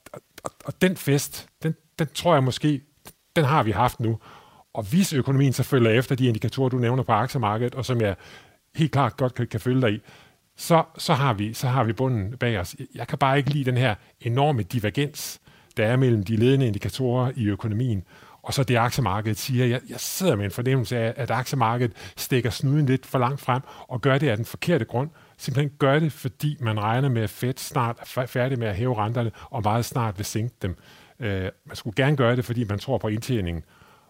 og, 0.44 0.52
og 0.66 0.82
den 0.82 0.98
fest, 0.98 1.48
den, 1.64 1.76
den 2.00 2.08
tror 2.14 2.34
jeg 2.34 2.44
måske, 2.44 2.82
den 3.36 3.46
har 3.46 3.64
vi 3.64 3.72
haft 3.72 4.00
nu. 4.00 4.20
Og 4.74 4.84
hvis 4.84 5.14
økonomien 5.14 5.54
så 5.54 5.64
følger 5.64 5.92
efter 5.92 6.16
de 6.16 6.28
indikatorer, 6.28 6.70
du 6.70 6.78
nævner 6.78 7.04
på 7.04 7.12
aktiemarkedet, 7.12 7.76
og 7.76 7.86
som 7.86 8.02
jeg 8.02 8.16
helt 8.80 8.92
klart 8.92 9.18
godt 9.18 9.34
kan, 9.34 9.48
kan 9.48 9.60
følge 9.60 9.82
dig 9.82 9.94
i, 9.94 10.02
så, 10.56 10.84
så, 10.98 11.14
har 11.14 11.34
vi, 11.34 11.54
så 11.54 11.68
har 11.68 11.84
vi 11.84 11.94
bunden 11.94 12.38
bag 12.38 12.60
os. 12.60 12.76
Jeg 12.96 13.08
kan 13.08 13.18
bare 13.18 13.38
ikke 13.38 13.50
lide 13.50 13.66
den 13.66 13.78
her 13.78 13.96
enorme 14.22 14.64
divergens, 14.64 15.40
der 15.78 15.86
er 15.86 15.96
mellem 15.96 16.24
de 16.24 16.36
ledende 16.36 16.68
indikatorer 16.68 17.32
i 17.36 17.46
økonomien, 17.46 18.04
og 18.44 18.54
så 18.54 18.64
det 18.64 18.76
aktiemarkedet 18.76 19.38
siger. 19.38 19.66
Jeg, 19.66 19.82
jeg 19.90 20.00
sidder 20.00 20.36
med 20.36 20.46
en 20.46 20.52
fornemmelse 20.52 20.98
af, 20.98 21.14
at 21.16 21.32
aktiemarkedet 21.32 21.96
stikker 22.18 22.50
snuden 22.50 22.86
lidt 22.86 23.06
for 23.06 23.20
langt 23.20 23.42
frem, 23.42 23.62
og 23.88 24.02
gør 24.02 24.18
det 24.18 24.30
af 24.30 24.38
den 24.38 24.46
forkerte 24.46 24.86
grund. 24.86 25.10
Simpelthen 25.38 25.72
gør 25.80 26.00
det, 26.00 26.12
fordi 26.12 26.58
man 26.60 26.80
regner 26.80 27.10
med, 27.10 27.22
at 27.22 27.30
Fed 27.30 27.54
snart 27.58 27.98
er 28.16 28.26
færdig 28.26 28.60
med 28.60 28.68
at 28.68 28.76
hæve 28.76 28.96
renterne, 28.98 29.32
og 29.50 29.64
meget 29.64 29.86
snart 29.86 30.18
vil 30.18 30.26
sænke 30.26 30.56
dem. 30.62 30.76
Øh, 31.20 31.50
man 31.66 31.76
skulle 31.76 31.96
gerne 31.96 32.18
gøre 32.18 32.36
det, 32.36 32.46
fordi 32.46 32.64
man 32.64 32.80
tror 32.80 32.98
på 32.98 33.08
indtjeningen. 33.08 33.64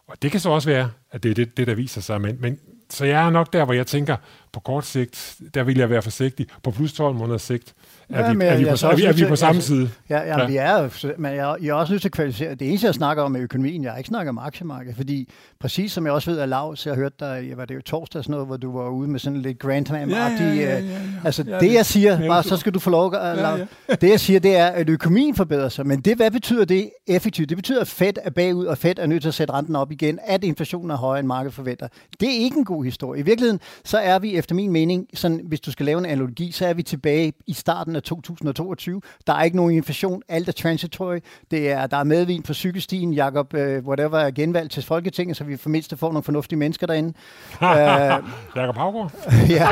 Og 0.07 0.21
det 0.21 0.31
kan 0.31 0.39
så 0.39 0.49
også 0.49 0.69
være, 0.69 0.91
at 1.11 1.23
det 1.23 1.31
er 1.31 1.35
det, 1.35 1.57
det 1.57 1.67
der 1.67 1.75
viser 1.75 2.01
sig. 2.01 2.21
Men, 2.21 2.37
men 2.41 2.59
så 2.89 3.05
jeg 3.05 3.25
er 3.25 3.29
nok 3.29 3.53
der, 3.53 3.65
hvor 3.65 3.73
jeg 3.73 3.87
tænker, 3.87 4.17
på 4.53 4.59
kort 4.59 4.85
sigt, 4.85 5.35
der 5.53 5.63
vil 5.63 5.77
jeg 5.77 5.89
være 5.89 6.01
forsigtig. 6.01 6.47
På 6.63 6.71
plus 6.71 6.93
12 6.93 7.15
måneders 7.15 7.41
sigt, 7.41 7.73
er, 8.09 8.25
ja, 8.25 8.33
vi, 8.33 8.45
er, 8.45 8.57
vi, 8.57 8.65
på, 8.65 8.69
er, 8.69 8.95
vi, 8.95 9.03
er 9.03 9.13
vi 9.13 9.25
på 9.25 9.35
samme 9.35 9.61
side? 9.61 9.89
Ja, 10.09 10.19
ja, 10.19 10.39
ja. 10.39 10.47
vi 10.47 10.57
er, 10.57 10.89
men 11.17 11.35
jeg, 11.35 11.55
jeg 11.61 11.69
er 11.69 11.73
også 11.73 11.93
nødt 11.93 12.01
til 12.01 12.07
at 12.07 12.13
kvalificere. 12.13 12.55
Det 12.55 12.67
eneste, 12.67 12.87
jeg 12.87 12.93
snakker 12.95 13.23
om, 13.23 13.35
er 13.35 13.41
økonomien. 13.41 13.83
Jeg 13.83 13.91
har 13.91 13.97
ikke 13.97 14.07
snakket 14.07 14.29
om 14.29 14.37
aktiemarkedet, 14.37 14.95
fordi 14.95 15.29
præcis 15.59 15.91
som 15.91 16.05
jeg 16.05 16.13
også 16.13 16.31
ved 16.31 16.39
af 16.39 16.49
Lav, 16.49 16.75
så 16.75 16.89
jeg 16.89 16.97
hørte 16.97 17.15
dig, 17.19 17.45
jeg 17.49 17.57
var 17.57 17.65
det 17.65 17.75
jo 17.75 17.81
torsdag 17.81 18.23
sådan 18.23 18.31
noget, 18.31 18.47
hvor 18.47 18.57
du 18.57 18.77
var 18.77 18.89
ude 18.89 19.09
med 19.09 19.19
sådan 19.19 19.41
lidt 19.41 19.59
grandman 19.59 20.09
ja, 20.09 20.27
ja, 20.27 20.29
ja, 20.29 20.53
ja, 20.53 20.79
ja. 20.79 20.99
Altså 21.23 21.43
ja, 21.47 21.59
det, 21.59 21.73
jeg 21.73 21.85
siger, 21.85 22.27
bare 22.27 22.43
så 22.43 22.57
skal 22.57 22.73
du 22.73 22.79
få 22.79 22.89
lov 22.89 23.15
at 23.15 23.37
ja, 23.37 23.55
ja. 23.55 23.65
Det, 24.01 24.09
jeg 24.09 24.19
siger, 24.19 24.39
det 24.39 24.55
er, 24.55 24.67
at 24.67 24.89
økonomien 24.89 25.35
forbedrer 25.35 25.69
sig. 25.69 25.87
Men 25.87 26.01
det, 26.01 26.15
hvad 26.15 26.31
betyder 26.31 26.65
det 26.65 26.89
effektivt? 27.07 27.49
Det 27.49 27.57
betyder, 27.57 27.81
at 27.81 27.87
Fed 27.87 28.13
er 28.23 28.29
bagud, 28.29 28.65
og 28.65 28.77
Fed 28.77 28.99
er 28.99 29.07
nødt 29.07 29.21
til 29.21 29.29
at 29.29 29.33
sætte 29.33 29.53
renten 29.53 29.75
op 29.75 29.91
igen, 29.91 30.19
at 30.23 30.43
inflationen 30.43 30.91
er 30.91 30.95
højere 30.95 31.19
end 31.19 31.27
markedet 31.27 31.53
forventer. 31.53 31.87
Det 32.19 32.29
er 32.29 32.39
ikke 32.43 32.57
en 32.57 32.65
god 32.65 32.83
historie. 32.83 33.19
I 33.19 33.23
virkeligheden, 33.23 33.59
så 33.85 33.97
er 33.97 34.19
vi 34.19 34.38
efter 34.39 34.55
min 34.55 34.71
mening, 34.71 35.07
sådan, 35.13 35.41
hvis 35.43 35.59
du 35.59 35.71
skal 35.71 35.85
lave 35.85 35.99
en 35.99 36.05
analogi, 36.05 36.51
så 36.51 36.65
er 36.65 36.73
vi 36.73 36.83
tilbage 36.83 37.33
i 37.47 37.53
starten 37.53 37.95
af 37.95 38.03
2022. 38.03 39.01
Der 39.27 39.33
er 39.33 39.43
ikke 39.43 39.57
nogen 39.57 39.75
inflation. 39.75 40.21
Alt 40.29 40.47
er 40.47 40.51
transitory. 40.51 41.19
Det 41.51 41.71
er, 41.71 41.87
der 41.87 41.97
er 41.97 42.03
medvind 42.03 42.43
på 42.43 42.53
cykelstien. 42.53 43.13
Jakob, 43.13 43.53
uh, 43.53 43.59
whatever, 43.59 44.17
er 44.17 44.31
genvalgt 44.31 44.71
til 44.71 44.83
Folketinget, 44.83 45.37
så 45.37 45.43
vi 45.43 45.57
for 45.57 45.69
mindst 45.69 45.93
får 45.97 46.07
nogle 46.07 46.23
fornuftige 46.23 46.59
mennesker 46.59 46.87
derinde. 46.87 47.13
uh, 47.61 47.67
Jakob 48.55 48.75
Havgaard? 48.75 49.11
ja. 49.49 49.67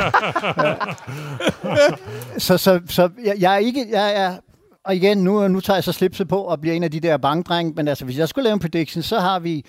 så 2.46 2.58
så, 2.58 2.80
så 2.88 3.10
jeg, 3.24 3.34
jeg, 3.38 3.54
er 3.54 3.58
ikke... 3.58 3.86
Jeg 3.90 4.14
er, 4.14 4.36
og 4.84 4.96
igen, 4.96 5.18
nu, 5.18 5.48
nu 5.48 5.60
tager 5.60 5.76
jeg 5.76 5.84
så 5.84 5.92
slipset 5.92 6.28
på 6.28 6.42
og 6.42 6.60
bliver 6.60 6.76
en 6.76 6.82
af 6.82 6.90
de 6.90 7.00
der 7.00 7.16
bankdrenge, 7.16 7.72
men 7.76 7.88
altså, 7.88 8.04
hvis 8.04 8.18
jeg 8.18 8.28
skulle 8.28 8.44
lave 8.44 8.52
en 8.52 8.60
prediction, 8.60 9.02
så 9.02 9.20
har 9.20 9.38
vi 9.38 9.64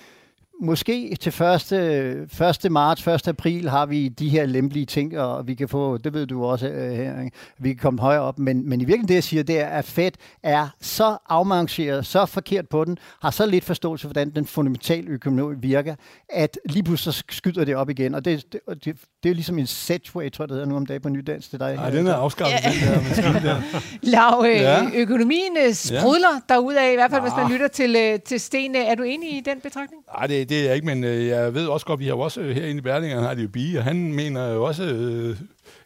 måske 0.60 1.16
til 1.20 1.42
1. 1.42 2.64
1. 2.64 2.72
marts, 2.72 3.06
1. 3.06 3.28
april 3.28 3.68
har 3.68 3.86
vi 3.86 4.08
de 4.08 4.28
her 4.28 4.46
lempelige 4.46 4.86
ting, 4.86 5.18
og 5.18 5.46
vi 5.46 5.54
kan 5.54 5.68
få, 5.68 5.96
det 5.96 6.14
ved 6.14 6.26
du 6.26 6.44
også 6.44 6.68
øh, 6.68 6.92
her, 6.92 7.28
vi 7.58 7.68
kan 7.68 7.78
komme 7.78 8.00
højere 8.00 8.22
op, 8.22 8.38
men, 8.38 8.68
men 8.68 8.80
i 8.80 8.84
virkeligheden 8.84 9.08
det, 9.08 9.14
jeg 9.14 9.24
siger, 9.24 9.42
det 9.42 9.60
er, 9.60 9.66
at 9.66 9.84
Fed 9.84 10.10
er 10.42 10.68
så 10.80 11.16
afmangeret, 11.28 12.06
så 12.06 12.26
forkert 12.26 12.68
på 12.68 12.84
den, 12.84 12.98
har 13.22 13.30
så 13.30 13.46
lidt 13.46 13.64
forståelse 13.64 14.02
for, 14.02 14.08
hvordan 14.08 14.30
den 14.30 14.46
fundamentale 14.46 15.08
økonomi 15.08 15.54
virker, 15.58 15.94
at 16.28 16.58
lige 16.64 16.82
pludselig 16.82 17.14
skyder 17.30 17.64
det 17.64 17.76
op 17.76 17.90
igen, 17.90 18.14
og 18.14 18.24
det, 18.24 18.52
det, 18.52 18.60
det, 18.84 18.96
det 19.22 19.28
er 19.28 19.30
jo 19.30 19.34
ligesom 19.34 19.58
en 19.58 19.66
Setway, 19.66 20.30
tror 20.30 20.42
jeg, 20.42 20.48
det 20.48 20.54
hedder 20.54 20.68
nu 20.68 20.76
om 20.76 20.86
dagen 20.86 21.02
på 21.02 21.08
Nydans 21.08 21.48
til 21.48 21.60
dig. 21.60 21.74
Nej, 21.74 21.90
den 21.90 22.06
er 22.06 22.14
afskaffet, 22.14 22.58
ja. 22.64 23.32
den 23.32 23.42
der 23.42 23.62
Lav, 24.12 24.44
øh, 24.46 24.56
ja. 24.56 24.90
økonomien 24.94 25.56
øh, 25.66 25.74
sprudler 25.74 26.34
ja. 26.48 26.54
derudad, 26.54 26.92
i 26.92 26.94
hvert 26.94 27.10
fald, 27.10 27.22
ja. 27.22 27.28
hvis 27.28 27.36
man 27.36 27.52
lytter 27.52 27.68
til, 27.68 28.20
til 28.20 28.40
Sten. 28.40 28.76
Er 28.76 28.94
du 28.94 29.02
enig 29.02 29.36
i 29.36 29.40
den 29.40 29.60
betragtning? 29.60 30.02
Nej, 30.18 30.26
det, 30.26 30.48
det 30.48 30.60
er 30.60 30.64
jeg 30.64 30.74
ikke, 30.74 30.86
men 30.86 31.04
øh, 31.04 31.26
jeg 31.26 31.54
ved 31.54 31.66
også 31.66 31.86
godt, 31.86 32.00
vi 32.00 32.04
har 32.04 32.12
jo 32.12 32.20
også 32.20 32.40
øh, 32.40 32.56
herinde 32.56 32.78
i 32.78 32.82
Berlingeren 32.82 33.24
har 33.24 33.34
det 33.34 33.42
jo 33.42 33.48
Bie, 33.48 33.78
og 33.78 33.84
han 33.84 34.14
mener 34.14 34.48
jo 34.48 34.64
også, 34.64 34.84
øh, 34.84 35.36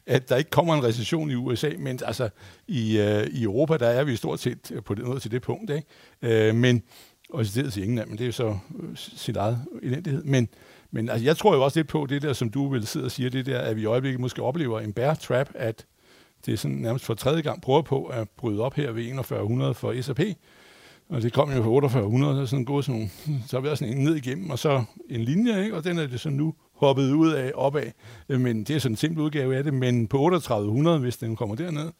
at 0.07 0.29
der 0.29 0.37
ikke 0.37 0.51
kommer 0.51 0.75
en 0.75 0.85
recession 0.85 1.31
i 1.31 1.35
USA, 1.35 1.71
men 1.79 2.01
altså 2.05 2.29
i, 2.69 2.99
øh, 2.99 3.27
i 3.27 3.43
Europa, 3.43 3.77
der 3.77 3.89
er 3.89 4.05
vi 4.05 4.17
stort 4.17 4.41
set 4.41 4.73
på 4.85 4.95
det, 4.95 5.05
noget 5.05 5.23
til 5.23 5.31
det 5.31 5.43
punkt, 5.43 5.71
ikke? 5.71 6.49
Øh, 6.49 6.55
men, 6.55 6.83
og 7.31 7.43
i 7.43 7.45
stedet 7.45 7.73
til 7.73 7.85
England, 7.89 8.09
men 8.09 8.19
det 8.19 8.25
er 8.25 8.29
jo 8.29 8.33
så 8.33 8.59
øh, 8.83 8.89
sit 8.95 9.37
eget 9.37 9.59
elendighed. 9.83 10.25
Men, 10.25 10.49
men 10.95 11.09
altså, 11.09 11.25
jeg 11.25 11.37
tror 11.37 11.55
jo 11.55 11.65
også 11.65 11.79
lidt 11.79 11.89
på 11.89 12.07
det 12.07 12.23
der, 12.23 12.33
som 12.33 12.51
du 12.51 12.69
vil 12.69 12.87
sidde 12.87 13.05
og 13.05 13.11
sige, 13.11 13.31
det 13.31 13.47
der, 13.47 13.59
at 13.59 13.77
vi 13.77 13.83
i 13.83 13.85
øjeblikket 13.85 14.21
måske 14.21 14.43
oplever 14.43 14.81
en 14.81 14.93
bear 14.93 15.15
trap, 15.15 15.51
at 15.55 15.87
det 16.47 16.53
er 16.53 16.57
sådan 16.57 16.77
nærmest 16.77 17.05
for 17.05 17.15
tredje 17.15 17.43
gang 17.43 17.63
prøver 17.63 17.83
på 17.83 18.05
at 18.05 18.29
bryde 18.37 18.61
op 18.61 18.75
her 18.75 18.93
ved 18.93 19.03
4100 19.03 19.75
for 19.75 20.03
SAP. 20.03 20.21
og 21.09 21.23
det 21.23 21.33
kom 21.33 21.51
jo 21.51 21.63
på 21.63 21.69
4800, 21.69 22.47
så 22.47 22.51
sådan 22.51 22.65
gået 22.65 22.85
sådan 22.85 23.11
nogle, 23.27 23.41
så 23.49 23.57
har 23.57 23.61
vi 23.61 23.69
også 23.69 23.85
sådan 23.85 23.99
en 23.99 24.05
ned 24.05 24.15
igennem, 24.15 24.51
og 24.51 24.59
så 24.59 24.85
en 25.11 25.21
linje, 25.21 25.65
ikke? 25.65 25.77
og 25.77 25.85
den 25.85 25.99
er 25.99 26.07
det 26.07 26.21
så 26.21 26.31
nu 26.31 26.55
hoppet 26.75 27.13
ud 27.13 27.33
af, 27.33 27.53
opad. 27.55 27.91
Men 28.29 28.65
det 28.65 28.77
er 28.77 28.79
sådan 28.79 28.93
en 28.93 28.97
simpel 28.97 29.23
udgave 29.23 29.57
af 29.57 29.65
det, 29.65 29.75
men 29.75 30.07
på 30.07 30.17
3800, 30.17 30.99
hvis 30.99 31.17
den 31.17 31.37
kommer 31.37 31.55
derned, 31.55 31.91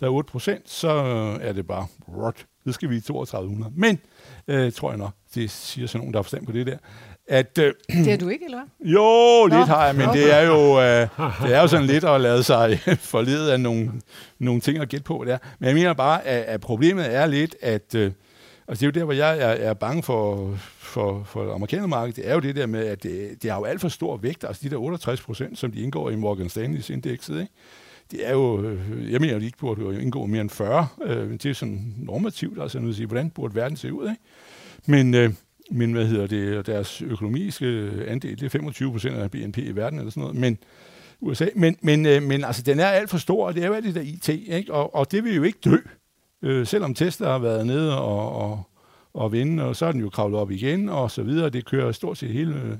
der 0.00 0.06
er 0.06 0.10
8 0.10 0.30
procent, 0.30 0.70
så 0.70 0.88
er 1.40 1.52
det 1.52 1.66
bare 1.66 1.86
rot. 2.08 2.46
Så 2.66 2.72
skal 2.72 2.90
vi 2.90 2.96
i 2.96 3.00
3200. 3.00 3.72
Men, 3.76 3.98
øh, 4.48 4.72
tror 4.72 4.90
jeg 4.90 4.98
nok, 4.98 5.12
det 5.34 5.50
siger 5.50 5.86
sådan 5.86 5.98
nogen, 5.98 6.12
der 6.12 6.18
har 6.18 6.22
forstand 6.22 6.46
på 6.46 6.52
det 6.52 6.66
der, 6.66 6.78
at... 7.28 7.58
Øh, 7.58 7.74
det 7.88 8.12
er 8.12 8.16
du 8.16 8.28
ikke, 8.28 8.44
eller 8.44 8.58
hvad? 8.58 8.88
Jo, 8.94 9.46
lidt 9.46 9.58
Nå. 9.58 9.64
har 9.64 9.86
jeg, 9.86 9.94
men 9.94 10.08
det 10.08 10.34
er 10.34 10.42
jo, 10.42 10.80
øh, 10.80 11.08
det 11.48 11.56
er 11.56 11.60
jo 11.60 11.68
sådan 11.68 11.86
lidt 11.86 12.04
at 12.04 12.20
lade 12.20 12.42
sig 12.42 12.78
forlede 13.14 13.52
af 13.52 13.60
nogle, 13.60 13.92
nogle 14.38 14.60
ting 14.60 14.78
at 14.78 14.88
gætte 14.88 15.04
på. 15.04 15.24
Der. 15.26 15.38
Men 15.58 15.66
jeg 15.66 15.74
mener 15.74 15.92
bare, 15.92 16.26
at, 16.26 16.42
at 16.42 16.60
problemet 16.60 17.14
er 17.14 17.26
lidt, 17.26 17.56
at... 17.62 17.94
Øh, 17.94 18.12
Altså 18.68 18.80
det 18.80 18.86
er 18.86 18.90
jo 18.96 19.00
der, 19.00 19.04
hvor 19.04 19.14
jeg 19.14 19.38
er, 19.38 19.68
er 19.70 19.74
bange 19.74 20.02
for, 20.02 20.54
for, 20.78 21.22
for 21.24 21.54
amerikanermarkedet. 21.54 22.16
Det 22.16 22.28
er 22.28 22.34
jo 22.34 22.40
det 22.40 22.56
der 22.56 22.66
med, 22.66 22.86
at 22.86 23.02
det, 23.02 23.42
det 23.42 23.50
har 23.50 23.58
jo 23.58 23.64
alt 23.64 23.80
for 23.80 23.88
stor 23.88 24.16
vægt. 24.16 24.44
Altså 24.44 24.60
de 24.64 24.70
der 24.70 24.76
68 24.76 25.20
procent, 25.20 25.58
som 25.58 25.72
de 25.72 25.80
indgår 25.80 26.10
i 26.10 26.16
Morgan 26.16 26.46
Stanley's 26.46 26.92
indekset, 26.92 27.40
ikke? 27.40 27.52
det 28.12 28.28
er 28.28 28.32
jo, 28.32 28.62
øh, 28.62 29.12
jeg 29.12 29.20
mener, 29.20 29.38
de 29.38 29.44
ikke 29.44 29.58
burde 29.58 30.02
indgå 30.02 30.26
mere 30.26 30.40
end 30.40 30.50
40. 30.50 30.86
Øh, 31.04 31.30
det 31.30 31.46
er 31.46 31.52
sådan 31.54 31.94
normativt, 31.98 32.62
altså 32.62 32.78
at 32.78 32.94
sige, 32.94 33.06
hvordan 33.06 33.30
burde 33.30 33.54
verden 33.54 33.76
se 33.76 33.92
ud, 33.92 34.08
ikke? 34.08 34.22
Men, 34.86 35.14
øh, 35.14 35.32
men 35.72 35.92
hvad 35.92 36.06
hedder 36.06 36.26
det, 36.26 36.66
deres 36.66 37.02
økonomiske 37.02 37.90
andel, 38.08 38.40
det 38.40 38.46
er 38.46 38.50
25 38.50 38.92
procent 38.92 39.16
af 39.16 39.30
BNP 39.30 39.58
i 39.58 39.70
verden 39.70 39.98
eller 39.98 40.10
sådan 40.10 40.20
noget, 40.20 40.36
men 40.36 40.58
USA, 41.20 41.46
men, 41.54 41.76
men, 41.80 42.02
men 42.02 42.44
altså, 42.44 42.62
den 42.62 42.80
er 42.80 42.86
alt 42.86 43.10
for 43.10 43.18
stor, 43.18 43.46
og 43.46 43.54
det 43.54 43.62
er 43.62 43.66
jo 43.66 43.72
alt 43.72 43.84
det 43.84 43.94
der 43.94 44.00
IT, 44.00 44.28
ikke? 44.28 44.72
Og, 44.72 44.94
og 44.94 45.12
det 45.12 45.24
vil 45.24 45.34
jo 45.34 45.42
ikke 45.42 45.58
dø. 45.64 45.76
Øh, 46.42 46.66
selvom 46.66 46.94
Tesla 46.94 47.26
har 47.26 47.38
været 47.38 47.66
nede 47.66 48.00
og, 48.00 48.36
og, 48.36 48.62
og 49.14 49.32
vinde, 49.32 49.64
og 49.64 49.76
så 49.76 49.86
er 49.86 49.92
den 49.92 50.00
jo 50.00 50.08
kravlet 50.08 50.40
op 50.40 50.50
igen, 50.50 50.88
og 50.88 51.10
så 51.10 51.22
videre. 51.22 51.50
Det 51.50 51.64
kører 51.64 51.92
stort 51.92 52.18
set 52.18 52.30
hele... 52.30 52.54
Øh, 52.54 52.76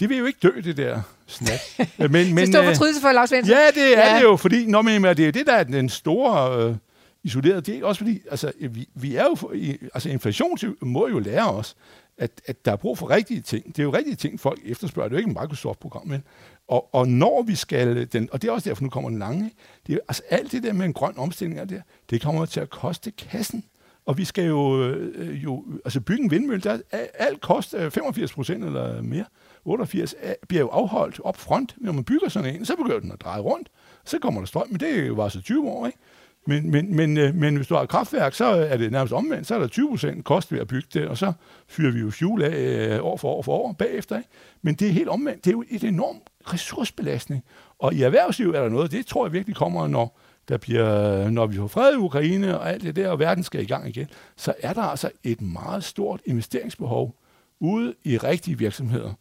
det 0.00 0.08
vil 0.08 0.18
jo 0.18 0.24
ikke 0.24 0.38
dø, 0.42 0.60
det 0.64 0.76
der 0.76 1.00
snak. 1.26 1.58
men, 1.98 2.10
men, 2.10 2.36
det 2.36 2.48
står 2.48 2.62
fortrydelse 2.62 3.00
for 3.00 3.12
Lars 3.12 3.28
Svensson. 3.28 3.56
Ja, 3.56 3.66
det 3.74 3.98
er 3.98 4.10
ja. 4.10 4.16
det 4.16 4.22
jo, 4.22 4.36
fordi 4.36 4.66
når 4.66 4.82
man, 4.82 5.02
det 5.02 5.28
er 5.28 5.32
det, 5.32 5.46
der 5.46 5.52
er 5.52 5.64
den 5.64 5.88
store 5.88 6.68
øh, 6.68 6.76
isolerede 7.24 7.60
del. 7.60 7.84
Også 7.84 7.98
fordi, 7.98 8.20
altså, 8.30 8.52
vi, 8.60 8.88
vi 8.94 9.16
er 9.16 9.24
jo... 9.24 9.52
Altså, 9.94 10.08
inflation 10.08 10.58
må 10.80 11.08
jo 11.08 11.18
lære 11.18 11.50
os, 11.50 11.76
at, 12.22 12.42
at 12.46 12.64
der 12.64 12.72
er 12.72 12.76
brug 12.76 12.98
for 12.98 13.10
rigtige 13.10 13.40
ting. 13.40 13.66
Det 13.66 13.78
er 13.78 13.82
jo 13.82 13.92
rigtige 13.92 14.16
ting, 14.16 14.40
folk 14.40 14.60
efterspørger. 14.64 15.08
Det 15.08 15.16
er 15.16 15.18
jo 15.18 15.26
ikke 15.26 15.38
et 15.38 15.42
Microsoft-program, 15.42 16.06
men 16.06 16.22
og, 16.68 16.94
og 16.94 17.08
når 17.08 17.42
vi 17.42 17.54
skal, 17.54 18.12
den, 18.12 18.28
og 18.32 18.42
det 18.42 18.48
er 18.48 18.52
også 18.52 18.68
derfor, 18.68 18.82
nu 18.82 18.90
kommer 18.90 19.10
den 19.10 19.18
lange, 19.18 19.50
det 19.86 19.94
er, 19.94 19.98
altså 20.08 20.22
alt 20.30 20.52
det 20.52 20.62
der 20.62 20.72
med 20.72 20.86
en 20.86 20.92
grøn 20.92 21.18
omstilling, 21.18 21.68
der, 21.70 21.80
det 22.10 22.22
kommer 22.22 22.46
til 22.46 22.60
at 22.60 22.70
koste 22.70 23.10
kassen. 23.10 23.64
Og 24.06 24.18
vi 24.18 24.24
skal 24.24 24.46
jo, 24.46 24.84
øh, 24.84 25.44
jo 25.44 25.64
altså 25.84 26.00
bygge 26.00 26.24
en 26.24 26.30
vindmølle, 26.30 26.62
der 26.62 26.78
alt 27.14 27.40
koster 27.40 27.90
85 27.90 28.32
procent 28.32 28.64
eller 28.64 29.02
mere. 29.02 29.24
88 29.64 30.14
bliver 30.48 30.60
jo 30.60 30.68
afholdt 30.68 31.20
op 31.24 31.36
front, 31.36 31.74
når 31.78 31.92
man 31.92 32.04
bygger 32.04 32.28
sådan 32.28 32.54
en, 32.54 32.64
så 32.64 32.76
begynder 32.76 33.00
den 33.00 33.12
at 33.12 33.20
dreje 33.20 33.40
rundt, 33.40 33.68
så 34.04 34.18
kommer 34.18 34.40
der 34.40 34.46
strøm, 34.46 34.66
men 34.70 34.80
det 34.80 35.16
var 35.16 35.28
så 35.28 35.40
20 35.42 35.68
år, 35.68 35.86
ikke? 35.86 35.98
Men, 36.46 36.70
men, 36.70 36.96
men, 36.96 37.16
øh, 37.16 37.34
men 37.34 37.56
hvis 37.56 37.66
du 37.66 37.74
har 37.74 37.82
et 37.82 37.88
kraftværk, 37.88 38.34
så 38.34 38.44
er 38.44 38.76
det 38.76 38.92
nærmest 38.92 39.12
omvendt. 39.12 39.46
Så 39.46 39.54
er 39.54 39.58
der 39.58 39.66
20 39.66 39.88
procent 39.88 40.24
kost 40.24 40.52
ved 40.52 40.60
at 40.60 40.66
bygge 40.66 40.88
det, 40.94 41.08
og 41.08 41.18
så 41.18 41.32
fyrer 41.68 41.92
vi 41.92 42.00
jo 42.00 42.10
fuel 42.10 42.42
af 42.42 42.56
øh, 42.56 43.04
år 43.04 43.16
for 43.16 43.28
år 43.28 43.42
for 43.42 43.52
år 43.52 43.72
bagefter. 43.72 44.16
Ikke? 44.16 44.28
Men 44.62 44.74
det 44.74 44.88
er 44.88 44.92
helt 44.92 45.08
omvendt. 45.08 45.44
Det 45.44 45.50
er 45.50 45.54
jo 45.54 45.64
et 45.70 45.84
enormt 45.84 46.22
ressourcebelastning. 46.52 47.44
Og 47.78 47.94
i 47.94 48.02
erhvervslivet 48.02 48.56
er 48.56 48.62
der 48.62 48.68
noget, 48.68 48.92
det 48.92 49.06
tror 49.06 49.26
jeg 49.26 49.32
virkelig 49.32 49.56
kommer, 49.56 49.86
når, 49.86 50.18
der 50.48 50.56
bliver, 50.56 51.30
når 51.30 51.46
vi 51.46 51.56
får 51.56 51.66
fred 51.66 51.94
i 51.94 51.96
Ukraine 51.96 52.58
og 52.58 52.70
alt 52.70 52.82
det 52.82 52.96
der, 52.96 53.08
og 53.08 53.18
verden 53.18 53.44
skal 53.44 53.62
i 53.62 53.66
gang 53.66 53.88
igen, 53.88 54.06
så 54.36 54.54
er 54.62 54.72
der 54.72 54.82
altså 54.82 55.10
et 55.24 55.40
meget 55.40 55.84
stort 55.84 56.20
investeringsbehov 56.24 57.14
ude 57.60 57.94
i 58.04 58.18
rigtige 58.18 58.58
virksomheder, 58.58 59.12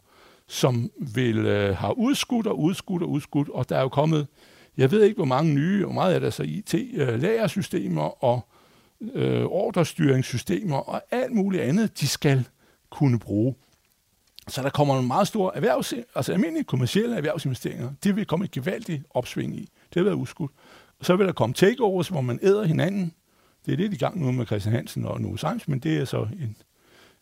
som 0.47 0.91
vil 1.13 1.37
øh, 1.37 1.77
har 1.77 1.91
udskudt 1.91 2.47
og 2.47 2.59
udskudt 2.59 3.03
og 3.03 3.09
udskudt, 3.09 3.49
og 3.49 3.69
der 3.69 3.77
er 3.77 3.81
jo 3.81 3.89
kommet 3.89 4.27
jeg 4.77 4.91
ved 4.91 5.03
ikke, 5.03 5.15
hvor 5.15 5.25
mange 5.25 5.53
nye, 5.53 5.87
og 5.87 5.93
meget 5.93 6.15
er 6.15 6.19
der 6.19 6.27
er 6.27 6.31
så 6.31 6.43
IT-lagersystemer 6.43 8.05
øh, 8.05 8.11
og 8.19 8.47
øh, 9.13 9.45
ordrestyringssystemer 9.45 10.77
og 10.77 11.01
alt 11.11 11.33
muligt 11.33 11.63
andet, 11.63 11.99
de 11.99 12.07
skal 12.07 12.47
kunne 12.89 13.19
bruge. 13.19 13.55
Så 14.47 14.61
der 14.63 14.69
kommer 14.69 14.99
en 14.99 15.07
meget 15.07 15.27
stor 15.27 15.51
erhvervs, 15.55 15.93
altså 16.15 16.33
almindelige 16.33 16.63
kommersielle 16.63 17.15
erhvervsinvesteringer. 17.15 17.91
Det 18.03 18.15
vil 18.15 18.25
komme 18.25 18.45
et 18.45 18.51
gevaldigt 18.51 19.03
opsving 19.09 19.55
i. 19.55 19.61
Det 19.61 19.95
har 19.95 20.03
været 20.03 20.15
udskudt. 20.15 20.51
Så 21.01 21.15
vil 21.15 21.27
der 21.27 21.33
komme 21.33 21.53
takeovers, 21.53 22.07
hvor 22.07 22.21
man 22.21 22.39
æder 22.41 22.63
hinanden. 22.63 23.13
Det 23.65 23.73
er 23.73 23.77
det, 23.77 23.93
i 23.93 23.97
gang 23.97 24.19
nu 24.19 24.31
med 24.31 24.45
Christian 24.45 24.75
Hansen 24.75 25.05
og 25.05 25.21
Novo 25.21 25.37
Science, 25.37 25.71
men 25.71 25.79
det 25.79 25.97
er 25.97 26.05
så 26.05 26.21
en, 26.21 26.57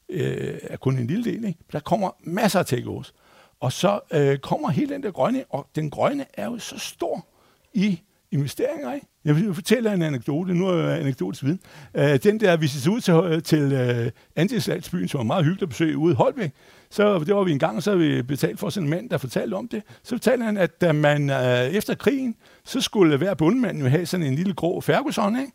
øh, 0.10 0.60
er 0.64 0.78
kun 0.78 0.98
en 0.98 1.08
lille 1.08 1.24
del. 1.24 1.46
Ikke? 1.46 1.60
Der 1.72 1.80
kommer 1.80 2.12
masser 2.24 2.60
af 2.60 2.66
takeovers. 2.66 3.14
Og 3.60 3.72
så 3.72 4.00
øh, 4.14 4.38
kommer 4.38 4.70
hele 4.70 4.94
den 4.94 5.04
der 5.04 5.12
grønne, 5.12 5.44
og 5.50 5.68
den 5.76 5.90
grønne 5.90 6.26
er 6.34 6.46
jo 6.46 6.60
så 6.60 6.80
stor, 6.80 7.28
i 7.74 8.02
investeringer. 8.32 8.94
Ikke? 8.94 9.08
Jeg 9.26 9.36
vil 9.36 9.54
fortælle 9.54 9.94
en 9.94 10.02
anekdote, 10.02 10.54
nu 10.54 10.68
er 10.68 10.90
jeg 10.90 11.00
anekdotisk 11.00 11.44
viden. 11.44 11.60
Øh, 11.94 12.20
den 12.24 12.40
der, 12.40 12.58
hvis 12.58 12.76
vi 12.76 12.80
så 12.80 12.90
ud 12.90 13.02
til, 13.02 13.14
øh, 13.14 13.44
til 13.44 13.74
øh, 13.74 14.12
Antislagsbyen, 14.36 15.08
som 15.08 15.18
var 15.18 15.24
meget 15.24 15.44
hyggeligt 15.44 15.64
at 15.64 15.70
besøge 15.70 15.98
ude 15.98 16.12
i 16.12 16.16
Holbæk, 16.16 16.52
så 16.90 17.20
det 17.20 17.36
var 17.36 17.44
vi 17.44 17.52
en 17.52 17.60
gang, 17.60 17.84
så 17.84 17.96
vi 17.96 18.22
betalt 18.22 18.60
for 18.60 18.70
sådan 18.70 18.86
en 18.86 18.90
mand, 18.90 19.10
der 19.10 19.18
fortalte 19.18 19.54
om 19.56 19.68
det. 19.68 19.84
Så 20.04 20.10
fortalte 20.10 20.46
han, 20.46 20.58
at 20.58 20.82
da 20.82 20.92
man 20.92 21.30
øh, 21.30 21.66
efter 21.66 21.96
krigen, 21.96 22.36
så 22.66 22.82
skulle 22.82 23.18
hver 23.18 23.34
bundmand 23.34 23.80
jo 23.80 23.88
have 23.88 24.06
sådan 24.06 24.26
en 24.26 24.36
lille 24.36 24.54
grå 24.54 24.82
Ferguson, 24.82 25.40
ikke? 25.40 25.52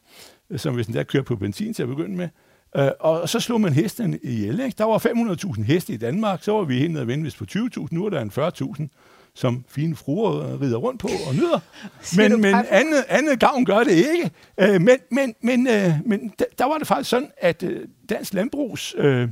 som 0.59 0.75
hvis 0.75 0.87
den 0.87 0.95
der 0.95 1.03
kører 1.03 1.23
på 1.23 1.37
benzin 1.37 1.75
til 1.75 1.83
at 1.83 1.89
begynde 1.89 2.17
med. 2.17 2.29
Øh, 2.77 2.91
og 3.01 3.29
så 3.29 3.41
slog 3.41 3.61
man 3.61 3.73
hesten 3.73 4.19
ihjel. 4.23 4.61
Ikke? 4.61 4.75
Der 4.79 4.85
var 4.85 4.99
500.000 5.57 5.63
heste 5.63 5.93
i 5.93 5.97
Danmark, 5.97 6.43
så 6.43 6.53
var 6.53 6.63
vi 6.63 6.79
helt 6.79 6.93
nede 6.93 7.03
og 7.03 7.09
vende 7.09 7.31
på 7.39 7.45
20.000, 7.51 7.87
nu 7.91 8.07
er 8.07 8.11
der 8.11 8.21
en 8.21 8.31
40.000 8.31 8.89
som 9.35 9.65
fine 9.69 9.97
fruer 9.97 10.61
rider 10.61 10.77
rundt 10.77 11.01
på 11.01 11.09
og 11.29 11.35
nyder. 11.35 11.61
men 12.19 12.41
men 12.41 12.55
andet, 12.55 13.05
andet 13.09 13.41
gavn 13.41 13.65
gør 13.65 13.85
det 13.85 13.93
ikke. 13.93 14.31
Øh, 14.61 14.81
men 14.81 14.99
men, 15.11 15.35
men, 15.41 15.67
øh, 15.67 15.93
men 16.07 16.33
der 16.59 16.65
var 16.65 16.79
det 16.79 16.87
faktisk 16.87 17.11
sådan, 17.11 17.31
at 17.37 17.63
øh, 17.63 17.89
dansk 18.09 18.35
landbrugs 18.35 18.95
øh, 18.99 19.29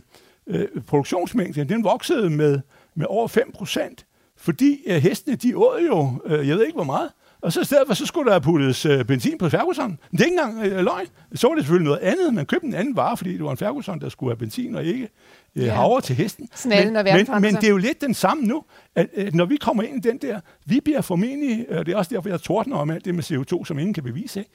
øh, 0.46 0.68
produktionsmængde, 0.86 1.64
den 1.64 1.84
voksede 1.84 2.30
med, 2.30 2.60
med 2.94 3.06
over 3.08 3.28
5 3.28 3.52
procent, 3.54 4.06
fordi 4.36 4.80
øh, 4.86 4.96
hestene, 4.96 5.36
de 5.36 5.56
åd 5.56 5.80
jo, 5.86 6.20
øh, 6.26 6.48
jeg 6.48 6.56
ved 6.56 6.64
ikke 6.66 6.76
hvor 6.76 6.84
meget, 6.84 7.10
og 7.42 7.52
så 7.52 7.60
i 7.60 7.64
stedet 7.64 7.84
for, 7.86 7.94
så 7.94 8.06
skulle 8.06 8.32
der 8.32 8.38
puttes 8.38 8.86
øh, 8.86 9.04
benzin 9.04 9.38
på 9.38 9.48
Ferguson. 9.48 9.98
Det 10.10 10.20
er 10.20 10.24
ikke 10.24 10.38
engang 10.38 10.66
øh, 10.66 10.84
løgn. 10.84 11.06
Så 11.34 11.48
var 11.48 11.54
det 11.54 11.64
selvfølgelig 11.64 11.84
noget 11.84 11.98
andet. 11.98 12.34
Man 12.34 12.46
købte 12.46 12.66
en 12.66 12.74
anden 12.74 12.96
vare, 12.96 13.16
fordi 13.16 13.32
det 13.32 13.44
var 13.44 13.50
en 13.50 13.56
Ferguson, 13.56 14.00
der 14.00 14.08
skulle 14.08 14.30
have 14.30 14.38
benzin 14.38 14.74
og 14.74 14.84
ikke 14.84 15.08
øh, 15.56 15.64
ja. 15.64 15.74
havre 15.74 16.00
til 16.00 16.16
hesten. 16.16 16.48
Snallen 16.54 16.92
men, 16.92 17.04
men, 17.04 17.42
men 17.42 17.54
det 17.54 17.64
er 17.64 17.70
jo 17.70 17.76
lidt 17.76 18.00
den 18.00 18.14
samme 18.14 18.44
nu, 18.44 18.64
at, 18.96 19.08
at 19.16 19.34
når 19.34 19.44
vi 19.44 19.56
kommer 19.56 19.82
ind 19.82 20.06
i 20.06 20.08
den 20.08 20.18
der, 20.18 20.40
vi 20.66 20.80
bliver 20.84 21.00
formentlig, 21.00 21.66
øh, 21.68 21.86
det 21.86 21.92
er 21.92 21.96
også 21.96 22.14
derfor, 22.14 22.28
jeg 22.28 22.40
tordner 22.40 22.76
om 22.76 22.90
alt 22.90 23.04
det 23.04 23.14
med 23.14 23.22
CO2, 23.22 23.64
som 23.64 23.78
ingen 23.78 23.94
kan 23.94 24.02
bevise, 24.04 24.40
ikke? 24.40 24.50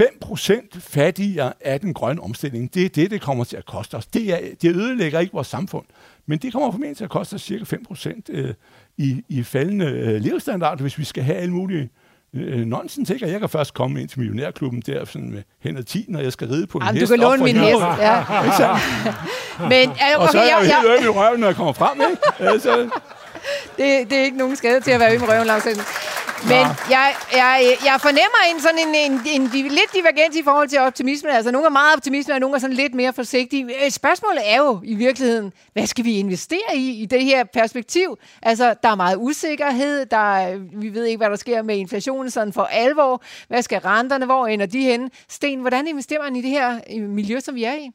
5% 0.00 0.80
fattigere 0.80 1.52
af 1.60 1.80
den 1.80 1.94
grønne 1.94 2.22
omstilling, 2.22 2.74
det 2.74 2.84
er 2.84 2.88
det, 2.88 3.10
det 3.10 3.20
kommer 3.20 3.44
til 3.44 3.56
at 3.56 3.66
koste 3.66 3.94
os. 3.94 4.06
Det, 4.06 4.32
er, 4.32 4.54
det 4.62 4.76
ødelægger 4.76 5.20
ikke 5.20 5.32
vores 5.32 5.46
samfund. 5.46 5.86
Men 6.26 6.38
det 6.38 6.52
kommer 6.52 6.70
formentlig 6.70 6.96
til 6.96 7.04
at 7.04 7.10
koste 7.10 7.34
os 7.34 7.42
cirka 7.42 7.76
5% 7.76 8.20
øh, 8.28 8.54
i, 8.96 9.24
i 9.28 9.42
faldende 9.42 9.86
øh, 9.86 10.20
levestandard, 10.20 10.80
hvis 10.80 10.98
vi 10.98 11.04
skal 11.04 11.22
have 11.22 11.38
alle 11.38 11.54
mulige 11.54 11.90
øh, 12.34 12.58
nonsens, 12.66 13.10
ikke? 13.10 13.26
Og 13.26 13.30
jeg 13.32 13.40
kan 13.40 13.48
først 13.48 13.74
komme 13.74 14.00
ind 14.00 14.08
til 14.08 14.18
millionærklubben 14.18 14.82
der 14.86 15.04
sådan 15.04 15.30
med 15.30 15.42
hen 15.62 15.76
og 15.76 15.86
10, 15.86 16.04
når 16.08 16.20
jeg 16.20 16.32
skal 16.32 16.48
ride 16.48 16.66
på 16.66 16.78
en 16.78 16.84
Jamen, 16.84 17.00
hest. 17.00 17.10
du 17.10 17.16
kan 17.16 17.20
låne 17.20 17.42
min 17.42 17.56
hest, 17.56 17.80
ja. 17.80 18.22
Men, 19.72 19.88
okay, 19.90 20.14
og 20.16 20.28
så 20.28 20.38
er 20.38 20.42
jeg 20.42 20.58
jo 20.60 20.64
helt 20.64 20.98
øm 20.98 21.14
i 21.14 21.18
røven, 21.18 21.40
når 21.40 21.46
jeg 21.46 21.56
kommer 21.56 21.72
frem, 21.72 22.00
ikke? 22.10 22.60
Så, 22.64 22.88
det, 23.76 24.10
det 24.10 24.18
er 24.18 24.22
ikke 24.22 24.36
nogen 24.36 24.56
skade 24.56 24.80
til 24.80 24.90
at 24.90 25.00
være 25.00 25.14
øm 25.14 25.22
i 25.22 25.26
røven, 25.26 25.46
Lars 25.46 25.66
men 26.48 26.66
jeg, 26.90 27.14
jeg, 27.32 27.76
jeg 27.84 27.96
fornemmer 28.00 28.40
en 28.50 28.60
sådan 28.60 28.78
en, 28.78 28.94
en, 28.94 29.12
en, 29.26 29.42
en 29.42 29.70
lidt 29.70 29.90
divergens 29.94 30.36
i 30.36 30.42
forhold 30.42 30.68
til 30.68 30.78
optimisme. 30.78 31.36
Altså, 31.36 31.50
nogle 31.50 31.66
er 31.66 31.70
meget 31.70 31.96
optimisme, 31.96 32.34
og 32.34 32.40
nogle 32.40 32.56
er 32.56 32.60
sådan 32.60 32.76
lidt 32.76 32.94
mere 32.94 33.12
forsigtige. 33.12 33.64
Øh, 33.64 33.90
spørgsmålet 33.90 34.42
er 34.44 34.58
jo 34.58 34.80
i 34.84 34.94
virkeligheden, 34.94 35.52
hvad 35.72 35.86
skal 35.86 36.04
vi 36.04 36.18
investere 36.18 36.76
i 36.76 37.02
i 37.02 37.06
det 37.06 37.24
her 37.24 37.44
perspektiv? 37.44 38.18
Altså, 38.42 38.74
der 38.82 38.88
er 38.88 38.94
meget 38.94 39.16
usikkerhed. 39.16 40.06
Der 40.06 40.36
er, 40.36 40.56
vi 40.56 40.94
ved 40.94 41.04
ikke, 41.04 41.18
hvad 41.18 41.30
der 41.30 41.36
sker 41.36 41.62
med 41.62 41.76
inflationen 41.76 42.30
sådan 42.30 42.52
for 42.52 42.62
alvor. 42.62 43.22
Hvad 43.48 43.62
skal 43.62 43.80
renterne? 43.80 44.26
Hvor 44.26 44.46
ender 44.46 44.66
de 44.66 44.80
henne? 44.82 45.10
Sten, 45.28 45.60
hvordan 45.60 45.86
investerer 45.86 46.22
man 46.22 46.36
i 46.36 46.42
det 46.42 46.50
her 46.50 46.98
miljø, 46.98 47.40
som 47.40 47.54
vi 47.54 47.64
er 47.64 47.74
i? 47.74 47.90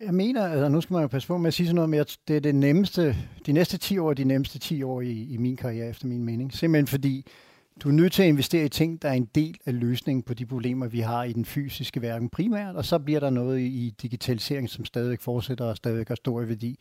Jeg 0.00 0.14
mener, 0.14 0.48
altså 0.48 0.68
nu 0.68 0.80
skal 0.80 0.94
man 0.94 1.02
jo 1.02 1.08
passe 1.08 1.28
på 1.28 1.38
med 1.38 1.48
at 1.48 1.54
sige 1.54 1.66
sådan 1.66 1.74
noget, 1.74 1.90
men 1.90 2.04
det 2.28 2.36
er 2.36 2.40
det 2.40 2.54
nemmeste, 2.54 3.16
de 3.46 3.52
næste 3.52 3.78
10 3.78 3.98
år, 3.98 4.14
de 4.14 4.24
nemmeste 4.24 4.58
10 4.58 4.82
år 4.82 5.00
i, 5.00 5.26
i 5.30 5.36
min 5.36 5.56
karriere, 5.56 5.88
efter 5.88 6.06
min 6.06 6.24
mening. 6.24 6.52
Simpelthen 6.52 6.86
fordi, 6.86 7.26
du 7.82 7.88
er 7.88 7.92
nødt 7.92 8.12
til 8.12 8.22
at 8.22 8.28
investere 8.28 8.64
i 8.64 8.68
ting, 8.68 9.02
der 9.02 9.08
er 9.08 9.12
en 9.12 9.28
del 9.34 9.56
af 9.66 9.80
løsningen 9.80 10.22
på 10.22 10.34
de 10.34 10.46
problemer, 10.46 10.86
vi 10.86 11.00
har 11.00 11.24
i 11.24 11.32
den 11.32 11.44
fysiske 11.44 12.02
verden 12.02 12.28
primært, 12.28 12.76
og 12.76 12.84
så 12.84 12.98
bliver 12.98 13.20
der 13.20 13.30
noget 13.30 13.60
i 13.60 13.94
digitalisering, 14.02 14.70
som 14.70 14.84
stadigvæk 14.84 15.20
fortsætter 15.20 15.64
og 15.64 15.76
stadigvæk 15.76 16.08
har 16.08 16.14
stor 16.14 16.40
værdi. 16.40 16.78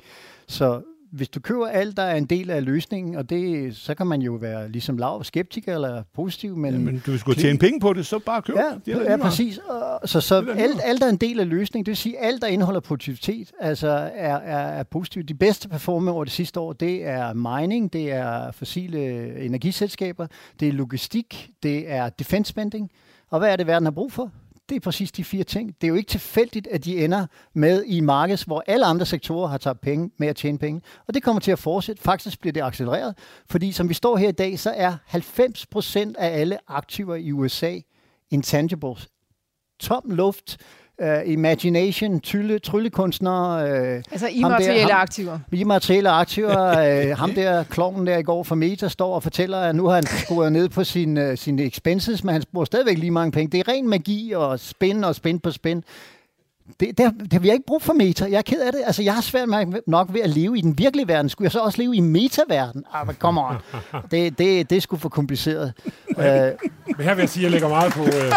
Så 0.47 0.82
hvis 1.13 1.30
du 1.30 1.39
køber 1.39 1.67
alt, 1.67 1.97
der 1.97 2.04
er 2.04 2.15
en 2.15 2.26
del 2.26 2.49
af 2.49 2.65
løsningen, 2.65 3.15
og 3.15 3.30
det, 3.30 3.76
så 3.76 3.95
kan 3.95 4.08
man 4.08 4.21
jo 4.21 4.34
være 4.34 4.69
ligesom 4.69 4.97
lav 4.97 5.23
skeptiker 5.23 5.76
eller 5.76 6.04
positiv. 6.15 6.58
Men, 6.58 6.73
ja, 6.73 6.80
men 6.80 7.04
du 7.06 7.17
skulle 7.17 7.41
tjene 7.41 7.60
penge 7.60 7.80
på 7.80 7.93
det, 7.93 8.06
så 8.06 8.19
bare 8.19 8.41
køb 8.41 8.56
ja, 8.56 8.71
det. 8.86 9.08
Er 9.08 9.12
ja, 9.12 9.17
præcis. 9.17 9.60
Så, 10.06 10.21
så 10.21 10.45
alt, 10.58 10.82
alt 10.84 11.04
er 11.04 11.10
en 11.10 11.17
del 11.17 11.39
af 11.39 11.49
løsningen. 11.49 11.86
Det 11.86 11.89
vil 11.89 11.97
sige, 11.97 12.19
alt, 12.19 12.41
der 12.41 12.47
indeholder 12.47 12.80
produktivitet, 12.80 13.52
altså 13.60 13.88
er, 14.13 14.36
er, 14.36 14.80
er 14.80 14.84
positivt. 14.84 15.30
De 15.30 15.34
bedste 15.34 15.69
performer 15.69 16.12
over 16.12 16.23
det 16.23 16.34
sidste 16.34 16.60
år, 16.60 16.73
det 16.73 17.06
er 17.06 17.34
mining, 17.34 17.93
det 17.93 18.12
er 18.12 18.52
fossile 18.52 19.36
energiselskaber, 19.45 20.28
det 20.60 20.67
er 20.67 20.71
logistik, 20.71 21.49
det 21.63 21.91
er 21.91 22.10
defense 22.10 22.49
spending. 22.49 22.91
Og 23.30 23.39
hvad 23.39 23.52
er 23.52 23.56
det, 23.56 23.67
verden 23.67 23.86
har 23.86 23.91
brug 23.91 24.12
for? 24.12 24.32
Det 24.69 24.76
er 24.76 24.80
præcis 24.80 25.12
de 25.12 25.23
fire 25.23 25.43
ting. 25.43 25.76
Det 25.82 25.88
er 25.88 25.89
jo 25.89 25.95
ikke 25.95 26.10
tilfældigt, 26.10 26.67
at 26.67 26.86
de 26.86 27.04
ender 27.04 27.28
med 27.54 27.84
i 27.86 27.99
markeds, 27.99 28.43
hvor 28.43 28.63
alle 28.67 28.86
andre 28.86 29.06
sektorer 29.06 29.47
har 29.47 29.58
taget 29.58 29.80
penge 29.80 30.12
med 30.17 30.28
at 30.28 30.36
tjene 30.36 30.58
penge. 30.58 30.82
Og 31.08 31.13
det 31.13 31.23
kommer 31.23 31.39
til 31.39 31.52
at 31.52 31.60
fortsætte. 31.60 32.02
Faktisk 32.02 32.39
bliver 32.39 32.54
det 32.54 32.62
accelereret, 32.62 33.17
fordi 33.49 33.71
som 33.71 33.89
vi 33.89 33.93
står 33.93 34.17
her 34.17 34.30
i 34.30 34.32
dag, 34.32 34.60
så 34.60 34.71
er 34.76 34.95
90 35.06 35.65
procent 35.65 36.17
af 36.17 36.39
alle 36.39 36.58
aktiver 36.67 37.15
i 37.15 37.32
USA 37.32 37.80
intangibles. 38.32 39.08
Tom 39.80 40.04
luft, 40.10 40.58
uh, 41.01 41.08
imagination, 41.32 42.19
trylle, 42.19 42.60
tryllekunstnere. 42.60 43.63
Uh, 43.63 44.03
altså 44.12 44.27
immaterielle 44.32 44.88
der, 44.88 44.95
aktiver. 44.95 45.39
Immaterielle 45.51 46.10
aktiver. 46.10 47.12
uh, 47.12 47.17
ham 47.17 47.32
der, 47.32 47.63
kloven 47.63 48.08
der 48.08 48.17
i 48.17 48.23
går 48.23 48.43
fra 48.43 48.56
Meta, 48.56 48.88
står 48.89 49.15
og 49.15 49.23
fortæller, 49.23 49.60
at 49.60 49.75
nu 49.75 49.88
har 49.88 49.95
han 49.95 50.06
skruet 50.06 50.51
ned 50.51 50.69
på 50.69 50.84
sin, 50.84 51.17
uh, 51.17 51.36
sine 51.36 51.63
expenses, 51.63 52.23
men 52.23 52.34
han 52.34 52.43
bruger 52.53 52.65
stadigvæk 52.65 52.97
lige 52.97 53.12
mange 53.12 53.32
penge. 53.32 53.51
Det 53.51 53.60
er 53.60 53.67
ren 53.73 53.89
magi 53.89 54.34
og 54.36 54.60
spin 54.60 55.04
og 55.04 55.15
spin 55.15 55.39
på 55.39 55.52
spin. 55.52 55.83
Det, 56.79 56.98
det, 56.98 57.13
det 57.19 57.33
har 57.33 57.39
vi 57.39 57.52
ikke 57.52 57.65
brug 57.67 57.81
for 57.81 57.94
meta. 57.94 58.25
Jeg 58.25 58.37
er 58.37 58.41
ked 58.41 58.62
af 58.62 58.71
det. 58.71 58.81
Altså, 58.85 59.04
jeg 59.04 59.13
har 59.13 59.21
svært 59.21 59.50
med, 59.50 59.81
nok 59.87 60.13
ved 60.13 60.21
at 60.21 60.29
leve 60.29 60.58
i 60.58 60.62
den 60.62 60.77
virkelige 60.77 61.08
verden. 61.08 61.29
Skulle 61.29 61.46
jeg 61.46 61.52
så 61.52 61.60
også 61.60 61.81
leve 61.81 61.96
i 61.96 62.00
metaverden? 62.00 62.83
Ah, 62.94 63.13
come 63.13 63.41
on. 63.41 63.56
Det, 64.12 64.37
det, 64.39 64.69
det 64.69 64.75
er 64.75 64.79
sgu 64.79 64.98
for 64.98 65.10
kompliceret. 65.10 65.73
Men 66.17 66.25
her 67.00 67.13
vil 67.13 67.21
jeg 67.21 67.29
sige, 67.29 67.41
at 67.41 67.44
jeg 67.44 67.52
lægger 67.52 67.69
meget 67.69 67.94
på, 67.94 68.04
øh, 68.04 68.31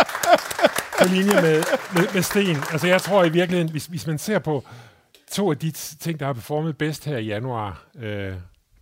på 0.99 1.09
linje 1.09 1.34
med, 1.34 1.62
med, 1.94 2.14
med 2.14 2.22
Sten. 2.22 2.57
Altså 2.72 2.86
jeg 2.86 3.03
tror 3.03 3.24
i 3.24 3.28
virkeligheden, 3.28 3.70
hvis, 3.70 3.86
hvis 3.86 4.07
man 4.07 4.18
ser 4.18 4.38
på 4.38 4.64
to 5.32 5.51
af 5.51 5.59
de 5.59 5.70
ting, 5.70 6.20
der 6.20 6.26
har 6.26 6.32
performet 6.32 6.78
bedst 6.78 7.05
her 7.05 7.16
i 7.16 7.24
januar, 7.24 7.84
øh, 7.99 8.34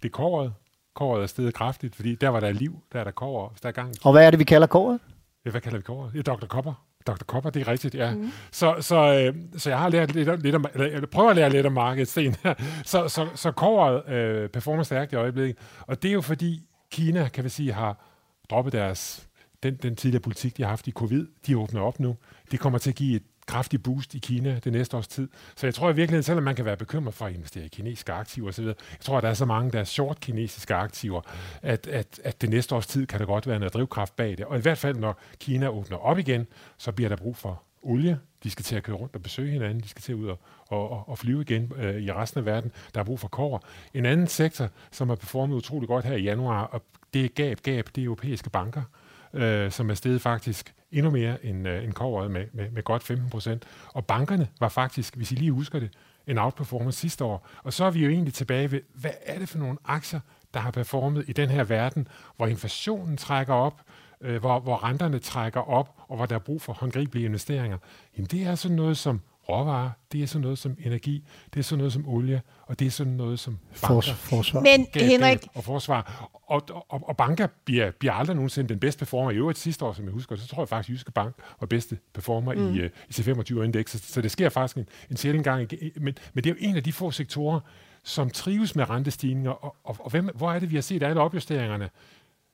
det 0.02 0.08
er 0.08 0.08
kåret. 0.08 0.52
Kåret 0.94 1.22
er 1.22 1.26
steget 1.26 1.54
kraftigt, 1.54 1.96
fordi 1.96 2.14
der 2.14 2.28
var 2.28 2.40
der 2.40 2.52
liv, 2.52 2.82
der 2.92 3.00
er 3.00 3.04
der 3.04 3.10
kår, 3.10 3.48
hvis 3.48 3.60
der 3.60 3.68
er 3.68 3.72
gang. 3.72 3.94
Og 4.04 4.12
hvad 4.12 4.26
er 4.26 4.30
det, 4.30 4.38
vi 4.38 4.44
kalder 4.44 4.66
kåret? 4.66 5.00
Ja, 5.44 5.50
hvad 5.50 5.60
kalder 5.60 5.78
vi 5.78 5.82
kåret? 5.82 6.12
Det 6.12 6.28
er 6.28 6.34
Dr. 6.34 6.46
Kopper. 6.46 6.84
Dr. 7.06 7.24
Kopper, 7.26 7.50
det 7.50 7.60
er 7.60 7.68
rigtigt, 7.68 7.94
ja. 7.94 8.14
Mm. 8.14 8.30
Så, 8.52 8.76
så, 8.80 8.96
øh, 8.96 9.34
så 9.56 9.70
jeg 9.70 9.78
har 9.78 9.88
lært 9.88 10.14
lidt, 10.14 10.42
lidt 10.42 10.54
om, 10.54 10.66
eller 10.74 10.86
jeg 10.86 11.10
prøver 11.10 11.30
at 11.30 11.36
lære 11.36 11.50
lidt 11.50 11.66
om 11.66 11.72
markedet, 11.72 12.08
Sten. 12.08 12.36
så, 12.84 13.08
så, 13.08 13.28
så 13.34 13.52
kåret 13.52 14.08
øh, 14.08 14.48
performer 14.48 14.82
stærkt 14.82 15.12
i 15.12 15.16
øjeblikket, 15.16 15.56
og 15.80 16.02
det 16.02 16.08
er 16.08 16.12
jo 16.12 16.20
fordi 16.20 16.62
Kina, 16.90 17.28
kan 17.28 17.44
vi 17.44 17.48
sige, 17.48 17.72
har 17.72 18.04
droppet 18.50 18.72
deres, 18.72 19.26
den, 19.64 19.78
den 19.82 19.96
tidligere 19.96 20.22
politik, 20.22 20.56
de 20.56 20.62
har 20.62 20.70
haft 20.70 20.86
i 20.86 20.90
covid, 20.90 21.26
de 21.46 21.58
åbner 21.58 21.80
op 21.80 22.00
nu. 22.00 22.16
Det 22.50 22.60
kommer 22.60 22.78
til 22.78 22.90
at 22.90 22.96
give 22.96 23.16
et 23.16 23.22
kraftig 23.46 23.82
boost 23.82 24.14
i 24.14 24.18
Kina 24.18 24.58
det 24.64 24.72
næste 24.72 24.96
års 24.96 25.08
tid. 25.08 25.28
Så 25.56 25.66
jeg 25.66 25.74
tror 25.74 25.90
i 25.90 25.94
virkeligheden, 25.94 26.22
selvom 26.22 26.44
man 26.44 26.56
kan 26.56 26.64
være 26.64 26.76
bekymret 26.76 27.14
for 27.14 27.26
at 27.26 27.34
investere 27.34 27.64
i 27.64 27.68
kinesiske 27.68 28.12
aktiver 28.12 28.48
osv., 28.48 28.64
jeg 28.64 28.74
tror, 29.00 29.16
at 29.16 29.22
der 29.22 29.28
er 29.28 29.34
så 29.34 29.44
mange, 29.44 29.72
der 29.72 29.80
er 29.80 29.84
short 29.84 30.20
kinesiske 30.20 30.74
aktiver, 30.74 31.20
at, 31.62 31.86
at, 31.86 32.20
at 32.24 32.40
det 32.40 32.50
næste 32.50 32.74
års 32.74 32.86
tid 32.86 33.06
kan 33.06 33.20
der 33.20 33.26
godt 33.26 33.46
være 33.46 33.58
noget 33.58 33.74
drivkraft 33.74 34.16
bag 34.16 34.30
det. 34.38 34.46
Og 34.46 34.58
i 34.58 34.60
hvert 34.60 34.78
fald, 34.78 34.96
når 34.96 35.20
Kina 35.40 35.68
åbner 35.68 35.96
op 35.96 36.18
igen, 36.18 36.46
så 36.78 36.92
bliver 36.92 37.08
der 37.08 37.16
brug 37.16 37.36
for 37.36 37.62
olie. 37.82 38.18
De 38.42 38.50
skal 38.50 38.64
til 38.64 38.76
at 38.76 38.82
køre 38.82 38.96
rundt 38.96 39.14
og 39.14 39.22
besøge 39.22 39.50
hinanden. 39.50 39.80
De 39.80 39.88
skal 39.88 40.02
til 40.02 40.12
at 40.12 40.16
ud 40.16 40.26
og, 40.26 40.38
og, 40.68 41.08
og 41.08 41.18
flyve 41.18 41.40
igen 41.40 41.72
øh, 41.76 42.02
i 42.02 42.12
resten 42.12 42.38
af 42.38 42.46
verden. 42.46 42.72
Der 42.94 43.00
er 43.00 43.04
brug 43.04 43.20
for 43.20 43.28
kover. 43.28 43.58
En 43.94 44.06
anden 44.06 44.26
sektor, 44.26 44.68
som 44.90 45.08
har 45.08 45.16
performet 45.16 45.56
utrolig 45.56 45.88
godt 45.88 46.04
her 46.04 46.16
i 46.16 46.22
januar, 46.22 46.64
og 46.64 46.82
det 47.14 47.24
er 47.24 47.28
gab, 47.28 47.60
gab, 47.62 47.88
det 47.94 48.00
er 48.00 48.04
europæiske 48.04 48.50
banker 48.50 48.82
øh, 48.82 49.03
øh, 49.34 49.70
som 49.70 49.90
er 49.90 49.94
steget 49.94 50.20
faktisk 50.20 50.74
endnu 50.92 51.10
mere 51.10 51.44
end, 51.44 51.68
øh, 51.68 51.84
end 51.84 51.92
kovret 51.92 52.30
med, 52.30 52.46
med, 52.52 52.70
med 52.70 52.82
godt 52.82 53.02
15 53.02 53.30
procent. 53.30 53.64
Og 53.92 54.06
bankerne 54.06 54.48
var 54.60 54.68
faktisk, 54.68 55.16
hvis 55.16 55.32
I 55.32 55.34
lige 55.34 55.52
husker 55.52 55.78
det, 55.78 55.90
en 56.26 56.38
outperformance 56.38 56.98
sidste 56.98 57.24
år. 57.24 57.48
Og 57.62 57.72
så 57.72 57.84
er 57.84 57.90
vi 57.90 58.04
jo 58.04 58.10
egentlig 58.10 58.34
tilbage 58.34 58.70
ved, 58.70 58.80
hvad 58.94 59.10
er 59.26 59.38
det 59.38 59.48
for 59.48 59.58
nogle 59.58 59.78
aktier, 59.84 60.20
der 60.54 60.60
har 60.60 60.70
performet 60.70 61.24
i 61.28 61.32
den 61.32 61.50
her 61.50 61.64
verden, 61.64 62.08
hvor 62.36 62.46
inflationen 62.46 63.16
trækker 63.16 63.54
op, 63.54 63.82
øh, 64.20 64.40
hvor, 64.40 64.60
hvor 64.60 64.84
renterne 64.84 65.18
trækker 65.18 65.60
op, 65.60 65.94
og 66.08 66.16
hvor 66.16 66.26
der 66.26 66.34
er 66.34 66.38
brug 66.38 66.62
for 66.62 66.72
håndgribelige 66.72 67.24
investeringer. 67.24 67.78
Jamen 68.16 68.26
det 68.26 68.46
er 68.46 68.54
sådan 68.54 68.76
noget 68.76 68.96
som 68.96 69.20
råvarer, 69.48 69.90
det 70.12 70.22
er 70.22 70.26
sådan 70.26 70.42
noget 70.42 70.58
som 70.58 70.76
energi, 70.84 71.24
det 71.54 71.60
er 71.60 71.64
sådan 71.64 71.78
noget 71.78 71.92
som 71.92 72.08
olie, 72.08 72.42
og 72.62 72.78
det 72.78 72.86
er 72.86 72.90
sådan 72.90 73.12
noget 73.12 73.38
som 73.38 73.58
banker. 73.82 74.14
forsvar. 74.14 74.60
Men 74.60 74.86
Henrik... 74.94 75.46
Og 75.54 75.64
forsvar. 75.64 76.30
Og, 76.46 76.62
og, 76.88 77.08
og 77.08 77.16
banker 77.16 77.46
bliver, 77.64 77.90
bliver 77.90 78.12
aldrig 78.12 78.36
nogensinde 78.36 78.68
den 78.68 78.80
bedste 78.80 78.98
performer. 78.98 79.30
I 79.30 79.36
øvrigt 79.36 79.58
sidste 79.58 79.84
år, 79.84 79.92
som 79.92 80.04
jeg 80.04 80.12
husker, 80.12 80.36
så 80.36 80.48
tror 80.48 80.62
jeg 80.62 80.68
faktisk, 80.68 80.90
at 80.90 80.94
Jyske 80.94 81.12
Bank 81.12 81.34
var 81.60 81.66
bedste 81.66 81.98
performer 82.12 82.54
mm. 82.54 82.74
i, 82.74 82.80
uh, 82.80 82.86
i 82.86 83.12
C25-indekset. 83.12 84.00
Så 84.00 84.20
det 84.20 84.30
sker 84.30 84.48
faktisk 84.48 84.76
en, 84.76 84.88
en 85.10 85.16
sjældent 85.16 85.44
gang. 85.44 85.68
Men, 85.96 86.14
men 86.34 86.44
det 86.44 86.46
er 86.46 86.50
jo 86.50 86.56
en 86.58 86.76
af 86.76 86.82
de 86.82 86.92
få 86.92 87.10
sektorer, 87.10 87.60
som 88.02 88.30
trives 88.30 88.76
med 88.76 88.90
rentestigninger. 88.90 89.50
Og, 89.50 89.76
og, 89.84 89.96
og 89.98 90.10
hvem, 90.10 90.28
hvor 90.34 90.52
er 90.52 90.58
det, 90.58 90.70
vi 90.70 90.74
har 90.74 90.82
set 90.82 91.02
alle 91.02 91.20
opjusteringerne? 91.20 91.90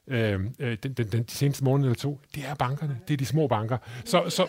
Øh, 0.06 0.40
øh, 0.58 0.78
den, 0.82 0.92
den, 0.92 1.06
den, 1.12 1.22
de 1.22 1.32
seneste 1.32 1.64
måned 1.64 1.84
eller 1.84 1.94
to, 1.94 2.20
det 2.34 2.44
er 2.46 2.54
bankerne. 2.54 3.00
Det 3.08 3.14
er 3.14 3.18
de 3.18 3.26
små 3.26 3.46
banker. 3.46 3.78
Så, 4.04 4.24
så, 4.28 4.46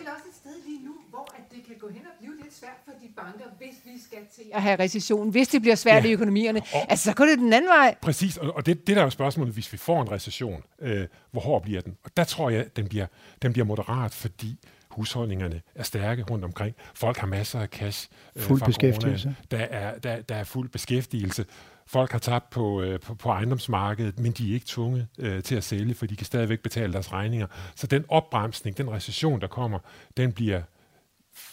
banker, 3.16 3.44
hvis 3.58 3.74
vi 3.84 4.00
skal 4.06 4.18
til 4.34 4.50
at 4.54 4.62
have 4.62 4.78
recession, 4.78 5.30
hvis 5.30 5.48
det 5.48 5.60
bliver 5.62 5.74
svært 5.74 6.04
ja. 6.04 6.08
i 6.10 6.12
økonomierne. 6.12 6.62
Og, 6.74 6.90
altså, 6.90 7.04
så 7.04 7.14
går 7.14 7.24
det 7.24 7.38
den 7.38 7.52
anden 7.52 7.68
vej. 7.68 7.94
Præcis, 8.02 8.36
og, 8.36 8.56
og 8.56 8.66
det, 8.66 8.86
det 8.86 8.96
der 8.96 9.02
er 9.02 9.06
jo 9.06 9.10
spørgsmålet, 9.10 9.54
hvis 9.54 9.72
vi 9.72 9.78
får 9.78 10.02
en 10.02 10.10
recession, 10.10 10.62
øh, 10.80 11.06
hvor 11.30 11.40
hård 11.40 11.62
bliver 11.62 11.80
den? 11.80 11.96
Og 12.04 12.10
der 12.16 12.24
tror 12.24 12.50
jeg, 12.50 12.76
den 12.76 12.88
bliver, 12.88 13.06
den 13.42 13.52
bliver 13.52 13.66
moderat, 13.66 14.14
fordi 14.14 14.58
husholdningerne 14.88 15.60
er 15.74 15.82
stærke 15.82 16.22
rundt 16.22 16.44
omkring. 16.44 16.74
Folk 16.94 17.16
har 17.16 17.26
masser 17.26 17.60
af 17.60 17.68
cash. 17.68 18.08
Øh, 18.36 18.42
fuld 18.42 18.62
beskæftigelse. 18.62 19.36
Der 19.50 19.58
er, 19.58 19.98
der, 19.98 20.22
der 20.22 20.34
er 20.34 20.44
fuld 20.44 20.68
beskæftigelse. 20.68 21.44
Folk 21.86 22.12
har 22.12 22.18
tabt 22.18 22.50
på, 22.50 22.82
øh, 22.82 23.00
på, 23.00 23.14
på 23.14 23.28
ejendomsmarkedet, 23.28 24.18
men 24.18 24.32
de 24.32 24.50
er 24.50 24.54
ikke 24.54 24.66
tvunget 24.66 25.06
øh, 25.18 25.42
til 25.42 25.54
at 25.54 25.64
sælge, 25.64 25.94
for 25.94 26.06
de 26.06 26.16
kan 26.16 26.26
stadigvæk 26.26 26.60
betale 26.60 26.92
deres 26.92 27.12
regninger. 27.12 27.46
Så 27.74 27.86
den 27.86 28.04
opbremsning, 28.08 28.78
den 28.78 28.90
recession, 28.90 29.40
der 29.40 29.46
kommer, 29.46 29.78
den 30.16 30.32
bliver 30.32 30.62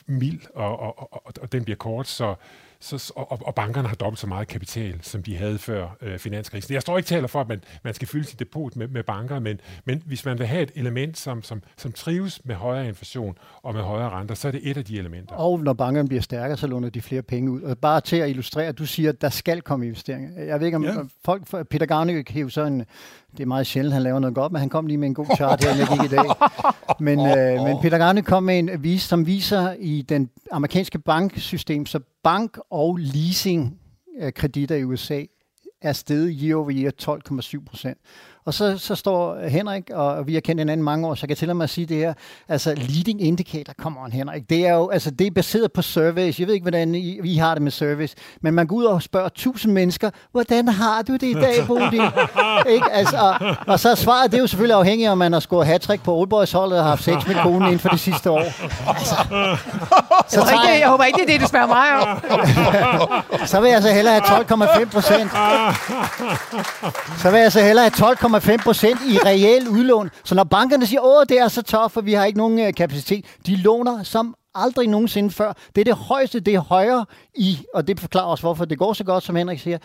mild, 0.08 0.42
og, 0.56 0.80
og, 0.80 1.14
og, 1.14 1.34
og 1.42 1.52
den 1.52 1.64
bliver 1.64 1.78
kort, 1.78 2.08
så, 2.08 2.36
så, 2.80 3.14
og, 3.16 3.40
og 3.46 3.56
bankerne 3.56 3.88
har 3.88 3.96
dobbelt 3.96 4.20
så 4.20 4.28
meget 4.28 4.48
kapital, 4.48 5.00
som 5.02 5.24
de 5.24 5.38
havde 5.38 5.58
før 5.58 5.98
øh, 6.02 6.20
finanskrisen. 6.20 6.74
Jeg 6.74 6.82
står 6.82 6.98
ikke 6.98 7.08
taler 7.08 7.28
for, 7.28 7.42
at 7.42 7.48
man, 7.48 7.62
man 7.84 7.94
skal 7.94 8.08
fylde 8.08 8.26
sit 8.26 8.40
depot 8.40 8.76
med, 8.76 8.88
med 8.88 9.04
banker, 9.04 9.40
men, 9.40 9.60
men 9.86 10.04
hvis 10.06 10.26
man 10.26 10.40
vil 10.40 10.48
have 10.48 10.64
et 10.64 10.72
element, 10.76 11.18
som, 11.18 11.44
som, 11.44 11.64
som 11.78 11.92
trives 11.92 12.46
med 12.46 12.56
højere 12.56 12.88
inflation 12.88 13.38
og 13.64 13.74
med 13.74 13.82
højere 13.82 14.10
renter, 14.10 14.36
så 14.36 14.48
er 14.48 14.52
det 14.52 14.62
et 14.64 14.78
af 14.78 14.86
de 14.86 15.00
elementer. 15.00 15.36
Og 15.36 15.60
når 15.60 15.74
bankerne 15.74 16.08
bliver 16.08 16.22
stærkere, 16.22 16.58
så 16.58 16.68
låner 16.68 16.90
de 16.90 17.02
flere 17.02 17.22
penge 17.22 17.52
ud. 17.52 17.62
Og 17.62 17.78
bare 17.78 18.02
til 18.02 18.16
at 18.16 18.30
illustrere, 18.30 18.72
du 18.72 18.86
siger, 18.86 19.10
at 19.10 19.22
der 19.22 19.30
skal 19.30 19.62
komme 19.62 19.86
investeringer. 19.86 20.44
Jeg 20.44 20.60
ved 20.60 20.68
ikke, 20.68 20.76
om 20.76 20.84
ja. 20.84 20.96
folk, 21.26 21.70
Peter 21.70 21.86
Garnik 21.86 22.32
hæver 22.32 22.50
så 22.50 22.66
en, 22.66 22.86
det 23.32 23.44
er 23.44 23.48
meget 23.48 23.68
sjældent, 23.68 23.94
han 23.94 24.04
laver 24.04 24.20
noget 24.20 24.36
godt, 24.36 24.52
men 24.52 24.60
han 24.60 24.70
kom 24.70 24.88
lige 24.88 24.98
med 24.98 25.08
en 25.08 25.14
god 25.14 25.26
chart 25.36 25.64
her, 25.64 25.76
jeg 25.76 25.88
gik 25.88 26.12
i 26.12 26.16
dag. 26.16 26.26
Men, 27.00 27.20
øh, 27.20 27.64
men 27.68 27.78
Peter 27.82 27.98
Garnik 27.98 28.24
kom 28.24 28.44
med 28.44 28.60
en 28.60 28.84
vis, 28.84 29.02
som 29.02 29.26
viser 29.26 29.76
i 29.80 30.02
den 30.02 30.30
amerikanske 30.52 31.00
banksystem, 31.00 31.86
så 31.86 32.00
bank- 32.24 32.60
og 32.72 32.98
leasing-kreditter 32.98 34.76
i 34.76 34.84
USA 34.84 35.24
er 35.82 35.94
steget 35.94 36.38
year 36.42 36.60
over 36.60 36.72
year 36.72 36.92
12,7 37.02 37.66
procent. 37.66 37.98
Og 38.50 38.54
så, 38.54 38.78
så 38.78 38.96
står 38.96 39.48
Henrik, 39.48 39.90
og 39.94 40.28
vi 40.28 40.34
har 40.34 40.42
kendt 40.42 40.62
hinanden 40.62 40.84
mange 40.84 41.08
år, 41.08 41.16
så 41.16 41.20
jeg 41.24 41.28
kan 41.28 41.38
til 41.38 41.56
mig 41.56 41.64
at 41.64 41.70
sige 41.70 41.86
det 41.86 41.98
her. 41.98 42.14
Altså, 42.48 42.74
leading 42.76 43.22
indicator, 43.22 43.74
come 43.74 44.00
on 44.00 44.12
Henrik, 44.12 44.50
det 44.50 44.68
er 44.68 44.74
jo 44.74 44.90
altså, 44.90 45.12
det 45.12 45.28
er 45.28 45.32
baseret 45.32 45.72
på 45.72 45.82
service. 45.82 46.42
Jeg 46.42 46.48
ved 46.48 46.54
ikke, 46.54 46.64
hvordan 46.64 46.96
I, 46.96 47.20
I 47.24 47.38
har 47.38 47.54
det 47.54 47.62
med 47.62 47.72
service, 47.72 48.16
men 48.42 48.54
man 48.54 48.68
går 48.68 48.76
ud 48.76 48.84
og 48.84 49.02
spørger 49.02 49.30
tusind 49.30 49.74
mennesker, 49.74 50.10
hvordan 50.32 50.68
har 50.68 51.02
du 51.02 51.14
det 51.14 51.24
i 51.24 51.34
dag, 51.34 51.68
Bodil? 51.68 52.02
ikke? 52.76 52.92
Altså, 52.92 53.18
og, 53.18 53.56
og, 53.68 53.80
så 53.80 53.90
er 53.90 53.96
svaret, 53.96 54.32
det 54.32 54.38
er 54.38 54.42
jo 54.42 54.48
selvfølgelig 54.48 54.78
afhængigt, 54.78 55.10
om 55.10 55.18
man 55.18 55.34
har 55.34 55.40
scoret 55.40 55.68
hat 55.68 56.00
på 56.04 56.16
Old 56.16 56.30
Boys 56.30 56.52
holdet 56.52 56.78
og 56.78 56.84
har 56.84 56.90
haft 56.90 57.04
sex 57.04 57.28
med 57.28 57.36
konen 57.44 57.64
inden 57.64 57.80
for 57.80 57.90
det 57.90 58.00
sidste 58.00 58.32
år. 58.32 58.40
Altså, 58.88 59.16
så 60.28 60.40
jeg, 60.40 60.54
ikke, 60.54 60.80
jeg 60.80 60.90
håber 60.90 61.04
ikke, 61.04 61.18
det 61.18 61.30
er 61.30 61.32
det, 61.32 61.42
du 61.42 61.48
spørger 61.48 61.68
mig 61.68 61.88
om. 62.02 62.18
så 63.52 63.62
vil 63.62 63.72
jeg 63.72 63.82
så 63.82 63.92
hellere 63.92 64.14
have 64.14 64.84
12,5 64.84 64.92
procent. 64.92 65.32
Så 67.22 67.32
vil 67.32 67.40
jeg 67.40 67.52
så 67.52 67.62
hellere 67.62 67.90
have 67.98 68.16
12,5 68.56 68.64
procent 68.64 69.00
i 69.08 69.18
reelt 69.26 69.68
udlån. 69.68 70.10
Så 70.24 70.36
når 70.36 70.44
bankerne 70.44 70.86
siger, 70.86 71.02
åh, 71.02 71.24
det 71.30 71.40
er 71.40 71.48
så 71.48 71.62
tørt, 71.62 71.92
for 71.92 72.02
vi 72.02 72.14
har 72.14 72.26
ikke 72.26 72.38
nogen 72.38 72.60
øh, 72.60 72.74
kapacitet, 72.74 73.26
de 73.46 73.56
låner 73.56 74.04
som 74.04 74.36
aldrig 74.56 74.88
nogensinde 74.88 75.32
før. 75.32 75.54
Det 75.76 75.82
er 75.82 75.86
det 75.86 75.96
højeste, 75.96 76.40
det 76.40 76.56
er 76.56 76.60
højere 76.60 77.06
i, 77.36 77.60
og 77.74 77.88
det 77.88 78.00
forklarer 78.00 78.26
også, 78.26 78.42
hvorfor 78.44 78.66
det 78.66 78.78
går 78.78 78.94
så 78.94 79.04
godt, 79.04 79.24
som 79.24 79.36
Henrik 79.36 79.60
siger, 79.60 79.78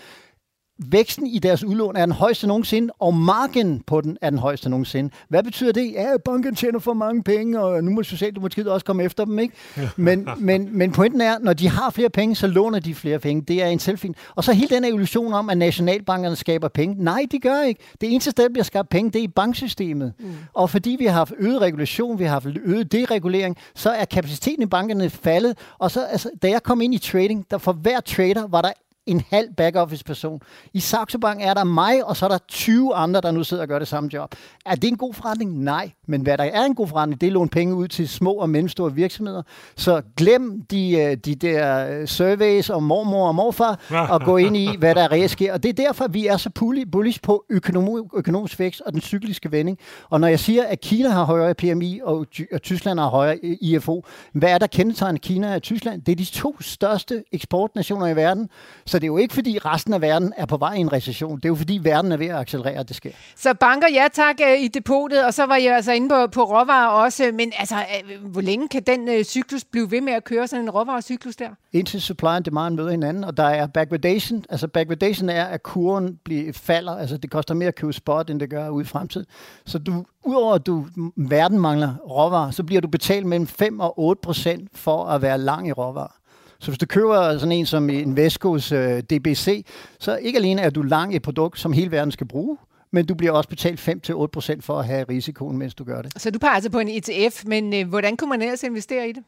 væksten 0.78 1.26
i 1.26 1.38
deres 1.38 1.64
udlån 1.64 1.96
er 1.96 2.06
den 2.06 2.14
højeste 2.14 2.46
nogensinde, 2.46 2.92
og 2.98 3.14
marken 3.14 3.82
på 3.86 4.00
den 4.00 4.18
er 4.20 4.30
den 4.30 4.38
højeste 4.38 4.68
nogensinde. 4.70 5.10
Hvad 5.28 5.42
betyder 5.42 5.72
det? 5.72 5.92
Ja, 5.92 6.16
banken 6.24 6.54
tjener 6.54 6.78
for 6.78 6.94
mange 6.94 7.22
penge, 7.22 7.60
og 7.60 7.84
nu 7.84 7.90
må 7.90 8.02
Socialdemokratiet 8.02 8.68
også 8.68 8.86
komme 8.86 9.02
efter 9.02 9.24
dem, 9.24 9.38
ikke? 9.38 9.54
Men, 9.96 10.28
men, 10.38 10.68
men 10.78 10.92
pointen 10.92 11.20
er, 11.20 11.38
når 11.38 11.52
de 11.52 11.68
har 11.68 11.90
flere 11.90 12.10
penge, 12.10 12.34
så 12.34 12.46
låner 12.46 12.78
de 12.78 12.94
flere 12.94 13.18
penge. 13.18 13.42
Det 13.42 13.62
er 13.62 13.66
en 13.66 13.78
selvfin. 13.78 14.14
Og 14.34 14.44
så 14.44 14.52
hele 14.52 14.68
den 14.68 14.84
illusion 14.84 15.32
om, 15.32 15.50
at 15.50 15.58
nationalbankerne 15.58 16.36
skaber 16.36 16.68
penge. 16.68 17.04
Nej, 17.04 17.26
de 17.32 17.38
gør 17.38 17.62
ikke. 17.62 17.80
Det 18.00 18.12
eneste 18.12 18.30
sted, 18.30 18.44
der 18.44 18.50
bliver 18.50 18.64
skabt 18.64 18.88
penge, 18.88 19.10
det 19.10 19.18
er 19.18 19.22
i 19.22 19.28
banksystemet. 19.28 20.12
Mm. 20.18 20.34
Og 20.54 20.70
fordi 20.70 20.96
vi 20.98 21.06
har 21.06 21.12
haft 21.12 21.32
øget 21.38 21.60
regulation, 21.60 22.18
vi 22.18 22.24
har 22.24 22.30
haft 22.30 22.46
øget 22.64 22.92
deregulering, 22.92 23.56
så 23.74 23.90
er 23.90 24.04
kapaciteten 24.04 24.62
i 24.62 24.66
bankerne 24.66 25.10
faldet. 25.10 25.58
Og 25.78 25.90
så, 25.90 26.04
altså, 26.04 26.30
da 26.42 26.48
jeg 26.48 26.62
kom 26.62 26.80
ind 26.80 26.94
i 26.94 26.98
trading, 26.98 27.46
der 27.50 27.58
for 27.58 27.72
hver 27.72 28.00
trader 28.00 28.46
var 28.46 28.62
der 28.62 28.72
en 29.06 29.22
halv 29.30 29.48
back-office-person. 29.56 30.40
I 30.72 30.80
Saxo 30.80 31.18
Bank 31.18 31.40
er 31.42 31.54
der 31.54 31.64
mig, 31.64 32.04
og 32.04 32.16
så 32.16 32.24
er 32.24 32.28
der 32.28 32.38
20 32.48 32.94
andre, 32.94 33.20
der 33.20 33.30
nu 33.30 33.44
sidder 33.44 33.62
og 33.62 33.68
gør 33.68 33.78
det 33.78 33.88
samme 33.88 34.10
job. 34.12 34.34
Er 34.66 34.74
det 34.74 34.88
en 34.88 34.96
god 34.96 35.14
forretning? 35.14 35.62
Nej. 35.62 35.90
Men 36.06 36.20
hvad 36.20 36.38
der 36.38 36.44
er 36.44 36.64
en 36.64 36.74
god 36.74 36.88
forretning, 36.88 37.20
det 37.20 37.26
er 37.26 37.30
låne 37.30 37.48
penge 37.48 37.74
ud 37.74 37.88
til 37.88 38.08
små 38.08 38.32
og 38.32 38.50
mellemstore 38.50 38.94
virksomheder. 38.94 39.42
Så 39.76 40.02
glem 40.16 40.62
de, 40.70 40.92
øh, 40.92 41.16
de 41.16 41.34
der 41.34 41.88
øh, 42.00 42.06
surveys 42.06 42.70
om 42.70 42.82
mormor 42.82 43.28
og 43.28 43.34
morfar, 43.34 43.80
og 44.10 44.20
gå 44.20 44.36
ind 44.36 44.56
i, 44.56 44.76
hvad 44.78 44.94
der 44.94 45.12
reelt 45.12 45.30
sker. 45.30 45.52
Og 45.52 45.62
det 45.62 45.68
er 45.68 45.72
derfor, 45.72 46.08
vi 46.08 46.26
er 46.26 46.36
så 46.36 46.50
bullish 46.92 47.20
på 47.22 47.44
økonom, 47.50 48.10
økonomisk 48.14 48.58
vækst 48.58 48.80
og 48.80 48.92
den 48.92 49.00
cykliske 49.00 49.52
vending. 49.52 49.78
Og 50.10 50.20
når 50.20 50.28
jeg 50.28 50.40
siger, 50.40 50.64
at 50.64 50.80
Kina 50.80 51.08
har 51.08 51.24
højere 51.24 51.54
PMI, 51.54 52.00
og, 52.04 52.26
og 52.52 52.62
Tyskland 52.62 52.98
har 52.98 53.08
højere 53.08 53.38
IFO, 53.44 54.04
hvad 54.32 54.50
er 54.50 54.58
der 54.58 54.66
kendetegnet 54.66 55.20
Kina 55.20 55.54
og 55.54 55.62
Tyskland? 55.62 56.02
Det 56.02 56.12
er 56.12 56.16
de 56.16 56.24
to 56.24 56.56
største 56.60 57.24
eksportnationer 57.32 58.06
i 58.06 58.16
verden. 58.16 58.48
Så 58.94 58.98
det 58.98 59.04
er 59.04 59.06
jo 59.06 59.16
ikke, 59.16 59.34
fordi 59.34 59.58
resten 59.58 59.94
af 59.94 60.00
verden 60.00 60.32
er 60.36 60.46
på 60.46 60.56
vej 60.56 60.74
i 60.74 60.78
en 60.78 60.92
recession. 60.92 61.36
Det 61.36 61.44
er 61.44 61.48
jo, 61.48 61.54
fordi 61.54 61.80
verden 61.82 62.12
er 62.12 62.16
ved 62.16 62.26
at 62.26 62.36
accelerere, 62.36 62.80
at 62.80 62.88
det 62.88 62.96
sker. 62.96 63.10
Så 63.36 63.54
banker 63.54 63.88
ja 63.92 64.06
tak 64.12 64.36
øh, 64.42 64.64
i 64.64 64.68
depotet, 64.68 65.24
og 65.24 65.34
så 65.34 65.46
var 65.46 65.56
jeg 65.56 65.76
altså 65.76 65.92
inde 65.92 66.08
på, 66.08 66.26
på 66.26 66.44
råvarer 66.44 66.88
også. 66.88 67.30
Men 67.34 67.52
altså, 67.58 67.74
øh, 67.74 68.24
hvor 68.24 68.40
længe 68.40 68.68
kan 68.68 68.82
den 68.82 69.24
cyklus 69.24 69.64
blive 69.64 69.90
ved 69.90 70.00
med 70.00 70.12
at 70.12 70.24
køre 70.24 70.48
sådan 70.48 70.64
en 70.64 70.70
råvarecyklus 70.70 71.36
der? 71.36 71.48
Indtil 71.72 72.02
supply 72.02 72.26
and 72.26 72.44
demand 72.44 72.74
møder 72.74 72.90
hinanden, 72.90 73.24
og 73.24 73.36
der 73.36 73.44
er 73.44 73.66
backwardation. 73.66 74.44
Altså 74.50 74.68
backwardation 74.68 75.28
er, 75.28 75.44
at 75.44 75.62
kurven 75.62 76.18
bliver, 76.24 76.52
falder. 76.52 76.96
Altså 76.96 77.16
det 77.16 77.30
koster 77.30 77.54
mere 77.54 77.68
at 77.68 77.74
købe 77.74 77.92
spot, 77.92 78.30
end 78.30 78.40
det 78.40 78.50
gør 78.50 78.68
ude 78.68 78.82
i 78.82 78.86
fremtiden. 78.86 79.26
Så 79.66 79.78
du, 79.78 80.04
udover 80.24 80.54
at 80.54 80.66
du, 80.66 80.86
verden 81.16 81.58
mangler 81.58 81.94
råvarer, 82.10 82.50
så 82.50 82.62
bliver 82.62 82.80
du 82.80 82.88
betalt 82.88 83.26
mellem 83.26 83.46
5 83.46 83.80
og 83.80 83.98
8 83.98 84.20
procent 84.22 84.68
for 84.74 85.04
at 85.04 85.22
være 85.22 85.38
lang 85.38 85.68
i 85.68 85.72
råvarer. 85.72 86.12
Så 86.60 86.70
hvis 86.70 86.78
du 86.78 86.86
køber 86.86 87.38
sådan 87.38 87.52
en 87.52 87.66
som 87.66 87.90
en 87.90 88.16
Vescos 88.16 88.72
uh, 88.72 88.78
DBC, 88.78 89.66
så 90.00 90.16
ikke 90.16 90.38
alene 90.38 90.62
er 90.62 90.70
du 90.70 90.82
lang 90.82 91.16
et 91.16 91.22
produkt, 91.22 91.58
som 91.58 91.72
hele 91.72 91.90
verden 91.90 92.12
skal 92.12 92.26
bruge, 92.26 92.56
men 92.92 93.06
du 93.06 93.14
bliver 93.14 93.32
også 93.32 93.48
betalt 93.48 93.88
5-8% 93.88 94.60
for 94.60 94.78
at 94.78 94.86
have 94.86 95.04
risikoen, 95.08 95.58
mens 95.58 95.74
du 95.74 95.84
gør 95.84 96.02
det. 96.02 96.12
Så 96.16 96.30
du 96.30 96.38
peger 96.38 96.54
altså 96.54 96.70
på 96.70 96.78
en 96.78 96.88
ETF, 96.88 97.44
men 97.46 97.74
øh, 97.74 97.88
hvordan 97.88 98.16
kunne 98.16 98.30
man 98.30 98.42
ellers 98.42 98.62
investere 98.62 99.08
i 99.08 99.12
det? 99.12 99.22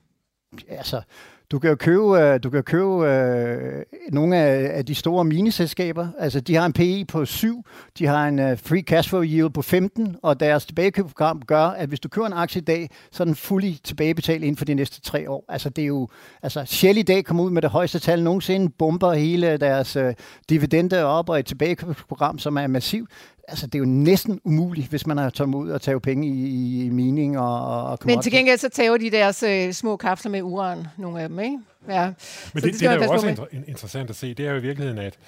Altså, 0.69 1.03
du 1.51 1.59
kan 1.59 1.71
jo 1.71 1.77
købe, 1.77 2.21
øh, 2.21 2.41
du 2.43 2.51
kan 2.51 2.63
købe 2.63 3.11
øh, 3.11 3.83
nogle 4.13 4.37
af, 4.37 4.79
af 4.79 4.87
de 4.87 4.95
store 4.95 5.25
mineselskaber. 5.25 6.09
Altså, 6.19 6.41
de 6.41 6.55
har 6.55 6.67
en 6.67 6.73
PE 6.73 7.05
på 7.09 7.25
7, 7.25 7.65
de 7.99 8.07
har 8.07 8.29
en 8.29 8.39
uh, 8.39 8.59
free 8.59 8.83
cash 8.83 9.09
flow 9.09 9.23
yield 9.23 9.51
på 9.51 9.63
15, 9.63 10.17
og 10.23 10.41
deres 10.41 10.67
tilbagekøbsprogram 10.67 11.43
gør, 11.47 11.65
at 11.65 11.89
hvis 11.89 12.01
du 12.01 12.09
køber 12.09 12.27
en 12.27 12.33
aktie 12.33 12.61
i 12.61 12.65
dag, 12.65 12.91
så 13.13 13.23
er 13.23 13.25
den 13.25 13.35
fuldt 13.35 13.85
tilbagebetalt 13.85 14.43
inden 14.43 14.57
for 14.57 14.65
de 14.65 14.75
næste 14.75 15.01
tre 15.01 15.31
år. 15.31 15.45
Altså, 15.49 15.71
det 15.71 15.83
er 15.83 15.87
jo, 15.87 16.09
altså, 16.43 16.65
Shell 16.65 16.99
i 16.99 17.03
dag 17.03 17.25
kommer 17.25 17.45
ud 17.45 17.51
med 17.51 17.63
det 17.63 17.71
højeste 17.71 17.99
tal 17.99 18.23
nogensinde, 18.23 18.73
bomber 18.79 19.13
hele 19.13 19.57
deres 19.57 19.97
øh, 19.97 20.07
uh, 20.07 20.13
dividende 20.49 21.05
op 21.05 21.29
og 21.29 21.39
et 21.39 21.47
tilbagekøbsprogram, 21.47 22.39
som 22.39 22.57
er 22.57 22.67
massivt 22.67 23.11
altså, 23.49 23.67
det 23.67 23.75
er 23.75 23.79
jo 23.79 23.85
næsten 23.85 24.41
umuligt, 24.45 24.89
hvis 24.89 25.07
man 25.07 25.17
har 25.17 25.55
ud 25.55 25.71
og 25.71 25.83
tage 25.83 26.01
penge 26.01 26.29
i, 26.29 26.85
i 26.85 26.89
mining 26.89 27.39
og, 27.39 27.85
og 27.85 27.99
Men 28.05 28.23
til 28.23 28.33
gengæld 28.33 28.59
så 28.59 28.69
tager 28.69 28.97
de 28.97 29.11
deres 29.11 29.43
øh, 29.43 29.73
små 29.73 29.97
kapsler 29.97 30.31
med 30.31 30.43
uran, 30.43 30.87
nogle 30.99 31.21
af 31.21 31.29
dem, 31.29 31.39
ikke? 31.39 31.59
Ja. 31.89 32.07
Men 32.07 32.15
så 32.19 32.53
det, 32.55 32.63
det, 32.63 32.73
det, 32.73 32.81
der 32.81 32.91
er 32.91 33.05
jo 33.05 33.11
også 33.11 33.29
inter- 33.29 33.69
interessant 33.69 34.11
at 34.11 34.17
se, 34.17 34.35
det 34.35 34.47
er 34.47 34.51
jo 34.51 34.57
i 34.57 34.63
virkeligheden, 34.63 34.99
at 34.99 35.19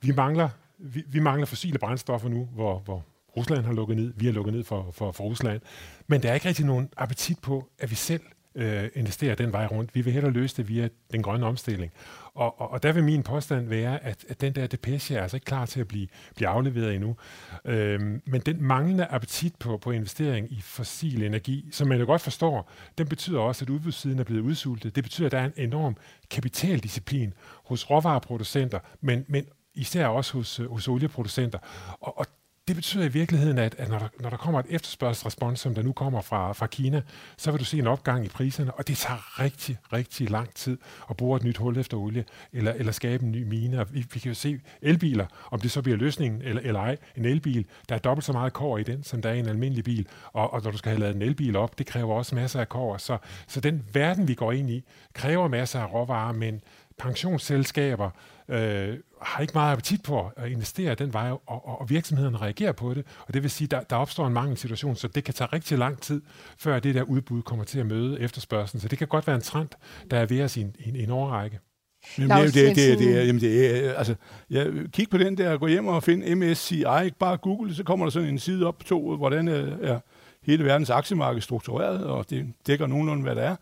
vi 0.00 0.12
mangler, 0.12 0.48
vi, 0.78 1.02
vi 1.08 1.20
mangler 1.20 1.46
fossile 1.46 1.78
brændstoffer 1.78 2.28
nu, 2.28 2.48
hvor, 2.54 2.82
hvor 2.84 3.04
Rusland 3.36 3.64
har 3.64 3.72
lukket 3.72 3.96
ned, 3.96 4.12
vi 4.16 4.26
har 4.26 4.32
lukket 4.32 4.54
ned 4.54 4.64
for, 4.64 4.90
for, 4.92 5.12
for 5.12 5.24
Rusland. 5.24 5.60
Men 6.06 6.22
der 6.22 6.30
er 6.30 6.34
ikke 6.34 6.48
rigtig 6.48 6.66
nogen 6.66 6.88
appetit 6.96 7.38
på, 7.38 7.68
at 7.78 7.90
vi 7.90 7.94
selv 7.94 8.20
øh, 8.54 8.88
investerer 8.94 9.34
den 9.34 9.52
vej 9.52 9.66
rundt. 9.66 9.94
Vi 9.94 10.00
vil 10.00 10.12
hellere 10.12 10.32
løse 10.32 10.56
det 10.56 10.68
via 10.68 10.88
den 11.12 11.22
grønne 11.22 11.46
omstilling. 11.46 11.92
Og, 12.34 12.60
og, 12.60 12.70
og 12.70 12.82
der 12.82 12.92
vil 12.92 13.04
min 13.04 13.22
påstand 13.22 13.68
være, 13.68 14.04
at, 14.04 14.24
at 14.28 14.40
den 14.40 14.54
der 14.54 14.66
depeche 14.66 15.16
er 15.16 15.22
altså 15.22 15.36
ikke 15.36 15.44
klar 15.44 15.66
til 15.66 15.80
at 15.80 15.88
blive, 15.88 16.08
blive 16.34 16.48
afleveret 16.48 16.94
endnu. 16.94 17.16
Øhm, 17.64 18.22
men 18.26 18.40
den 18.40 18.62
manglende 18.62 19.06
appetit 19.06 19.54
på, 19.56 19.76
på 19.76 19.90
investering 19.90 20.52
i 20.52 20.60
fossil 20.60 21.22
energi, 21.22 21.68
som 21.72 21.88
man 21.88 21.98
jo 21.98 22.06
godt 22.06 22.22
forstår, 22.22 22.70
den 22.98 23.08
betyder 23.08 23.40
også, 23.40 23.64
at 23.64 23.70
udbudssiden 23.70 24.18
er 24.18 24.24
blevet 24.24 24.42
udsultet. 24.42 24.96
Det 24.96 25.04
betyder, 25.04 25.26
at 25.26 25.32
der 25.32 25.38
er 25.38 25.44
en 25.44 25.52
enorm 25.56 25.96
kapitaldisciplin 26.30 27.34
hos 27.64 27.90
råvareproducenter, 27.90 28.78
men, 29.00 29.24
men 29.28 29.46
især 29.74 30.06
også 30.06 30.32
hos, 30.32 30.60
øh, 30.60 30.70
hos 30.70 30.88
olieproducenter. 30.88 31.58
Og, 32.00 32.18
og 32.18 32.26
det 32.70 32.76
betyder 32.76 33.04
i 33.04 33.08
virkeligheden, 33.08 33.58
at, 33.58 33.74
at 33.78 33.88
når, 33.88 33.98
der, 33.98 34.08
når 34.20 34.30
der 34.30 34.36
kommer 34.36 34.60
et 34.60 34.66
efterspørgselsrespons, 34.68 35.60
som 35.60 35.74
der 35.74 35.82
nu 35.82 35.92
kommer 35.92 36.20
fra, 36.20 36.52
fra 36.52 36.66
Kina, 36.66 37.02
så 37.36 37.50
vil 37.50 37.60
du 37.60 37.64
se 37.64 37.78
en 37.78 37.86
opgang 37.86 38.24
i 38.24 38.28
priserne, 38.28 38.74
og 38.74 38.88
det 38.88 38.96
tager 38.96 39.40
rigtig, 39.40 39.78
rigtig 39.92 40.30
lang 40.30 40.54
tid 40.54 40.78
at 41.10 41.16
bore 41.16 41.36
et 41.36 41.44
nyt 41.44 41.56
hul 41.56 41.78
efter 41.78 41.96
olie, 41.96 42.24
eller, 42.52 42.72
eller 42.72 42.92
skabe 42.92 43.24
en 43.24 43.32
ny 43.32 43.42
mine. 43.42 43.86
vi, 43.90 44.06
vi 44.12 44.20
kan 44.20 44.28
jo 44.28 44.34
se 44.34 44.60
elbiler, 44.82 45.26
om 45.50 45.60
det 45.60 45.70
så 45.70 45.82
bliver 45.82 45.98
løsningen 45.98 46.42
eller, 46.42 46.62
eller 46.62 46.80
ej. 46.80 46.96
En 47.16 47.24
elbil, 47.24 47.66
der 47.88 47.94
er 47.94 47.98
dobbelt 47.98 48.24
så 48.24 48.32
meget 48.32 48.52
kår 48.52 48.78
i 48.78 48.82
den, 48.82 49.04
som 49.04 49.22
der 49.22 49.28
er 49.28 49.34
i 49.34 49.38
en 49.38 49.48
almindelig 49.48 49.84
bil, 49.84 50.08
og, 50.32 50.52
og 50.52 50.62
når 50.64 50.70
du 50.70 50.76
skal 50.76 50.90
have 50.90 51.00
lavet 51.00 51.16
en 51.16 51.22
elbil 51.22 51.56
op, 51.56 51.78
det 51.78 51.86
kræver 51.86 52.14
også 52.14 52.34
masser 52.34 52.60
af 52.60 52.68
kår. 52.68 52.96
Så, 52.96 53.18
så 53.46 53.60
den 53.60 53.84
verden, 53.92 54.28
vi 54.28 54.34
går 54.34 54.52
ind 54.52 54.70
i, 54.70 54.84
kræver 55.14 55.48
masser 55.48 55.80
af 55.80 55.92
råvarer, 55.92 56.32
men 56.32 56.62
pensionsselskaber 57.00 58.10
øh, 58.48 58.98
har 59.22 59.40
ikke 59.40 59.52
meget 59.54 59.72
appetit 59.72 60.02
på 60.02 60.30
at 60.36 60.50
investere 60.50 60.94
den 60.94 61.12
vej, 61.12 61.30
og, 61.30 61.42
og, 61.46 61.80
og 61.80 61.90
virksomhederne 61.90 62.38
reagerer 62.38 62.72
på 62.72 62.94
det. 62.94 63.06
Og 63.26 63.34
det 63.34 63.42
vil 63.42 63.50
sige, 63.50 63.66
at 63.66 63.70
der, 63.70 63.80
der 63.80 63.96
opstår 63.96 64.26
en 64.26 64.32
mangelsituation, 64.32 64.96
så 64.96 65.08
det 65.08 65.24
kan 65.24 65.34
tage 65.34 65.48
rigtig 65.52 65.78
lang 65.78 66.00
tid, 66.00 66.22
før 66.58 66.78
det 66.78 66.94
der 66.94 67.02
udbud 67.02 67.42
kommer 67.42 67.64
til 67.64 67.80
at 67.80 67.86
møde 67.86 68.20
efterspørgselen. 68.20 68.80
Så 68.80 68.88
det 68.88 68.98
kan 68.98 69.08
godt 69.08 69.26
være 69.26 69.36
en 69.36 69.42
trend, 69.42 69.68
der 70.10 70.18
er 70.18 70.26
ved 70.26 70.42
os 70.42 70.56
i 70.56 70.60
en, 70.60 70.74
en, 70.84 70.96
en 70.96 71.10
årrække. 71.10 71.58
Jamen, 72.18 72.46
det, 72.46 72.54
det, 72.54 72.76
det, 72.76 72.98
det, 72.98 73.26
jamen 73.26 73.40
det 73.40 73.70
altså, 73.96 74.14
ja, 74.50 74.66
kig 74.92 75.10
på 75.10 75.18
den 75.18 75.38
der, 75.38 75.58
gå 75.58 75.66
hjem 75.66 75.86
og 75.86 76.02
find 76.02 76.34
MSCI, 76.34 76.84
ikke 77.04 77.18
bare 77.18 77.36
Google, 77.36 77.74
så 77.74 77.84
kommer 77.84 78.06
der 78.06 78.10
sådan 78.10 78.28
en 78.28 78.38
side 78.38 78.66
op 78.66 78.84
to, 78.84 79.16
hvordan 79.16 79.48
er 79.48 79.98
hele 80.42 80.64
verdens 80.64 80.90
aktiemarked 80.90 81.40
struktureret, 81.40 82.04
og 82.04 82.30
det 82.30 82.46
dækker 82.66 82.86
nogenlunde, 82.86 83.22
hvad 83.22 83.34
det 83.34 83.44
er. 83.44 83.56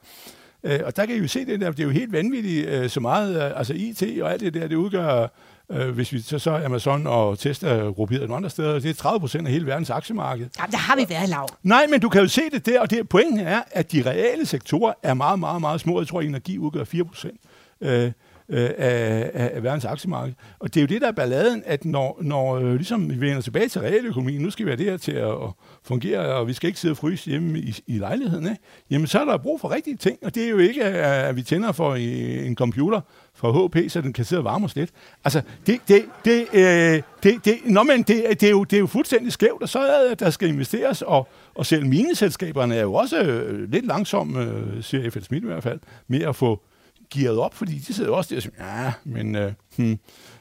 Øh, 0.65 0.81
og 0.85 0.97
der 0.97 1.07
kan 1.07 1.17
I 1.17 1.19
jo 1.19 1.29
se 1.29 1.45
det 1.45 1.61
der, 1.61 1.71
det 1.71 1.81
er 1.81 1.85
jo 1.85 1.91
helt 1.91 2.13
vanvittigt, 2.13 2.69
øh, 2.69 2.91
så 2.91 3.01
meget, 3.01 3.37
øh, 3.37 3.59
altså 3.59 3.75
IT 3.77 4.23
og 4.23 4.33
alt 4.33 4.41
det 4.41 4.55
der, 4.55 4.69
det 4.69 4.77
udgør, 4.77 5.27
øh, 5.73 5.89
hvis 5.91 6.13
vi 6.13 6.21
så, 6.21 6.39
så 6.39 6.63
Amazon 6.65 7.07
og 7.07 7.39
Tesla 7.39 7.75
grupperet 7.77 8.21
nogle 8.21 8.37
andre 8.37 8.51
steder, 8.51 8.79
det 8.79 8.91
er 8.91 8.95
30 8.95 9.21
procent 9.21 9.47
af 9.47 9.53
hele 9.53 9.67
verdens 9.67 9.91
aktiemarked. 9.91 10.47
Ja, 10.59 10.65
der 10.71 10.77
har 10.77 10.97
vi 10.97 11.07
været 11.09 11.29
lav. 11.29 11.49
Nej, 11.63 11.87
men 11.91 12.01
du 12.01 12.09
kan 12.09 12.21
jo 12.21 12.29
se 12.29 12.43
det 12.53 12.67
der, 12.67 12.81
og 12.81 12.91
det, 12.91 13.09
pointen 13.09 13.41
er, 13.41 13.63
at 13.71 13.93
de 13.93 14.03
reale 14.07 14.47
sektorer 14.47 14.93
er 15.03 15.15
meget, 15.15 15.39
meget, 15.39 15.61
meget 15.61 15.81
små. 15.81 16.01
Jeg 16.01 16.09
tror, 16.09 16.21
at 16.21 16.27
energi 16.27 16.59
udgør 16.59 16.85
4 16.85 17.05
procent. 17.05 17.41
Øh, 17.81 18.13
øh, 18.49 18.71
af, 18.79 19.51
af 19.55 19.63
verdens 19.63 19.85
aktiemarked. 19.85 20.35
Og 20.59 20.75
det 20.75 20.81
er 20.81 20.83
jo 20.83 20.87
det, 20.87 21.01
der 21.01 21.09
er 21.09 21.13
balladen, 21.13 21.63
at 21.67 21.85
når, 21.85 22.19
når 22.23 22.57
øh, 22.57 22.75
ligesom 22.75 23.11
vi 23.11 23.21
vender 23.21 23.41
tilbage 23.41 23.69
til 23.69 23.81
realøkonomien, 23.81 24.43
nu 24.43 24.51
skal 24.51 24.67
vi 24.67 24.71
have 24.71 24.77
det 24.77 24.87
her 24.87 24.97
til 24.97 25.13
at, 25.13 25.29
at 25.29 25.51
fungere, 25.85 26.19
og 26.19 26.49
vi 26.49 26.53
skal 26.53 26.69
ikke 26.69 26.81
sidde 26.81 26.93
og 26.93 26.97
fryse 26.97 27.31
hjemme 27.31 27.59
i, 27.59 27.75
i 27.87 27.99
lejligheden, 27.99 28.45
ikke? 28.45 28.63
jamen 28.91 29.07
så 29.07 29.19
er 29.19 29.25
der 29.25 29.39
brug 29.39 29.61
for 29.61 29.71
rigtige 29.71 29.97
ting, 29.97 30.19
og 30.23 30.35
det 30.35 30.45
er 30.45 30.49
jo 30.49 30.59
ikke, 30.59 30.85
at 30.85 31.37
vi 31.37 31.43
tænder 31.43 31.73
for 31.73 31.95
en 31.95 32.57
computer 32.57 33.01
fra 33.35 33.67
HP, 33.67 33.91
så 33.91 34.01
den 34.01 34.13
kan 34.13 34.25
sidde 34.25 34.41
og 34.41 34.45
varme 34.45 34.65
os 34.65 34.77
lidt. 34.77 34.91
Altså, 35.25 35.43
det, 35.67 35.81
det, 35.89 36.05
det, 36.25 36.47
øh, 36.53 37.03
det, 37.23 37.45
det, 37.45 37.59
nå, 37.65 37.83
men 37.83 38.03
det, 38.03 38.25
det, 38.41 38.43
er 38.43 38.51
jo, 38.51 38.65
det 38.65 38.77
er 38.77 38.81
jo 38.81 38.87
fuldstændig 38.87 39.33
skævt, 39.33 39.63
og 39.63 39.69
så 39.69 39.79
er 39.79 40.15
der 40.15 40.31
skal 40.31 40.49
investeres, 40.49 41.03
og, 41.03 41.29
og 41.55 41.67
selv 41.67 41.87
mineselskaberne 41.87 42.75
er 42.75 42.83
jo 42.83 42.95
også 42.95 43.23
øh, 43.23 43.71
lidt 43.71 43.87
langsomme, 43.87 44.43
øh, 44.43 44.83
siger 44.83 45.11
FL 45.11 45.23
Smith 45.23 45.45
i 45.45 45.47
hvert 45.47 45.63
fald, 45.63 45.81
med 46.09 46.23
at 46.23 46.37
få 46.37 46.63
gearet 47.11 47.39
op, 47.39 47.55
fordi 47.55 47.79
de 47.79 47.95
sidder 47.95 48.11
også 48.11 48.31
der 48.31 48.37
og 48.37 48.43
siger, 48.43 48.83
ja, 48.85 48.93
men 49.05 49.37
øh, 49.37 49.53
hmm, 49.77 49.99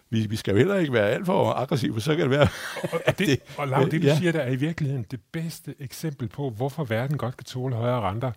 vi, 0.10 0.26
vi 0.28 0.36
skal 0.36 0.52
jo 0.52 0.58
heller 0.58 0.76
ikke 0.76 0.94
være 0.94 1.10
alt 1.10 1.26
for 1.26 1.54
aggressive, 1.54 1.94
for 1.94 2.02
så 2.02 2.16
kan 2.16 2.22
det 2.22 2.30
være... 2.30 2.48
og, 2.94 3.02
og, 3.08 3.18
det, 3.20 3.40
og 3.58 3.68
Lav, 3.68 3.84
det 3.92 4.02
du 4.02 4.08
ja. 4.08 4.18
siger, 4.18 4.32
der 4.32 4.40
er 4.40 4.52
i 4.52 4.56
virkeligheden 4.56 5.06
det 5.12 5.20
bedste 5.32 5.76
eksempel 5.80 6.28
på, 6.28 6.50
hvorfor 6.50 6.84
verden 6.84 7.18
godt 7.18 7.38
kan 7.38 7.46
tåle 7.46 7.76
højere 7.76 8.02
renter. 8.02 8.32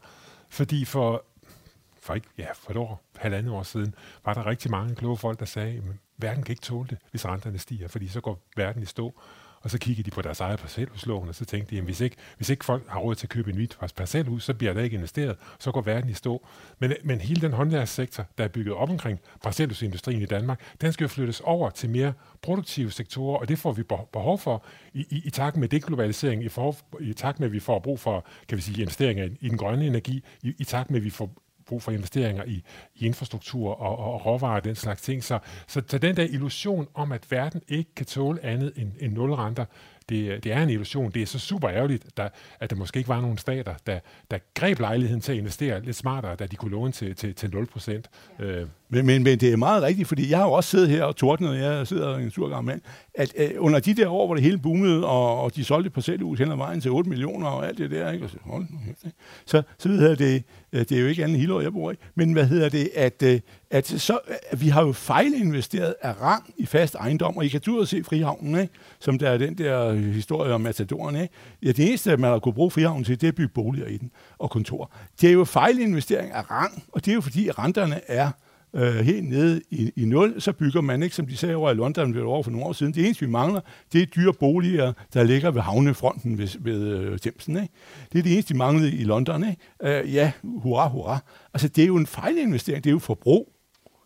Fordi 0.49 0.85
for, 0.85 1.24
for, 2.01 2.14
ikke, 2.14 2.26
ja, 2.39 2.47
for 2.55 2.70
et 2.70 2.76
år, 2.76 3.03
halvandet 3.16 3.53
år 3.53 3.62
siden, 3.62 3.95
var 4.24 4.35
der 4.35 4.47
rigtig 4.47 4.70
mange 4.70 4.95
kloge 4.95 5.16
folk, 5.16 5.41
der 5.41 5.47
sagde, 5.47 5.76
at 5.76 5.83
verden 6.18 6.43
kan 6.43 6.53
ikke 6.53 6.62
tåle 6.62 6.89
det, 6.91 6.99
hvis 7.11 7.26
renterne 7.26 7.59
stiger, 7.59 7.89
fordi 7.89 8.09
så 8.09 8.20
går 8.20 8.43
verden 8.57 8.83
i 8.83 8.87
stå. 8.87 9.20
Og 9.61 9.71
så 9.71 9.79
kiggede 9.79 10.11
de 10.11 10.15
på 10.15 10.23
deres 10.23 10.41
eget 10.41 10.59
parcelhuslån, 10.59 11.29
og 11.29 11.35
så 11.35 11.45
tænkte 11.45 11.71
de, 11.75 11.79
at 11.79 11.85
hvis 11.85 12.01
ikke, 12.01 12.17
hvis 12.37 12.51
ikke 12.51 12.65
folk 12.65 12.89
har 12.89 13.01
råd 13.01 13.15
til 13.15 13.27
at 13.27 13.31
købe 13.31 13.51
en 13.51 13.57
nyt 13.57 13.79
parcelhus, 13.97 14.45
så 14.45 14.55
bliver 14.55 14.73
der 14.73 14.83
ikke 14.83 14.97
investeret, 14.97 15.37
så 15.59 15.73
går 15.73 15.81
verden 15.81 16.11
i 16.11 16.15
stå. 16.15 16.47
Men, 16.79 16.93
men 17.05 17.21
hele 17.21 17.41
den 17.41 17.53
håndværkssektor, 17.53 18.27
der 18.39 18.45
er 18.45 18.49
bygget 18.49 18.75
op 18.75 18.91
omkring 18.91 19.21
parcelhusindustrien 19.43 20.23
i 20.23 20.27
Danmark, 20.27 20.61
den 20.81 20.93
skal 20.93 21.05
jo 21.05 21.09
flyttes 21.09 21.41
over 21.41 21.71
til 21.71 21.91
mere 21.91 22.13
produktive 22.43 22.91
sektorer, 22.91 23.39
og 23.39 23.49
det 23.49 23.59
får 23.59 23.73
vi 23.73 23.83
behov 24.13 24.39
for 24.39 24.65
i, 24.93 25.07
i, 25.11 25.23
i 25.25 25.31
takt 25.31 25.57
med 25.57 25.69
deglobalisering, 25.69 26.45
i, 26.45 26.49
for, 26.49 26.77
i 27.01 27.13
takt 27.13 27.41
med, 27.41 27.47
at 27.47 27.53
vi 27.53 27.61
får 27.61 27.79
brug 27.79 28.01
for 28.01 28.27
kan 28.49 28.57
vi 28.57 28.63
sige, 28.63 28.81
investeringer 28.81 29.25
i, 29.25 29.37
i 29.41 29.49
den 29.49 29.59
grønne 29.59 29.87
energi, 29.87 30.25
i, 30.43 30.55
i 30.59 30.65
takt 30.65 30.91
med, 30.91 31.01
at 31.01 31.05
vi 31.05 31.11
får 31.11 31.31
brug 31.71 31.83
for 31.83 31.93
investeringer 31.93 32.45
i, 32.45 32.62
i 32.95 33.07
infrastruktur 33.07 33.71
og, 33.71 33.99
og, 33.99 34.14
og 34.14 34.27
råvarer 34.27 34.57
og 34.57 34.64
den 34.64 34.75
slags 34.75 35.03
ting. 35.03 35.25
Så, 35.25 35.39
så, 35.66 35.83
så 35.87 35.99
den 35.99 36.16
der 36.16 36.23
illusion 36.23 36.89
om, 36.95 37.12
at 37.12 37.31
verden 37.31 37.62
ikke 37.68 37.95
kan 37.95 38.07
tåle 38.07 38.45
andet 38.45 38.73
end, 38.77 38.93
end 39.01 39.12
nulrenter, 39.12 39.64
det, 40.11 40.45
det 40.45 40.53
er 40.53 40.63
en 40.63 40.71
illusion. 40.71 41.11
Det 41.11 41.23
er 41.23 41.27
så 41.27 41.39
super 41.39 41.71
ærgerligt, 41.71 42.17
der, 42.17 42.29
at 42.61 42.71
der 42.71 42.77
måske 42.77 42.99
ikke 42.99 43.09
var 43.09 43.21
nogen 43.21 43.39
stater, 43.39 43.75
der, 43.87 43.99
der 44.31 44.39
greb 44.55 44.79
lejligheden 44.79 45.21
til 45.21 45.33
at 45.33 45.39
investere 45.39 45.85
lidt 45.85 45.97
smartere, 45.97 46.37
da 46.37 46.47
de 46.47 46.57
kunne 46.57 46.71
låne 46.71 46.93
til, 46.93 47.17
til, 47.17 47.35
til 47.35 47.51
0 47.51 47.67
procent. 47.67 48.11
Ja. 48.39 48.45
Øh. 48.45 48.67
Men, 48.93 49.07
men, 49.07 49.23
men 49.23 49.41
det 49.41 49.53
er 49.53 49.57
meget 49.57 49.83
rigtigt, 49.83 50.09
fordi 50.09 50.31
jeg 50.31 50.39
har 50.39 50.45
jo 50.45 50.53
også 50.53 50.71
siddet 50.71 50.89
her 50.89 51.05
og 51.05 51.17
tordnet, 51.17 51.59
jeg 51.59 51.87
sidder 51.87 52.17
en 52.17 52.31
sur 52.31 52.49
gammel 52.49 52.73
mand, 52.73 52.81
at 53.15 53.35
øh, 53.37 53.51
under 53.59 53.81
de 53.81 53.95
der 53.95 54.09
år, 54.09 54.27
hvor 54.27 54.35
det 54.35 54.45
hele 54.45 54.59
boomede, 54.59 55.07
og, 55.07 55.41
og 55.41 55.57
de 55.57 55.65
solgte 55.65 55.91
parcelhus 55.91 56.39
hen 56.39 56.51
ad 56.51 56.57
vejen 56.57 56.81
til 56.81 56.91
8 56.91 57.11
millioner 57.11 57.47
og 57.47 57.67
alt 57.67 57.79
det 57.79 57.91
der, 57.91 58.13
ikke? 58.13 58.25
Og 58.25 58.31
så, 58.31 58.37
hold 58.43 58.67
nu, 58.71 58.79
så, 59.47 59.63
så 59.79 59.89
hedder 59.89 60.15
det, 60.15 60.45
øh, 60.73 60.81
det 60.81 60.93
er 60.93 61.01
jo 61.01 61.07
ikke 61.07 61.25
andet 61.25 61.39
hele 61.39 61.55
år, 61.55 61.61
jeg 61.61 61.73
bor 61.73 61.93
i, 61.93 61.95
men 62.15 62.33
hvad 62.33 62.47
hedder 62.47 62.69
det, 62.69 62.91
at, 62.95 63.23
øh, 63.23 63.41
at 63.71 63.87
så, 63.87 64.18
at 64.51 64.61
vi 64.61 64.68
har 64.68 64.87
jo 64.87 64.93
fejlinvesteret 64.93 65.95
af 66.03 66.21
rang 66.21 66.55
i 66.57 66.66
fast 66.66 66.95
ejendom, 66.95 67.37
og 67.37 67.45
I 67.45 67.49
kan 67.49 67.61
du 67.61 67.85
se 67.85 68.05
Frihavnen, 68.05 68.61
ikke? 68.61 68.75
som 69.01 69.18
der 69.18 69.31
er 69.31 69.39
den 69.39 69.59
der 69.59 69.87
øh, 69.87 70.05
historie 70.05 70.53
om 70.55 70.61
Matadoren. 70.61 71.16
Ikke? 71.16 71.35
Ja, 71.62 71.73
det 71.73 71.89
eneste, 71.89 72.16
man 72.16 72.31
har 72.31 72.39
kunne 72.39 72.55
bruge 72.55 72.71
Frihavnen 72.71 73.05
til, 73.05 73.21
det 73.21 73.27
er 73.27 73.29
at 73.29 73.35
bygge 73.35 73.53
boliger 73.55 73.87
i 73.87 73.97
den 73.97 74.11
og 74.39 74.51
kontor. 74.51 74.93
Det 75.21 75.29
er 75.29 75.33
jo 75.33 75.45
fejlinvestering 75.45 76.33
af 76.33 76.51
rang, 76.51 76.85
og 76.93 77.05
det 77.05 77.11
er 77.11 77.14
jo 77.14 77.21
fordi 77.21 77.51
renterne 77.51 78.01
er 78.07 78.31
øh, 78.75 78.95
helt 78.95 79.29
nede 79.29 79.61
i, 79.71 79.93
i 79.97 80.05
nul, 80.05 80.41
så 80.41 80.53
bygger 80.53 80.81
man 80.81 81.03
ikke, 81.03 81.16
som 81.16 81.27
de 81.27 81.37
sagde 81.37 81.57
over 81.57 81.71
i 81.71 81.75
London 81.75 82.14
ved 82.14 82.23
over 82.23 82.43
for 82.43 82.51
nogle 82.51 82.66
år 82.66 82.73
siden. 82.73 82.95
Det 82.95 83.05
eneste, 83.05 83.27
vi 83.27 83.31
mangler, 83.31 83.61
det 83.93 84.03
er 84.03 84.07
dyre 84.07 84.33
boliger, 84.33 84.93
der 85.14 85.23
ligger 85.23 85.51
ved 85.51 85.61
havnefronten 85.61 86.39
ved, 86.39 86.49
ved 86.61 86.89
øh, 86.89 87.18
Thamesen. 87.18 87.57
Ikke? 87.57 87.75
Det 88.12 88.18
er 88.18 88.23
det 88.23 88.33
eneste, 88.33 88.53
de 88.53 88.59
manglede 88.59 88.97
i 88.97 89.05
London. 89.05 89.45
Ikke? 89.49 90.01
Øh, 90.01 90.14
ja, 90.14 90.33
hurra, 90.43 90.89
hurra. 90.89 91.18
Altså, 91.55 91.68
det 91.68 91.83
er 91.83 91.87
jo 91.87 91.97
en 91.97 92.07
fejlinvestering, 92.07 92.85
det 92.85 92.91
er 92.91 92.95
jo 92.95 92.99
forbrug. 92.99 93.53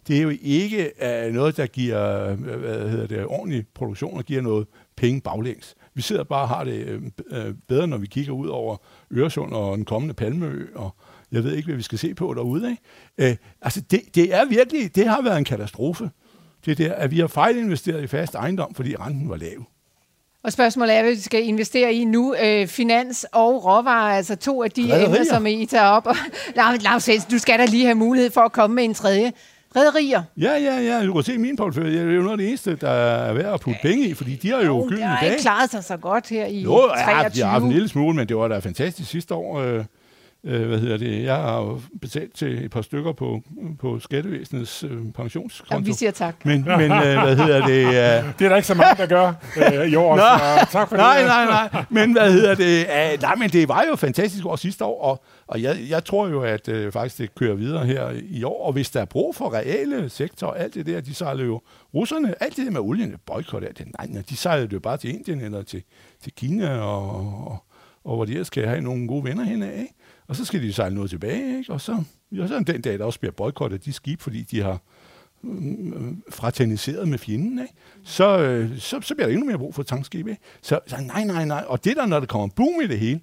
Det 0.09 0.19
er 0.19 0.23
jo 0.23 0.33
ikke 0.43 0.91
uh, 1.03 1.35
noget, 1.35 1.57
der 1.57 1.67
giver 1.67 2.33
uh, 2.33 2.41
hvad 2.41 2.91
hedder 2.91 3.07
det, 3.07 3.27
ordentlig 3.27 3.65
produktion 3.75 4.19
og 4.19 4.25
giver 4.25 4.43
noget 4.43 4.67
penge 4.97 5.21
baglæns. 5.21 5.75
Vi 5.95 6.03
sidder 6.03 6.25
bare 6.25 6.43
og 6.43 6.49
har 6.49 6.65
det 6.65 7.13
uh, 7.31 7.55
bedre, 7.69 7.87
når 7.87 7.99
vi 7.99 8.07
kigger 8.07 8.33
ud 8.33 8.49
over 8.49 8.77
Øresund 9.13 9.53
og 9.53 9.77
den 9.77 9.85
kommende 9.85 10.15
Palmeø 10.15 10.67
og 10.75 10.97
jeg 11.33 11.45
ved 11.45 11.53
ikke, 11.53 11.67
hvad 11.67 11.77
vi 11.77 11.83
skal 11.83 11.99
se 11.99 12.15
på 12.15 12.35
derude. 12.35 12.71
Ikke? 12.71 13.31
Øh, 13.31 13.37
altså, 13.63 13.81
det, 13.81 14.01
det 14.15 14.35
er 14.35 14.45
virkelig, 14.45 14.97
det 14.97 15.09
har 15.09 15.23
været 15.23 15.39
en 15.39 15.45
katastrofe. 15.45 16.11
Det 16.67 16.79
der, 16.79 16.95
at 16.95 17.11
vi 17.11 17.19
har 17.19 17.27
fejlinvesteret 17.27 18.03
i 18.03 18.07
fast 18.07 18.35
ejendom, 18.35 18.75
fordi 18.75 18.97
renten 18.97 19.29
var 19.29 19.37
lav. 19.37 19.65
Og 20.45 20.53
spørgsmålet 20.53 20.95
er, 20.97 21.03
hvad 21.03 21.15
vi 21.15 21.21
skal 21.21 21.45
investere 21.45 21.95
i 21.95 22.05
nu. 22.05 22.35
Øh, 22.43 22.67
finans 22.67 23.27
og 23.33 23.65
råvarer, 23.65 24.17
altså 24.17 24.37
to 24.37 24.63
af 24.63 24.71
de 24.71 24.83
emner, 24.83 25.25
som 25.25 25.47
I 25.47 25.67
tager 25.67 25.87
op. 25.87 26.07
Lars 26.57 27.09
du 27.31 27.39
skal 27.39 27.59
da 27.59 27.65
lige 27.65 27.85
have 27.85 27.95
mulighed 27.95 28.31
for 28.31 28.41
at 28.41 28.53
komme 28.53 28.77
med 28.77 28.85
en 28.85 28.95
tredje. 28.95 29.33
Rædderier. 29.77 30.23
Ja, 30.37 30.53
ja, 30.53 30.81
ja. 30.81 31.07
Du 31.07 31.13
kan 31.13 31.23
se 31.23 31.39
min 31.39 31.57
portefølje. 31.57 32.03
Det 32.03 32.11
er 32.11 32.15
jo 32.15 32.23
noget 32.23 32.33
af 32.33 32.39
det 32.39 32.49
eneste, 32.49 32.77
der 32.77 32.91
er 32.91 33.33
værd 33.33 33.55
at 33.55 33.61
putte 33.61 33.81
ja. 33.85 33.89
penge 33.89 34.09
i, 34.09 34.15
fordi 34.15 34.37
de 34.37 34.51
har 34.51 34.57
jo, 34.57 34.65
jo 34.65 34.87
gyldne 34.89 35.05
dage. 35.05 35.11
De 35.11 35.17
har 35.17 35.27
ikke 35.27 35.43
klaret 35.43 35.71
sig 35.71 35.85
så 35.85 35.97
godt 35.97 36.29
her 36.29 36.47
i 36.47 36.61
jo, 36.61 36.89
23. 36.89 37.17
Ja, 37.23 37.29
de 37.29 37.41
har 37.41 37.49
haft 37.49 37.65
en 37.65 37.73
lille 37.73 37.89
smule, 37.89 38.17
men 38.17 38.29
det 38.29 38.37
var 38.37 38.49
da 38.49 38.59
fantastisk 38.59 39.11
sidste 39.11 39.35
år. 39.35 39.61
Øh, 39.61 39.85
øh, 40.47 40.69
hvad 40.69 40.79
hedder 40.79 40.97
det, 40.97 41.23
jeg 41.23 41.37
har 41.37 41.61
jo 41.61 41.81
betalt 42.01 42.35
til 42.35 42.65
et 42.65 42.71
par 42.71 42.83
stykker 42.83 43.13
på, 43.13 43.43
på 43.79 44.01
skattevæsenets 44.01 44.85
øh, 44.85 45.13
pensionskonto. 45.15 45.75
Ja, 45.75 45.81
vi 45.81 45.93
siger 45.93 46.11
tak. 46.11 46.45
Men, 46.45 46.65
men 46.65 46.93
øh, 46.93 47.23
hvad 47.23 47.37
hedder 47.37 47.67
det? 47.67 47.87
Øh, 47.87 47.93
det 48.39 48.45
er 48.45 48.49
der 48.49 48.57
ikke 48.57 48.69
så 48.69 48.75
mange, 48.75 49.03
der 49.03 49.07
gør 49.07 49.33
øh, 49.57 49.89
i 49.89 49.95
år, 49.95 50.17
så 50.17 50.67
tak 50.71 50.89
for 50.89 50.97
nej, 50.97 51.19
det. 51.19 51.27
Nej, 51.27 51.45
nej, 51.45 51.69
nej. 51.73 51.85
Men 51.91 52.13
hvad 52.13 52.33
hedder 52.33 52.55
det? 52.55 52.81
Øh, 52.81 53.21
nej, 53.23 53.35
men 53.35 53.51
det 53.51 53.69
var 53.69 53.85
jo 53.89 53.97
fantastisk 53.97 54.47
år 54.47 54.57
sidste 54.57 54.85
år, 54.85 55.03
og, 55.03 55.25
og 55.47 55.63
jeg, 55.63 55.77
jeg 55.89 56.05
tror 56.05 56.29
jo, 56.29 56.43
at 56.43 56.69
øh, 56.69 56.93
faktisk 56.93 57.19
det 57.19 57.35
kører 57.35 57.55
videre 57.55 57.87
her 57.87 58.11
i 58.31 58.45
år, 58.45 58.67
og 58.67 58.73
hvis 58.73 58.91
der 58.91 59.01
er 59.01 59.05
brug 59.05 59.37
for 59.37 59.55
reale 59.55 60.09
sektor, 60.09 60.51
alt 60.51 60.75
det 60.75 60.87
der, 60.87 61.01
de 61.01 61.15
sejler 61.15 61.45
jo 61.45 61.61
russerne, 61.95 62.43
alt 62.43 62.57
det 62.57 62.67
der 62.67 62.73
med 62.73 62.81
olien, 62.81 63.15
boykot 63.27 63.65
af 63.65 63.75
det, 63.75 63.87
nej, 63.99 64.07
nej, 64.11 64.23
de 64.29 64.37
sejlede 64.37 64.69
jo 64.73 64.81
bare 64.81 64.97
til 64.97 65.15
Indien 65.15 65.41
eller 65.41 65.63
til, 65.63 65.83
til 66.23 66.33
Kina, 66.33 66.79
og, 66.79 67.11
og, 67.47 67.65
og 68.05 68.17
hvor 68.17 68.25
de 68.25 68.33
ellers 68.33 68.47
skal 68.47 68.67
have 68.67 68.81
nogle 68.81 69.09
gode 69.09 69.25
venner 69.25 69.45
hen 69.45 69.63
af, 69.63 69.79
ikke? 69.79 69.95
Og 70.29 70.37
så 70.37 70.45
skal 70.45 70.63
de 70.63 70.73
sejle 70.73 70.95
noget 70.95 71.11
tilbage, 71.11 71.59
ikke? 71.59 71.73
Og 71.73 71.81
så, 71.81 72.03
ja, 72.33 72.47
så 72.47 72.63
den 72.67 72.81
dag, 72.81 72.99
der 72.99 73.05
også 73.05 73.21
bliver 73.21 73.33
boykottet 73.33 73.85
de 73.85 73.93
skib, 73.93 74.21
fordi 74.21 74.43
de 74.43 74.61
har 74.61 74.79
mm, 75.43 75.51
mm, 75.51 76.23
fraterniseret 76.31 77.09
med 77.09 77.19
fjenden, 77.19 77.59
ikke? 77.59 77.75
Så, 78.05 78.39
øh, 78.39 78.79
så, 78.79 79.01
så 79.01 79.15
bliver 79.15 79.27
der 79.27 79.33
endnu 79.33 79.47
mere 79.47 79.59
brug 79.59 79.75
for 79.75 79.83
tankskib. 79.83 80.29
Ikke? 80.29 80.43
Så, 80.63 80.81
så 80.87 80.97
nej, 81.01 81.25
nej, 81.25 81.45
nej. 81.45 81.65
Og 81.69 81.85
det 81.85 81.97
der, 81.97 82.07
når 82.07 82.21
der 82.21 82.27
kommer 82.27 82.49
boom 82.57 82.81
i 82.83 82.87
det 82.87 82.99
hele, 82.99 83.21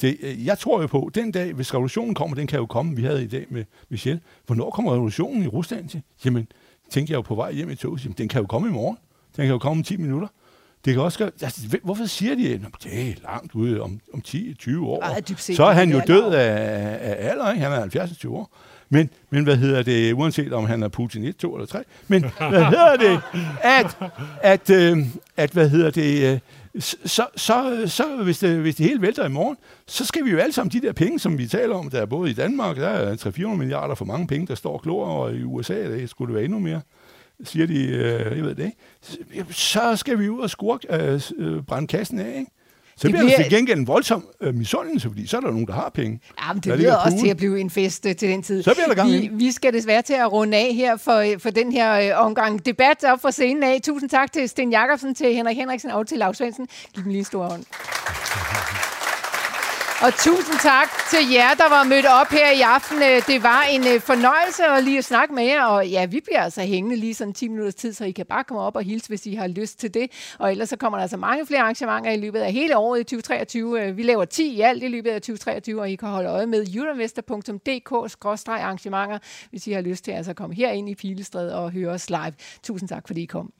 det, 0.00 0.16
øh, 0.20 0.46
jeg 0.46 0.58
tror 0.58 0.80
jo 0.80 0.86
på, 0.86 1.10
den 1.14 1.32
dag, 1.32 1.52
hvis 1.52 1.74
revolutionen 1.74 2.14
kommer, 2.14 2.36
den 2.36 2.46
kan 2.46 2.58
jo 2.58 2.66
komme, 2.66 2.96
vi 2.96 3.02
havde 3.02 3.24
i 3.24 3.26
dag 3.26 3.46
med 3.50 3.64
Michel. 3.88 4.20
Hvornår 4.46 4.70
kommer 4.70 4.92
revolutionen 4.92 5.42
i 5.42 5.46
Rusland 5.46 5.88
til? 5.88 6.02
Jamen, 6.24 6.48
tænker 6.90 7.14
jeg 7.14 7.16
jo 7.16 7.22
på 7.22 7.34
vej 7.34 7.52
hjem 7.52 7.70
i 7.70 7.74
toget, 7.74 8.04
jamen, 8.04 8.14
den 8.18 8.28
kan 8.28 8.40
jo 8.40 8.46
komme 8.46 8.68
i 8.68 8.72
morgen. 8.72 8.96
Den 9.36 9.44
kan 9.44 9.52
jo 9.52 9.58
komme 9.58 9.80
om 9.80 9.82
10 9.82 9.96
minutter. 9.96 10.28
Det 10.88 10.94
kan 10.94 11.02
også 11.02 11.18
gøre, 11.18 11.30
altså, 11.42 11.78
hvorfor 11.82 12.06
siger 12.06 12.34
de, 12.34 12.54
at 12.54 12.60
det 12.84 13.10
er 13.10 13.14
langt 13.22 13.54
ude 13.54 13.80
om, 13.80 14.00
om 14.14 14.22
10-20 14.28 14.80
år? 14.80 15.02
Ej, 15.02 15.22
så 15.36 15.64
er 15.64 15.72
han 15.72 15.90
jo 15.90 16.00
død 16.06 16.32
af, 16.32 16.98
af 17.00 17.30
alder, 17.30 17.52
ikke? 17.52 17.62
han 17.62 17.72
er 17.72 17.80
70 17.80 18.24
år. 18.24 18.56
Men, 18.88 19.10
men 19.30 19.44
hvad 19.44 19.56
hedder 19.56 19.82
det, 19.82 20.12
uanset 20.12 20.52
om 20.52 20.66
han 20.66 20.82
er 20.82 20.88
Putin 20.88 21.24
1, 21.24 21.36
2 21.36 21.54
eller 21.54 21.66
3, 21.66 21.84
men 22.08 22.24
hvad 22.38 22.64
hedder 22.64 22.96
det, 22.96 23.20
at, 23.62 23.96
at, 24.42 24.70
øh, 24.70 24.98
at 25.36 25.50
hvad 25.50 25.68
hedder 25.68 25.90
det, 25.90 26.32
øh, 26.32 26.38
så, 27.04 27.26
så, 27.36 27.82
så 27.86 28.04
hvis, 28.22 28.38
det, 28.38 28.58
hvis 28.58 28.76
det 28.76 28.86
hele 28.86 29.02
vælter 29.02 29.26
i 29.26 29.28
morgen, 29.28 29.56
så 29.86 30.04
skal 30.04 30.24
vi 30.24 30.30
jo 30.30 30.38
alle 30.38 30.52
sammen 30.52 30.72
de 30.72 30.86
der 30.86 30.92
penge, 30.92 31.18
som 31.18 31.38
vi 31.38 31.46
taler 31.46 31.74
om, 31.74 31.90
der 31.90 32.00
er 32.00 32.06
både 32.06 32.30
i 32.30 32.34
Danmark, 32.34 32.76
der 32.76 32.88
er 32.88 33.16
300-400 33.16 33.46
milliarder 33.46 33.94
for 33.94 34.04
mange 34.04 34.26
penge, 34.26 34.46
der 34.46 34.54
står 34.54 34.78
klor, 34.78 35.06
og 35.06 35.34
i 35.34 35.42
USA, 35.42 35.74
det 35.74 36.10
skulle 36.10 36.28
det 36.28 36.34
være 36.34 36.44
endnu 36.44 36.58
mere 36.58 36.80
siger 37.44 37.66
de, 37.66 37.86
øh, 37.86 38.36
jeg 38.36 38.44
ved 38.44 38.54
det 38.54 38.64
ikke, 38.64 39.52
så 39.52 39.96
skal 39.96 40.18
vi 40.18 40.28
ud 40.28 40.40
og 40.40 40.50
skurke, 40.50 40.94
øh, 40.94 41.20
øh, 41.38 41.62
brænde 41.62 41.86
kassen 41.86 42.18
af, 42.18 42.38
ikke? 42.38 42.50
Så 42.96 43.08
det 43.08 43.14
bliver 43.14 43.24
bliver 43.24 43.42
til 43.42 43.50
gengæld 43.50 43.78
en 43.78 43.86
voldsom 43.86 44.28
øh, 44.40 44.54
misundelse, 44.54 45.08
fordi 45.08 45.26
så 45.26 45.36
er 45.36 45.40
der 45.40 45.50
nogen, 45.50 45.66
der 45.66 45.72
har 45.72 45.90
penge. 45.94 46.20
Ja, 46.46 46.52
men 46.52 46.62
det 46.62 46.74
bliver 46.74 46.94
også 46.94 47.18
til 47.18 47.28
at 47.28 47.36
blive 47.36 47.60
en 47.60 47.70
fest 47.70 48.06
øh, 48.06 48.16
til 48.16 48.28
den 48.28 48.42
tid. 48.42 48.62
Så 48.62 48.74
bliver 48.74 48.86
der 48.86 48.94
gang 48.94 49.12
vi, 49.12 49.30
vi 49.32 49.52
skal 49.52 49.72
desværre 49.72 50.02
til 50.02 50.14
at 50.14 50.32
runde 50.32 50.56
af 50.56 50.74
her 50.74 50.96
for, 50.96 51.16
øh, 51.16 51.38
for 51.38 51.50
den 51.50 51.72
her 51.72 52.18
øh, 52.18 52.24
omgang 52.24 52.66
debat 52.66 53.04
op 53.04 53.20
for 53.20 53.30
scenen 53.30 53.62
af. 53.62 53.80
Tusind 53.82 54.10
tak 54.10 54.32
til 54.32 54.48
Sten 54.48 54.70
Jakobsen, 54.70 55.14
til 55.14 55.34
Henrik 55.34 55.56
Henriksen 55.56 55.90
og 55.90 56.06
til 56.06 56.18
Lars 56.18 56.36
Svendsen. 56.36 56.68
Giv 56.94 57.02
dem 57.02 57.10
lige 57.10 57.18
en 57.18 57.24
stor 57.24 57.44
hånd. 57.44 57.64
Og 60.02 60.14
tusind 60.14 60.58
tak 60.62 60.88
til 61.10 61.30
jer, 61.32 61.54
der 61.54 61.68
var 61.68 61.84
mødt 61.84 62.06
op 62.06 62.30
her 62.30 62.50
i 62.50 62.60
aften. 62.60 63.02
Øh, 63.02 63.26
det 63.26 63.42
var 63.42 63.62
en 63.62 63.80
øh, 63.80 64.00
fornøjelse 64.00 64.64
at 64.64 64.84
lige 64.84 64.98
at 64.98 65.04
snakke 65.04 65.34
med 65.34 65.44
jer, 65.44 65.64
og 65.64 65.88
ja, 65.88 66.06
vi 66.06 66.20
bliver 66.20 66.40
altså 66.40 66.60
hængende 66.60 66.96
lige 66.96 67.14
sådan 67.14 67.34
10 67.34 67.48
minutters 67.48 67.74
tid, 67.74 67.92
så 67.92 68.04
I 68.04 68.10
kan 68.10 68.26
bare 68.26 68.44
komme 68.44 68.62
op 68.62 68.76
og 68.76 68.82
hilse, 68.82 69.08
hvis 69.08 69.26
I 69.26 69.34
har 69.34 69.46
lyst 69.46 69.80
til 69.80 69.94
det. 69.94 70.34
Og 70.38 70.50
ellers 70.50 70.68
så 70.68 70.76
kommer 70.76 70.98
der 70.98 71.02
altså 71.02 71.16
mange 71.16 71.46
flere 71.46 71.60
arrangementer 71.60 72.10
i 72.10 72.16
løbet 72.16 72.40
af 72.40 72.52
hele 72.52 72.76
året 72.76 73.00
i 73.00 73.04
2023. 73.04 73.82
Øh, 73.82 73.96
vi 73.96 74.02
laver 74.02 74.24
10 74.24 74.56
i 74.56 74.60
alt 74.60 74.82
i 74.82 74.88
løbet 74.88 75.10
af 75.10 75.22
2023, 75.22 75.80
og 75.80 75.90
I 75.90 75.96
kan 75.96 76.08
holde 76.08 76.28
øje 76.28 76.46
med 76.46 76.66
euroinvestor.dk-arrangementer, 76.74 79.18
hvis 79.50 79.66
I 79.66 79.72
har 79.72 79.80
lyst 79.80 80.04
til 80.04 80.12
altså 80.12 80.30
at 80.30 80.36
komme 80.36 80.54
her 80.54 80.70
ind 80.70 80.88
i 80.88 80.94
Pilestred 80.94 81.50
og 81.50 81.70
høre 81.70 81.90
os 81.90 82.10
live. 82.10 82.32
Tusind 82.62 82.88
tak, 82.88 83.06
fordi 83.06 83.22
I 83.22 83.26
kom. 83.26 83.52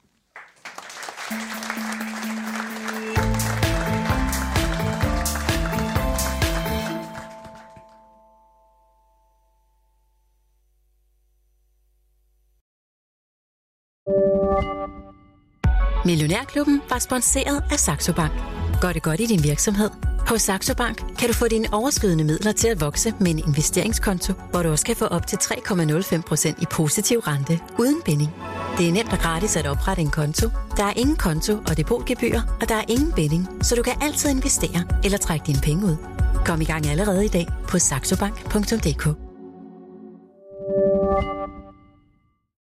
Millionærklubben 16.09 16.81
var 16.91 16.99
sponsoreret 16.99 17.63
af 17.71 17.79
Saxo 17.81 18.13
Bank. 18.13 18.33
Gør 18.81 18.93
det 18.93 19.03
godt 19.03 19.21
i 19.21 19.27
din 19.27 19.43
virksomhed? 19.45 19.91
Hos 20.29 20.43
Saxo 20.43 20.75
Bank 20.75 21.17
kan 21.19 21.29
du 21.29 21.35
få 21.35 21.49
dine 21.49 21.69
overskydende 21.73 22.25
midler 22.25 22.53
til 22.53 22.69
at 22.69 22.81
vokse 22.81 23.15
med 23.21 23.31
en 23.31 23.39
investeringskonto, 23.39 24.33
hvor 24.51 24.63
du 24.63 24.71
også 24.71 24.87
kan 24.87 24.97
få 24.97 25.05
op 25.05 25.27
til 25.27 25.37
3,05% 25.37 26.63
i 26.63 26.67
positiv 26.71 27.19
rente 27.19 27.61
uden 27.79 28.03
binding. 28.05 28.31
Det 28.79 28.89
er 28.89 28.93
nemt 28.93 29.13
og 29.13 29.19
gratis 29.19 29.57
at 29.57 29.67
oprette 29.67 30.03
en 30.03 30.11
konto. 30.11 30.49
Der 30.77 30.85
er 30.85 30.93
ingen 30.97 31.17
konto 31.17 31.53
og 31.69 31.77
depotgebyr, 31.77 32.41
og 32.61 32.69
der 32.69 32.75
er 32.75 32.85
ingen 32.89 33.13
binding, 33.13 33.49
så 33.63 33.75
du 33.75 33.83
kan 33.83 33.95
altid 34.03 34.31
investere 34.31 34.85
eller 35.05 35.19
trække 35.19 35.47
dine 35.47 35.61
penge 35.61 35.85
ud. 35.87 35.97
Kom 36.45 36.61
i 36.61 36.65
gang 36.65 36.87
allerede 36.87 37.25
i 37.25 37.29
dag 37.29 37.47
på 37.69 37.79
saxobank.dk. 37.79 39.28